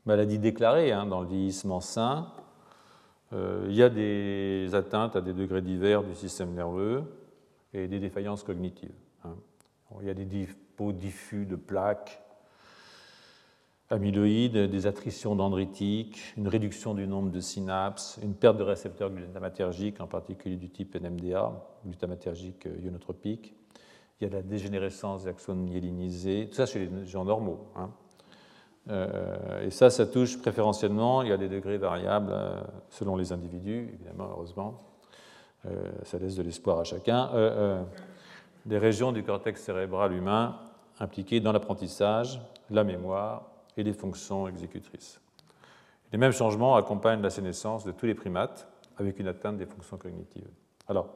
[0.06, 2.26] maladie déclarée hein, dans le vieillissement sain.
[3.32, 7.04] Euh, il y a des atteintes à des degrés divers du système nerveux
[7.72, 8.94] et des défaillances cognitives.
[9.24, 9.34] Hein.
[10.00, 12.22] Il y a des dépôts diffus de plaques
[13.90, 20.00] amyloïdes, des attritions dendritiques, une réduction du nombre de synapses, une perte de récepteurs glutamatergiques,
[20.00, 21.52] en particulier du type NMDA,
[21.84, 23.54] glutamatergique ionotropique.
[24.20, 27.66] Il y a la dégénérescence des axones myélinisés, tout ça chez les gens normaux.
[27.76, 27.90] Hein.
[28.90, 32.60] Euh, et ça, ça touche préférentiellement, il y a des degrés variables euh,
[32.90, 34.82] selon les individus, évidemment, heureusement.
[35.66, 37.30] Euh, ça laisse de l'espoir à chacun.
[38.66, 40.56] des régions du cortex cérébral humain
[41.00, 42.40] impliquées dans l'apprentissage,
[42.70, 45.20] la mémoire et les fonctions exécutrices.
[46.12, 48.68] Les mêmes changements accompagnent la sénescence de tous les primates
[48.98, 50.48] avec une atteinte des fonctions cognitives.
[50.88, 51.08] Alors,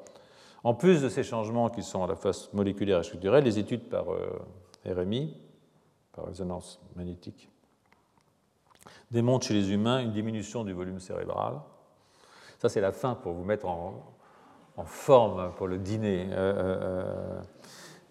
[0.65, 3.89] en plus de ces changements qui sont à la fois moléculaires et structurels, les études
[3.89, 4.07] par
[4.85, 5.37] RMI,
[6.13, 7.51] par résonance magnétique,
[9.11, 11.61] démontre chez les humains une diminution du volume cérébral.
[12.59, 14.03] Ça, c'est la fin pour vous mettre en,
[14.85, 16.29] forme pour le dîner.
[16.31, 17.41] Euh, euh, euh,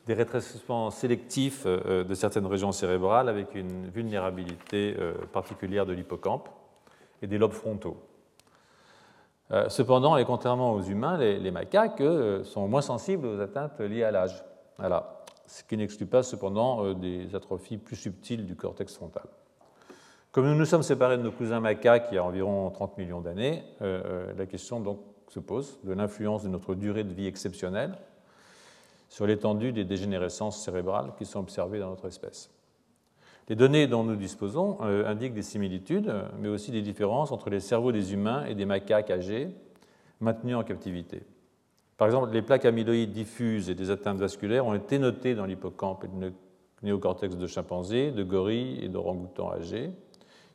[0.08, 4.96] des rétrécissements sélectifs de certaines régions cérébrales avec une vulnérabilité
[5.34, 6.48] particulière de l'hippocampe
[7.24, 7.98] et des lobes frontaux.
[9.68, 12.04] Cependant, et contrairement aux humains, les, macaques
[12.44, 14.46] sont moins sensibles aux atteintes liées à l'âge.
[14.78, 15.24] Voilà.
[15.48, 19.26] Ce qui n'exclut pas cependant des atrophies plus subtiles du cortex frontal.
[20.36, 23.22] Comme nous nous sommes séparés de nos cousins macaques il y a environ 30 millions
[23.22, 25.00] d'années, euh, euh, la question donc
[25.30, 27.98] se pose de l'influence de notre durée de vie exceptionnelle
[29.08, 32.52] sur l'étendue des dégénérescences cérébrales qui sont observées dans notre espèce.
[33.48, 37.62] Les données dont nous disposons euh, indiquent des similitudes, mais aussi des différences entre les
[37.62, 39.48] cerveaux des humains et des macaques âgés
[40.20, 41.24] maintenus en captivité.
[41.96, 46.04] Par exemple, les plaques amyloïdes diffuses et des atteintes vasculaires ont été notées dans l'hippocampe
[46.04, 46.34] et le
[46.84, 49.92] néocortex de chimpanzés, de gorilles et d'orang-outans âgés.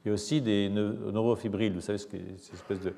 [0.04, 2.94] Il y a aussi des neurofibrilles, vous savez, ces espèces de,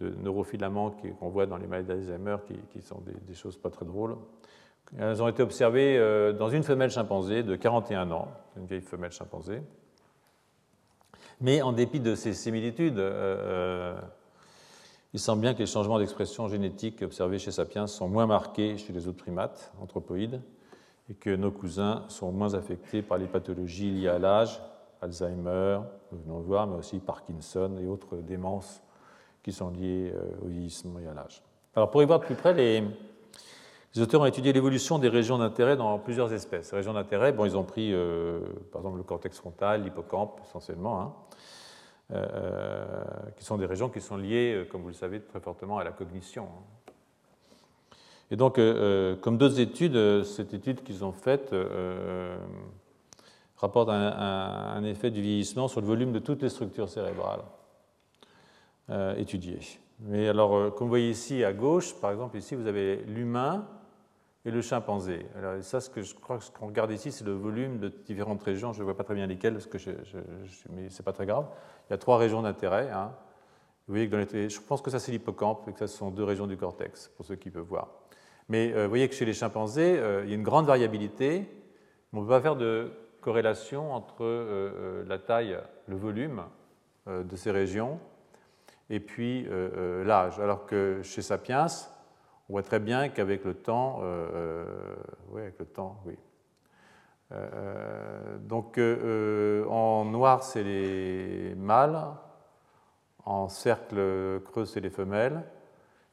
[0.00, 2.36] de neurofilaments qu'on voit dans les maladies d'Alzheimer
[2.70, 4.16] qui, sont des, choses pas très drôles.
[4.98, 9.12] Elles ont été observées euh, dans une femelle chimpanzé de 41 ans, une vieille femelle
[9.12, 9.62] chimpanzé.
[11.40, 14.00] Mais en dépit de ces similitudes, euh, euh,
[15.12, 18.92] il semble bien que les changements d'expression génétique observés chez Sapiens sont moins marqués chez
[18.92, 20.42] les autres primates anthropoïdes
[21.08, 24.60] et que nos cousins sont moins affectés par les pathologies liées à l'âge,
[25.00, 25.80] Alzheimer,
[26.14, 28.82] nous venons de voir, mais aussi Parkinson et autres démences
[29.42, 30.12] qui sont liées
[30.42, 31.42] au vieillissement et à l'âge.
[31.76, 32.84] Alors pour y voir de plus près, les,
[34.00, 36.70] auteurs ont étudié l'évolution des régions d'intérêt dans plusieurs espèces.
[36.70, 41.00] Les régions d'intérêt, bon, ils ont pris euh, par exemple le cortex frontal, l'hippocampe essentiellement,
[41.00, 41.12] hein,
[42.12, 43.04] euh,
[43.36, 45.84] qui sont des régions qui sont liées, euh, comme vous le savez, très fortement à
[45.84, 46.44] la cognition.
[46.44, 46.62] Hein.
[48.30, 48.58] Et donc,
[49.20, 51.54] comme d'autres études, cette étude qu'ils ont faite
[53.56, 57.42] rapporte un, effet du vieillissement sur le volume de toutes les structures cérébrales
[59.16, 59.60] étudiées.
[60.00, 63.66] Mais alors, comme vous voyez ici à gauche, par exemple, ici, vous avez l'humain
[64.44, 65.26] et le chimpanzé.
[65.36, 67.88] Alors, ça, ce que je crois que ce qu'on regarde ici, c'est le volume de
[67.88, 68.72] différentes régions.
[68.72, 69.90] Je ne vois pas très bien lesquelles, parce que je,
[70.70, 71.46] mais ce n'est pas très grave.
[71.88, 72.90] Il y a trois régions d'intérêt.
[72.90, 73.12] Hein.
[73.86, 76.24] Vous voyez que je pense que ça, c'est l'hippocampe et que ça, ce sont deux
[76.24, 77.88] régions du cortex, pour ceux qui peuvent voir.
[78.48, 81.48] Mais euh, vous voyez que chez les chimpanzés, euh, il y a une grande variabilité.
[82.12, 82.92] On ne peut pas faire de
[83.24, 86.42] corrélation entre euh, la taille, le volume
[87.06, 87.98] de ces régions
[88.88, 89.46] et puis
[90.04, 90.40] l'âge.
[90.40, 91.66] Alors que chez Sapiens,
[92.48, 94.94] on voit très bien qu'avec le temps, euh, euh,
[95.30, 96.18] oui, avec le temps, oui.
[97.32, 101.98] Euh, donc en noir, c'est les mâles,
[103.24, 105.42] en cercle creux, c'est les femelles.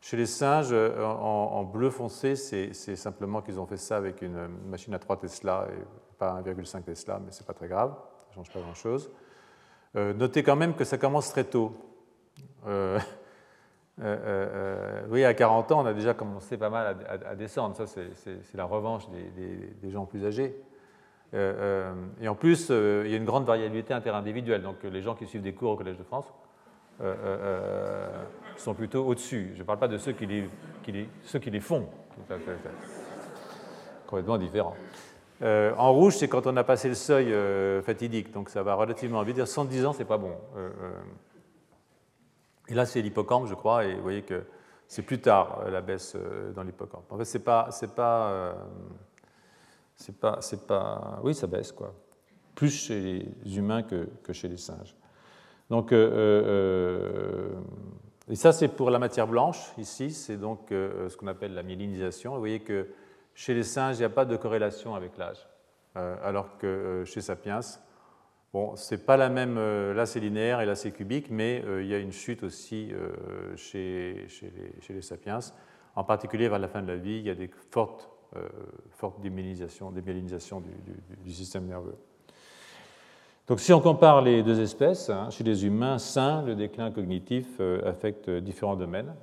[0.02, 4.94] Chez les singes, en, bleu foncé, c'est simplement qu'ils ont fait ça avec une machine
[4.96, 8.52] à 3 Tesla et pas 1,5 Tesla, mais c'est pas très grave, ça ne change
[8.52, 9.12] pas grand-chose.
[9.94, 11.76] notez quand même que ça commence très tôt.
[12.68, 13.00] Euh,
[14.02, 17.76] euh, euh, oui, à 40 ans, on a déjà commencé pas mal à, descendre.
[17.76, 20.56] Ça, c'est la revanche des, gens plus âgés.
[21.34, 24.64] et en plus, il y a une grande variabilité interindividuelle.
[24.64, 26.34] Donc, les gens qui suivent des cours au Collège de France
[28.58, 29.52] sont plutôt au-dessus.
[29.56, 30.50] Je ne parle pas de ceux qui les,
[31.24, 31.88] ceux qui les font.
[34.08, 34.76] Complètement différent.
[35.42, 37.34] en rouge, c'est quand on a passé le seuil
[37.84, 39.44] fatidique, donc ça va relativement vite.
[39.44, 40.36] 110 ans, c'est pas bon.
[42.72, 44.46] Et là, c'est l'hippocampe, je crois, et vous voyez que
[44.88, 47.12] c'est plus tard euh, la baisse euh, dans l'hippocampe.
[47.12, 48.54] En fait, c'est pas, c'est pas, euh,
[49.96, 51.94] c'est pas, pas, oui, ça baisse quoi,
[52.56, 54.96] plus chez les humains que chez les singes.
[55.72, 55.98] Donc, et
[58.36, 59.72] ça, c'est pour la matière blanche.
[59.80, 62.34] Ici, c'est donc ce qu'on appelle la myélinisation.
[62.34, 62.90] vous voyez que
[63.34, 65.48] chez les singes, il n'y a pas de corrélation avec l'âge,
[65.96, 67.62] alors que chez Sapiens,
[68.54, 71.82] Bon, c'est pas la même, euh, là c'est linéaire et là c'est cubique, mais euh,
[71.82, 74.28] il y a une chute aussi euh, chez,
[74.90, 75.40] les, sapiens.
[75.96, 78.10] En particulier vers la fin de la vie, il y a des fortes,
[78.90, 81.96] fortes démyélinisations, du, système nerveux.
[83.48, 87.60] Donc si on compare les deux espèces, hein, chez les humains sains, le déclin cognitif
[87.86, 89.14] affecte différents domaines.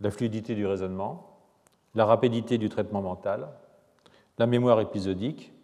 [0.00, 1.38] La fluidité du raisonnement,
[1.94, 3.48] la rapidité du traitement mental,
[4.38, 5.54] la mémoire épisodique,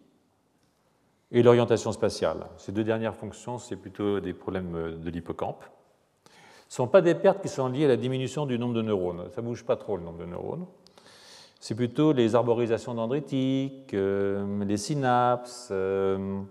[1.31, 2.47] et l'orientation spatiale.
[2.57, 5.63] Ces deux dernières fonctions, c'est plutôt des problèmes de l'hippocampe.
[6.67, 8.81] Ce ne sont pas des pertes qui sont liées à la diminution du nombre de
[8.81, 9.29] neurones.
[9.31, 10.65] Ça ne bouge pas trop le nombre de neurones.
[11.59, 16.41] C'est plutôt les arborisations dendritiques, euh, les synapses, euh,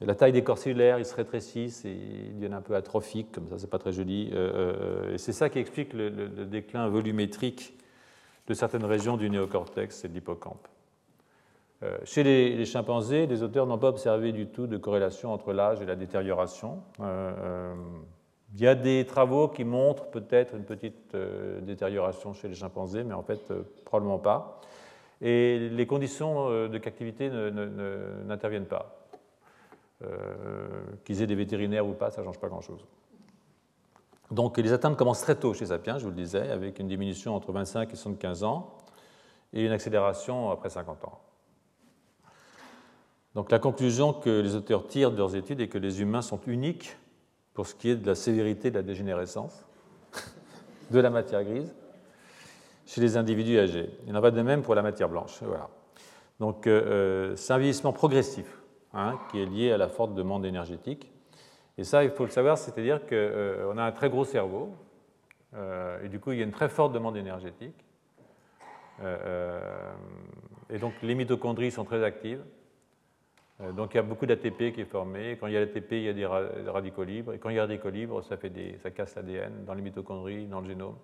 [0.00, 3.48] la taille des corps cellulaires, ils se rétrécissent et ils deviennent un peu atrophiques, comme
[3.48, 4.30] ça, c'est pas très joli.
[4.32, 6.10] Euh, et c'est ça qui explique le,
[6.46, 7.78] déclin volumétrique
[8.46, 10.66] de certaines régions du néocortex et de l'hippocampe.
[11.82, 15.80] Euh, chez les, chimpanzés, les auteurs n'ont pas observé du tout de corrélation entre l'âge
[15.80, 16.82] et la détérioration.
[17.00, 17.74] Euh, euh,
[18.54, 21.16] il y a des travaux qui montrent peut-être une petite
[21.62, 23.40] détérioration chez les chimpanzés, mais en fait,
[23.84, 24.60] probablement pas.
[25.20, 28.99] Et les conditions de captivité n'interviennent pas.
[31.04, 32.86] Qu'ils aient des vétérinaires ou pas, ça ne change pas grand-chose.
[34.30, 37.34] Donc les atteintes commencent très tôt chez Sapiens, je vous le disais, avec une diminution
[37.34, 38.78] entre 25 et 75 ans
[39.52, 41.20] et une accélération après 50 ans.
[43.34, 46.40] Donc la conclusion que les auteurs tirent de leurs études est que les humains sont
[46.46, 46.96] uniques
[47.54, 49.66] pour ce qui est de la sévérité de la dégénérescence
[50.90, 51.74] de la matière grise.
[52.86, 53.90] chez les individus âgés.
[54.08, 55.38] Il en va de même pour la matière blanche.
[55.42, 55.68] Voilà.
[56.40, 58.59] Donc c'est un vieillissement progressif
[58.94, 61.10] hein, qui est lié à la forte demande énergétique.
[61.78, 64.74] Et ça, il faut le savoir, c'est-à-dire qu'on a un très gros cerveau,
[66.04, 67.84] et du coup, il y a une très forte demande énergétique.
[69.00, 72.42] et donc, les mitochondries sont très actives.
[73.60, 75.36] Euh, donc il y a beaucoup d'ATP qui est formé.
[75.38, 77.34] Quand il y a l'ATP, il y a des radicaux libres.
[77.34, 79.74] Et quand il y a des radicaux libres, ça, fait des, ça casse l'ADN dans
[79.74, 80.96] les mitochondries, dans le génome.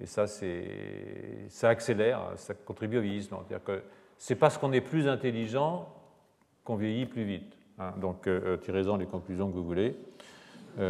[0.00, 3.42] Et ça, ça accélère, ça contribue au vieillissement.
[3.46, 3.82] C'est-à-dire que
[4.16, 5.88] c'est parce qu'on est plus intelligent
[6.68, 7.58] qu'on vieillit plus vite.
[7.78, 7.94] Hein.
[8.00, 9.96] Donc euh, euh, tirez-en les conclusions que vous voulez.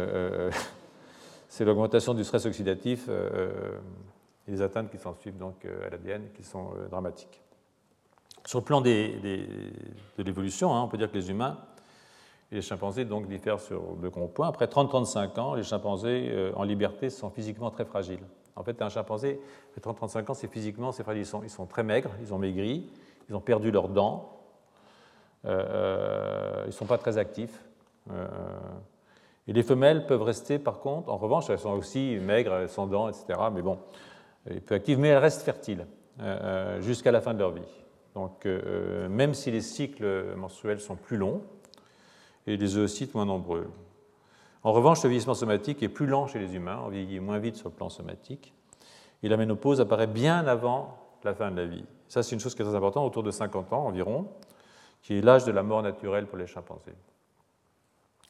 [1.47, 6.43] c'est l'augmentation du stress oxydatif et les atteintes qui s'en suivent donc, à l'ADN qui
[6.43, 7.41] sont dramatiques.
[8.45, 11.57] Sur le plan de l'évolution, hein, on peut dire que les humains
[12.51, 14.47] et les chimpanzés donc, diffèrent sur deux gros points.
[14.47, 18.23] Après 30-35 ans, les chimpanzés euh, en liberté sont physiquement très fragiles.
[18.55, 19.39] En fait, un chimpanzé,
[19.75, 21.25] après 30-35 ans, c'est physiquement, c'est fragile.
[21.43, 22.89] Ils sont, très maigres, ils ont maigri,
[23.29, 24.38] ils ont perdu leurs dents, euh, euh,
[25.45, 27.63] ils ne sont pas très actifs.
[29.47, 33.09] et les femelles peuvent rester, par contre, en revanche, elles sont aussi maigres, sans dents,
[33.09, 33.79] etc., mais bon,
[34.65, 35.85] peu actives, mais elles restent fertiles
[36.79, 37.61] jusqu'à la fin de leur vie.
[38.15, 41.41] Donc, euh, même si les cycles menstruels sont plus longs
[42.47, 43.67] et les oocytes moins nombreux.
[44.63, 47.55] En revanche, le vieillissement somatique est plus lent chez les humains, on vieillit moins vite
[47.55, 48.53] sur le plan somatique,
[49.23, 51.85] et la ménopause apparaît bien avant la fin de la vie.
[52.07, 54.27] Ça, c'est une chose qui est très importante, autour de 50 ans environ,
[55.01, 56.95] qui est l'âge de la mort naturelle pour les chimpanzés.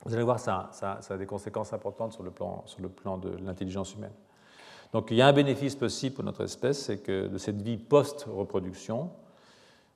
[0.06, 3.36] Vous allez voir, ça, a des conséquences importantes sur le plan, sur le plan de
[3.44, 4.14] l'intelligence humaine.
[4.94, 7.78] Donc il y a un bénéfice possible pour notre espèce, c'est que de cette vie
[7.78, 9.12] post-reproduction,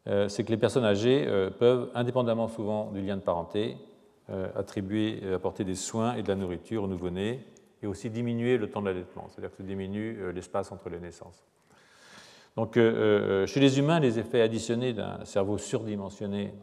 [0.07, 3.77] euh, c'est que les personnes âgées euh, peuvent, indépendamment souvent du lien de parenté,
[4.29, 7.45] euh, attribuer, apporter des soins et de la nourriture aux nouveau-nés
[7.81, 11.43] et aussi diminuer le temps de l'allaitement, c'est-à-dire que ça diminue l'espace entre les naissances.
[12.55, 16.53] Donc, chez les humains, les effets additionnés d'un cerveau surdimensionné,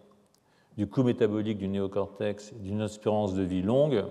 [0.76, 4.04] du coût métabolique du néocortex d'une espérance de vie longue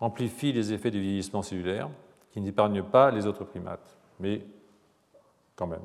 [0.00, 1.88] amplifient les effets du vieillissement cellulaire
[2.30, 4.42] qui n'épargnent pas les autres primates, mais
[5.56, 5.82] quand même.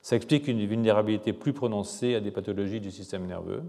[0.00, 3.62] Ça explique une vulnérabilité plus prononcée à des pathologies du système nerveux.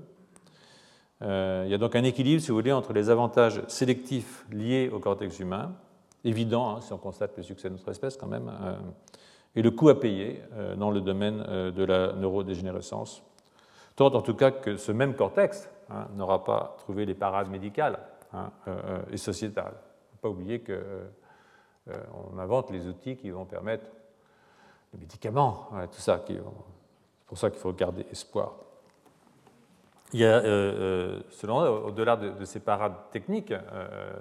[1.21, 4.89] Euh, il y a donc un équilibre, si vous voulez, entre les avantages sélectifs liés
[4.91, 5.73] au cortex humain,
[6.23, 8.75] évident hein, si on constate le succès de notre espèce quand même, euh,
[9.55, 13.23] et le coût à payer euh, dans le domaine de la neurodégénérescence.
[13.95, 17.99] Tant en tout cas que ce même cortex hein, n'aura pas trouvé les parades médicales
[18.33, 18.51] hein,
[19.11, 19.75] et sociétales.
[19.75, 23.85] Il ne faut pas oublier qu'on invente les outils qui vont permettre
[24.93, 26.23] les médicaments, tout ça.
[26.27, 26.41] C'est
[27.27, 28.53] pour ça qu'il faut garder espoir.
[30.13, 34.13] Il y a, euh, euh, au-delà de, ces parades techniques, euh,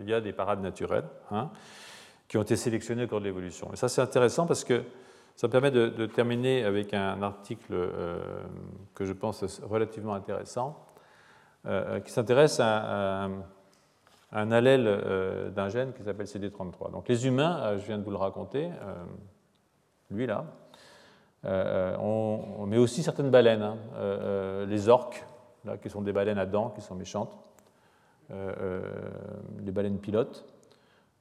[0.00, 1.50] il y a des parades naturelles hein,
[2.28, 3.72] qui ont été sélectionnées au cours de l'évolution.
[3.72, 4.82] Et ça, c'est intéressant parce que
[5.34, 7.72] ça permet de, terminer avec un article
[8.94, 10.84] que je pense relativement intéressant,
[11.64, 13.28] qui s'intéresse à,
[14.32, 16.90] un allèle d'un gène qui s'appelle CD33.
[16.90, 18.68] Donc les humains, je viens de vous le raconter,
[20.10, 20.44] lui là.
[21.44, 23.76] Euh, on, met aussi certaines baleines, hein.
[23.94, 24.18] euh,
[24.62, 25.24] euh, les orques,
[25.64, 27.32] là, qui sont des baleines à dents, qui sont méchantes,
[28.30, 30.44] les baleines pilotes,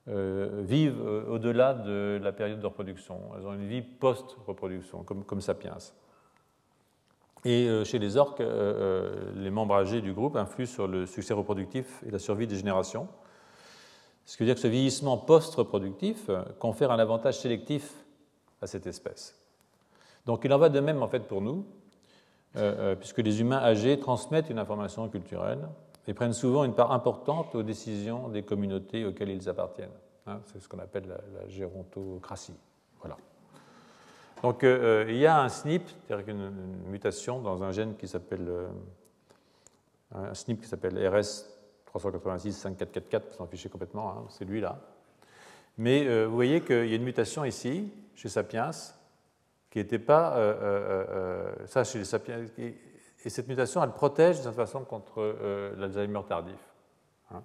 [0.08, 3.20] vivent au-delà de la période de reproduction.
[3.36, 5.78] Elles ont une vie post-reproduction, comme, comme Sapiens.
[7.44, 8.42] Et chez les orques,
[9.36, 13.08] les membres âgés du groupe influent sur le succès reproductif et la survie des générations.
[14.26, 16.30] Ce qui veut dire que ce vieillissement post-reproductif
[16.60, 17.94] confère un avantage sélectif
[18.62, 19.38] à cette espèce.
[20.26, 21.66] Donc il en va de même en fait pour nous,
[22.56, 25.68] euh, euh, puisque les humains âgés transmettent une information culturelle
[26.08, 29.90] et prennent souvent une part importante aux décisions des communautés auxquelles ils appartiennent.
[30.26, 32.56] Hein, c'est ce qu'on appelle la, gérontocratie.
[33.00, 33.18] Voilà.
[34.42, 36.52] Donc euh, il y a un SNP, c'est-à-dire une,
[36.90, 38.50] mutation dans un gène qui s'appelle
[40.14, 41.46] un SNP qui s'appelle RS
[41.86, 44.80] 386 5444, s'en ficher complètement, hein, c'est lui là.
[45.78, 48.72] Mais vous voyez qu'il y a une mutation ici chez Sapiens,
[49.70, 50.36] qui n'était pas.
[50.38, 52.46] Euh, euh, euh, ça, chez les Sapiens.
[53.26, 55.36] Et, cette mutation, elle protège de cette façon contre
[55.78, 56.60] l'Alzheimer tardif.
[57.32, 57.44] Hein.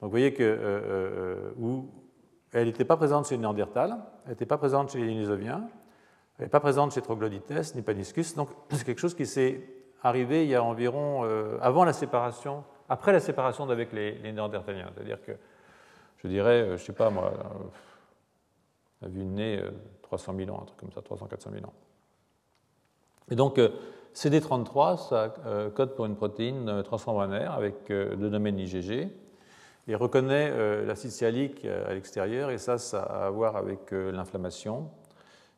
[0.00, 1.52] Donc vous voyez que.
[1.58, 1.88] où
[2.52, 5.68] elle n'était pas présente chez les Néandertal, elle n'était pas présente chez les Dinosauriens,
[6.38, 8.34] elle n'est pas présente chez Troglodytes ni Paniscus.
[8.34, 9.62] Donc c'est quelque chose qui s'est
[10.02, 11.24] arrivé il y a environ.
[11.60, 14.90] avant la séparation, après la séparation avec les, les Néandertaliens.
[14.94, 15.32] C'est-à-dire que,
[16.18, 17.32] je dirais, je ne sais pas moi
[19.02, 19.62] a vu nez
[20.02, 21.72] 300 000 ans, un truc comme ça, 300-400 000 ans.
[23.30, 23.70] Et donc, euh,
[24.18, 29.08] CD33, ça euh, code pour une protéine euh, transmembranaire avec le domaine IgG
[29.86, 34.90] et reconnaît l'acide sialique à l'extérieur, et ça, ça a à voir avec l'inflammation.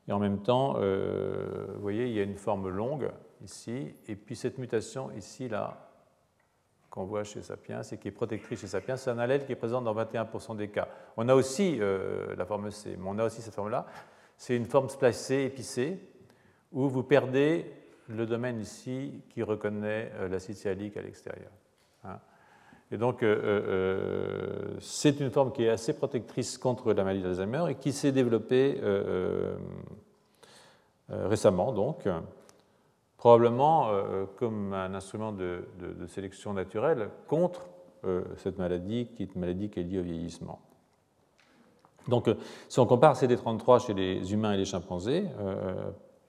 [0.07, 3.11] Et en même temps, vous voyez, il y a une forme longue
[3.43, 5.91] ici, et puis cette mutation ici, là,
[6.91, 9.57] qu'on voit chez Sapiens et qui est protectrice chez Sapiens, c'est un allèle qui est
[9.57, 10.89] présent dans 21% des cas.
[11.17, 13.87] On a aussi euh, la forme C, mais on a aussi cette forme-là.
[14.37, 16.01] C'est une forme splicée, épicée,
[16.73, 17.73] où vous perdez
[18.11, 21.51] le domaine ici qui reconnaît euh, l'acide sialique à l'extérieur.
[22.05, 22.19] Hein.
[22.93, 27.75] Et donc, euh, c'est une forme qui est assez protectrice contre la maladie d'Alzheimer et
[27.77, 28.81] qui s'est développée
[31.09, 32.09] récemment, donc,
[33.21, 35.67] probablement euh, comme un instrument de,
[36.09, 37.69] sélection naturelle contre
[38.07, 40.59] euh, cette maladie, qui est une maladie qui est liée au vieillissement.
[42.09, 42.35] Donc, euh,
[42.71, 45.27] si on compare CD33 chez les humains et les chimpanzés,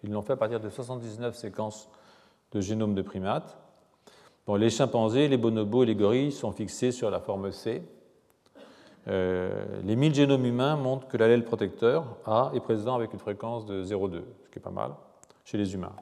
[0.03, 1.89] ils l'ont fait à partir de 79 séquences
[2.51, 3.57] de génome de primates.
[4.45, 7.83] Bon, les chimpanzés, les bonobos et les gorilles sont fixés sur la forme C.
[9.07, 13.83] les 1000 génomes humains montrent que l'allèle protecteur A est présent avec une fréquence de
[13.83, 14.91] 0,2, ce qui est pas mal,
[15.45, 15.93] chez les humains.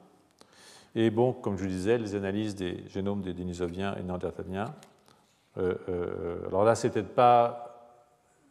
[0.94, 4.74] Et bon, comme je disais, les analyses des génomes des Denisoviens et Néandertaliens.
[5.58, 7.69] Euh, euh, alors là, c'est peut-être pas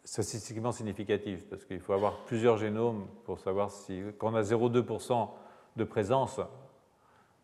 [0.04, 5.30] statistiquement significatif, parce qu'il faut avoir plusieurs génomes pour savoir si, quand on a 0,2%
[5.76, 6.40] de présence,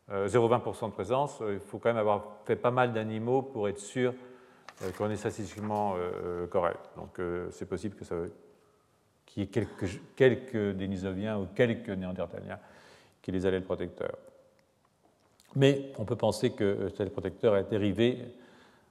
[0.10, 3.80] 0,20% euh, de présence, il faut quand même avoir fait pas mal d'animaux pour être
[3.80, 4.14] sûr
[4.98, 5.95] qu'on est statistiquement
[6.52, 6.82] correct.
[6.98, 7.18] Donc
[7.52, 8.15] c'est possible que ça
[9.26, 12.60] qu'il y ait quelques, quelques Denisoviens ou quelques Néandertaliens
[13.22, 14.18] qui les allaient le protecteur.
[15.56, 18.19] Mais on peut penser que tel protecteur été dérivé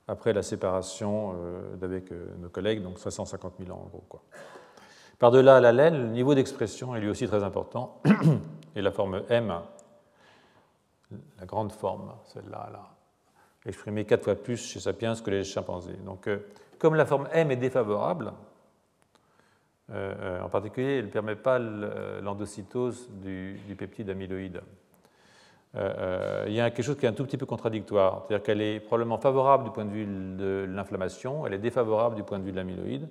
[0.08, 4.04] après la séparation euh, d'avec euh, nos collègues, donc 550 000 ans en gros.
[5.18, 8.00] Par-delà l'allèle, le niveau d'expression est lui aussi très important,
[8.76, 9.54] et la forme M,
[11.38, 12.88] la grande forme, celle-là, là,
[13.64, 15.96] exprimée quatre fois plus chez Sapiens que les chimpanzés.
[16.04, 16.38] Donc, euh,
[16.78, 18.32] comme la forme M est défavorable,
[19.90, 24.62] en particulier, elle ne permet pas l'endocytose du peptide amyloïde.
[25.76, 28.24] Euh, euh, il y a quelque chose qui est un tout petit peu contradictoire.
[28.26, 32.22] C'est-à-dire qu'elle est probablement favorable du point de vue de l'inflammation, elle est défavorable du
[32.22, 33.08] point de vue de l'amyloïde.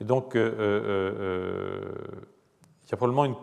[0.00, 1.80] Et donc, euh,
[2.84, 3.34] il y a probablement une...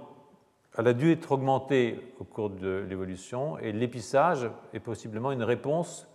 [0.78, 6.08] elle a dû être augmentée au cours de l'évolution, et l'épissage est possiblement une réponse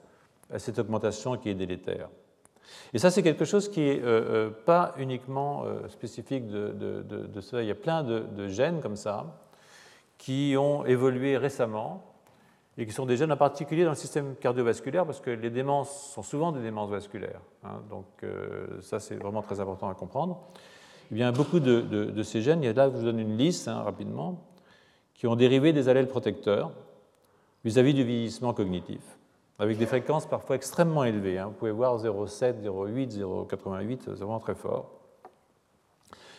[0.52, 2.09] à cette augmentation qui est délétère.
[2.92, 6.72] Et ça, c'est quelque chose qui n'est pas uniquement spécifique de,
[7.02, 7.62] de, cela.
[7.62, 9.40] Il y a plein de, gènes comme ça
[10.18, 12.09] qui ont évolué récemment
[12.78, 16.12] et qui sont des gènes en particulier dans le système cardiovasculaire, parce que les démences
[16.14, 17.40] sont souvent des démences vasculaires.
[17.64, 17.82] Hein.
[17.90, 20.38] donc euh, ça, c'est vraiment très important à comprendre.
[21.10, 24.44] Y a beaucoup de, ces gènes, a là, je vous donne une liste hein, rapidement,
[25.14, 26.70] qui ont dérivé des allèles protecteurs
[27.64, 29.00] vis-à-vis du vieillissement cognitif,
[29.59, 31.38] avec des fréquences parfois extrêmement élevées.
[31.38, 31.46] Hein.
[31.46, 34.92] Vous pouvez voir 0,7, 0,8, 0,88, c'est vraiment très fort,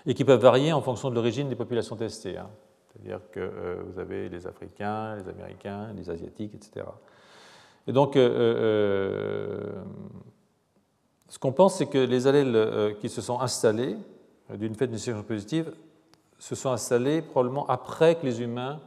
[0.06, 2.38] et qui peuvent varier en fonction de l'origine des populations testées.
[3.00, 6.86] C'est-à-dire que euh, vous avez les Africains, les Américains, les Asiatiques, etc.
[7.88, 9.82] Et donc, euh, euh,
[11.30, 13.96] ce qu'on pense, c'est que les allèles qui se sont installés
[14.54, 15.72] d'une fête d'une sélection positive
[16.40, 18.80] se sont installés probablement après que les humains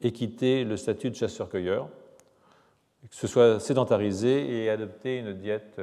[0.00, 1.88] aient quitté le statut de chasseur-cueilleur,
[3.08, 5.80] que se soient sédentarisés et adopté une diète,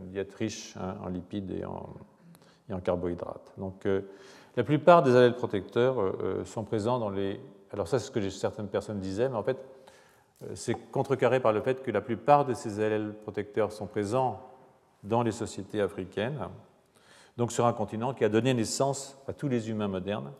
[0.00, 1.94] une diète riche hein, en lipides et en,
[2.68, 3.52] et en carbohydrates.
[3.58, 3.86] Donc,
[4.56, 7.40] la plupart des allèles protecteurs euh, euh, sont présents dans les...
[7.72, 9.58] Alors ça, c'est ce que certaines personnes disaient, mais en fait,
[10.42, 14.40] euh, c'est contrecarré par le fait que la plupart de ces allèles protecteurs sont présents
[15.04, 16.48] dans les sociétés africaines,
[17.36, 20.32] donc sur un continent qui a donné naissance à tous les humains modernes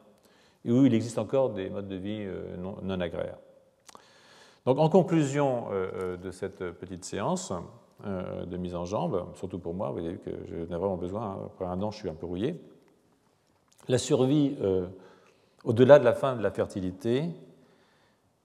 [0.65, 2.29] et où il existe encore des modes de vie
[2.59, 3.39] non, agraires.
[4.67, 5.69] Donc en conclusion
[6.23, 7.55] de cette petite séance
[8.05, 11.23] de mise en jambe, surtout pour moi, vous avez vu que j'en ai vraiment besoin,
[11.23, 12.61] hein, après un an je suis un peu rouillé,
[13.91, 14.87] la survie euh,
[15.65, 17.25] au-delà de la fin de la fertilité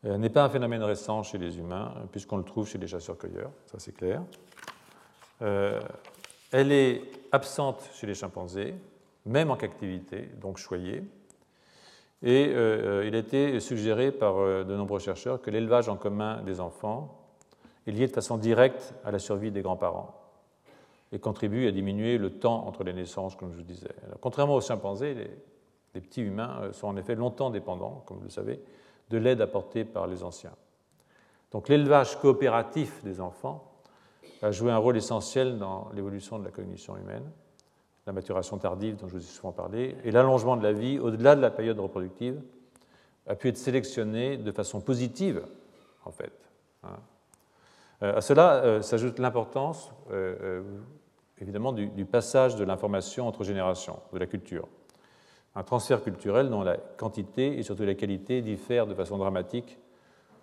[0.05, 3.51] euh, n'est pas un phénomène récent chez les humains, puisqu'on le trouve chez les chasseurs-cueilleurs,
[3.67, 4.21] ça c'est clair.
[5.41, 5.79] Euh,
[6.51, 7.01] elle est
[7.31, 8.75] absente chez les chimpanzés,
[9.25, 11.03] même en captivité, donc choyée.
[12.23, 17.19] Et il a été suggéré par de nombreux chercheurs que l'élevage en commun des enfants
[17.85, 20.24] est lié de façon directe à la survie des grands-parents
[21.15, 23.95] et contribue à diminuer le temps entre les naissances, comme je vous disais.
[24.19, 25.13] contrairement aux chimpanzés,
[25.93, 28.61] les, petits humains euh, sont en effet longtemps dépendants, comme vous le savez,
[29.09, 30.51] de l'aide apportée par les anciens.
[31.53, 33.71] Donc l'élevage coopératif des enfants
[34.41, 37.23] a joué un rôle essentiel dans l'évolution de la cognition humaine,
[38.05, 41.37] la maturation tardive dont je vous ai souvent parlé, et l'allongement de la vie au-delà
[41.37, 42.41] de la période reproductive
[43.25, 45.45] a pu être sélectionné de façon positive,
[46.03, 46.33] en fait.
[46.83, 46.97] Hein.
[48.03, 49.93] Euh, à cela euh, s'ajoute l'importance,
[51.41, 54.67] évidemment, du, passage de l'information entre générations, de la culture.
[55.55, 59.77] Un transfert culturel dont la quantité et surtout la qualité diffèrent de façon dramatique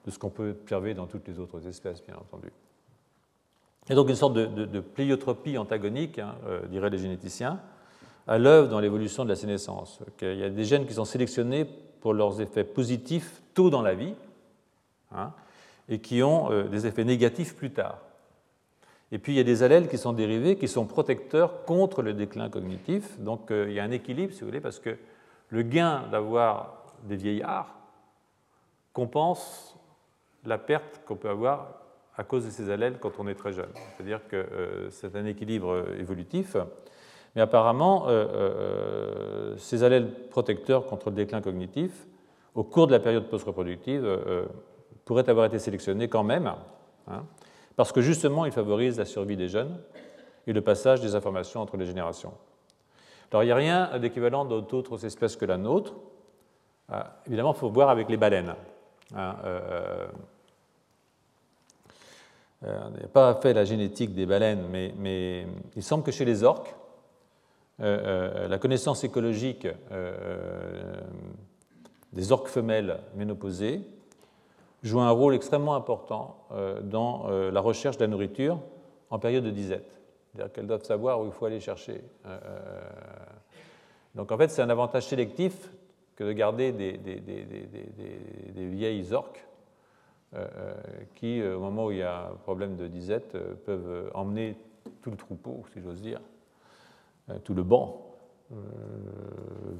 [0.04, 2.50] de ce qu'on peut observer dans toutes les autres espèces, bien entendu.
[3.88, 7.60] A donc une sorte de, de, pléiotropie antagonique, hein, euh, diraient les généticiens,
[8.26, 10.00] à l'œuvre dans l'évolution de la sénescence.
[10.22, 11.66] Il y a des gènes qui sont sélectionnés
[12.00, 14.14] pour leurs effets positifs tôt dans la vie
[15.12, 15.32] hein,
[15.88, 17.98] et qui ont euh, des effets négatifs plus tard.
[19.12, 22.14] Et puis il y a des allèles qui sont dérivés, qui sont protecteurs contre le
[22.14, 23.20] déclin cognitif.
[23.20, 24.96] Donc euh, il y a un équilibre, si vous voulez, parce que
[25.50, 27.76] le gain d'avoir des vieillards
[28.92, 29.76] compense
[30.44, 31.82] la perte qu'on peut avoir
[32.16, 33.70] à cause de ces allèles quand on est très jeune.
[33.74, 36.56] C'est-à-dire que euh, c'est un équilibre évolutif.
[37.34, 42.06] Mais apparemment, euh, euh, ces allèles protecteurs contre le déclin cognitif,
[42.54, 44.06] au cours de la période post-reproductive,
[45.06, 46.52] pourraient avoir été sélectionnés quand même,
[47.08, 47.24] hein,
[47.76, 49.80] parce que justement, ils favorisent la survie des jeunes
[50.46, 52.32] et le passage des informations entre les générations.
[53.30, 55.94] Alors, il n'y a rien d'équivalent d'autres espèces que la nôtre.
[57.26, 58.54] évidemment, il faut voir avec les baleines.
[59.14, 59.36] Hein,
[62.64, 66.44] euh, on n'a pas fait la génétique des baleines, mais, il semble que chez les
[66.44, 66.74] orques,
[67.80, 69.66] euh, euh, la connaissance écologique
[72.12, 73.80] des orques femelles ménopausées
[74.82, 76.36] joue un rôle extrêmement important
[76.82, 78.58] dans la recherche de la nourriture
[79.10, 80.00] en période de disette.
[80.32, 82.02] C'est-à-dire qu'elles doivent savoir où il faut aller chercher.
[84.14, 85.70] Donc en fait, c'est un avantage sélectif
[86.16, 86.96] que de garder des,
[88.56, 89.46] vieilles orques
[90.34, 90.74] euh, euh,
[91.14, 94.56] qui, euh, au moment où il y a un problème de disette, peuvent emmener
[95.02, 96.20] tout le troupeau, si j'ose dire,
[97.44, 98.08] tout le banc,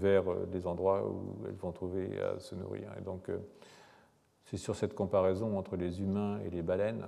[0.01, 2.89] vers des endroits où elles vont trouver à se nourrir.
[2.99, 3.29] Et donc,
[4.53, 7.07] c'est sur cette comparaison entre les humains et les baleines,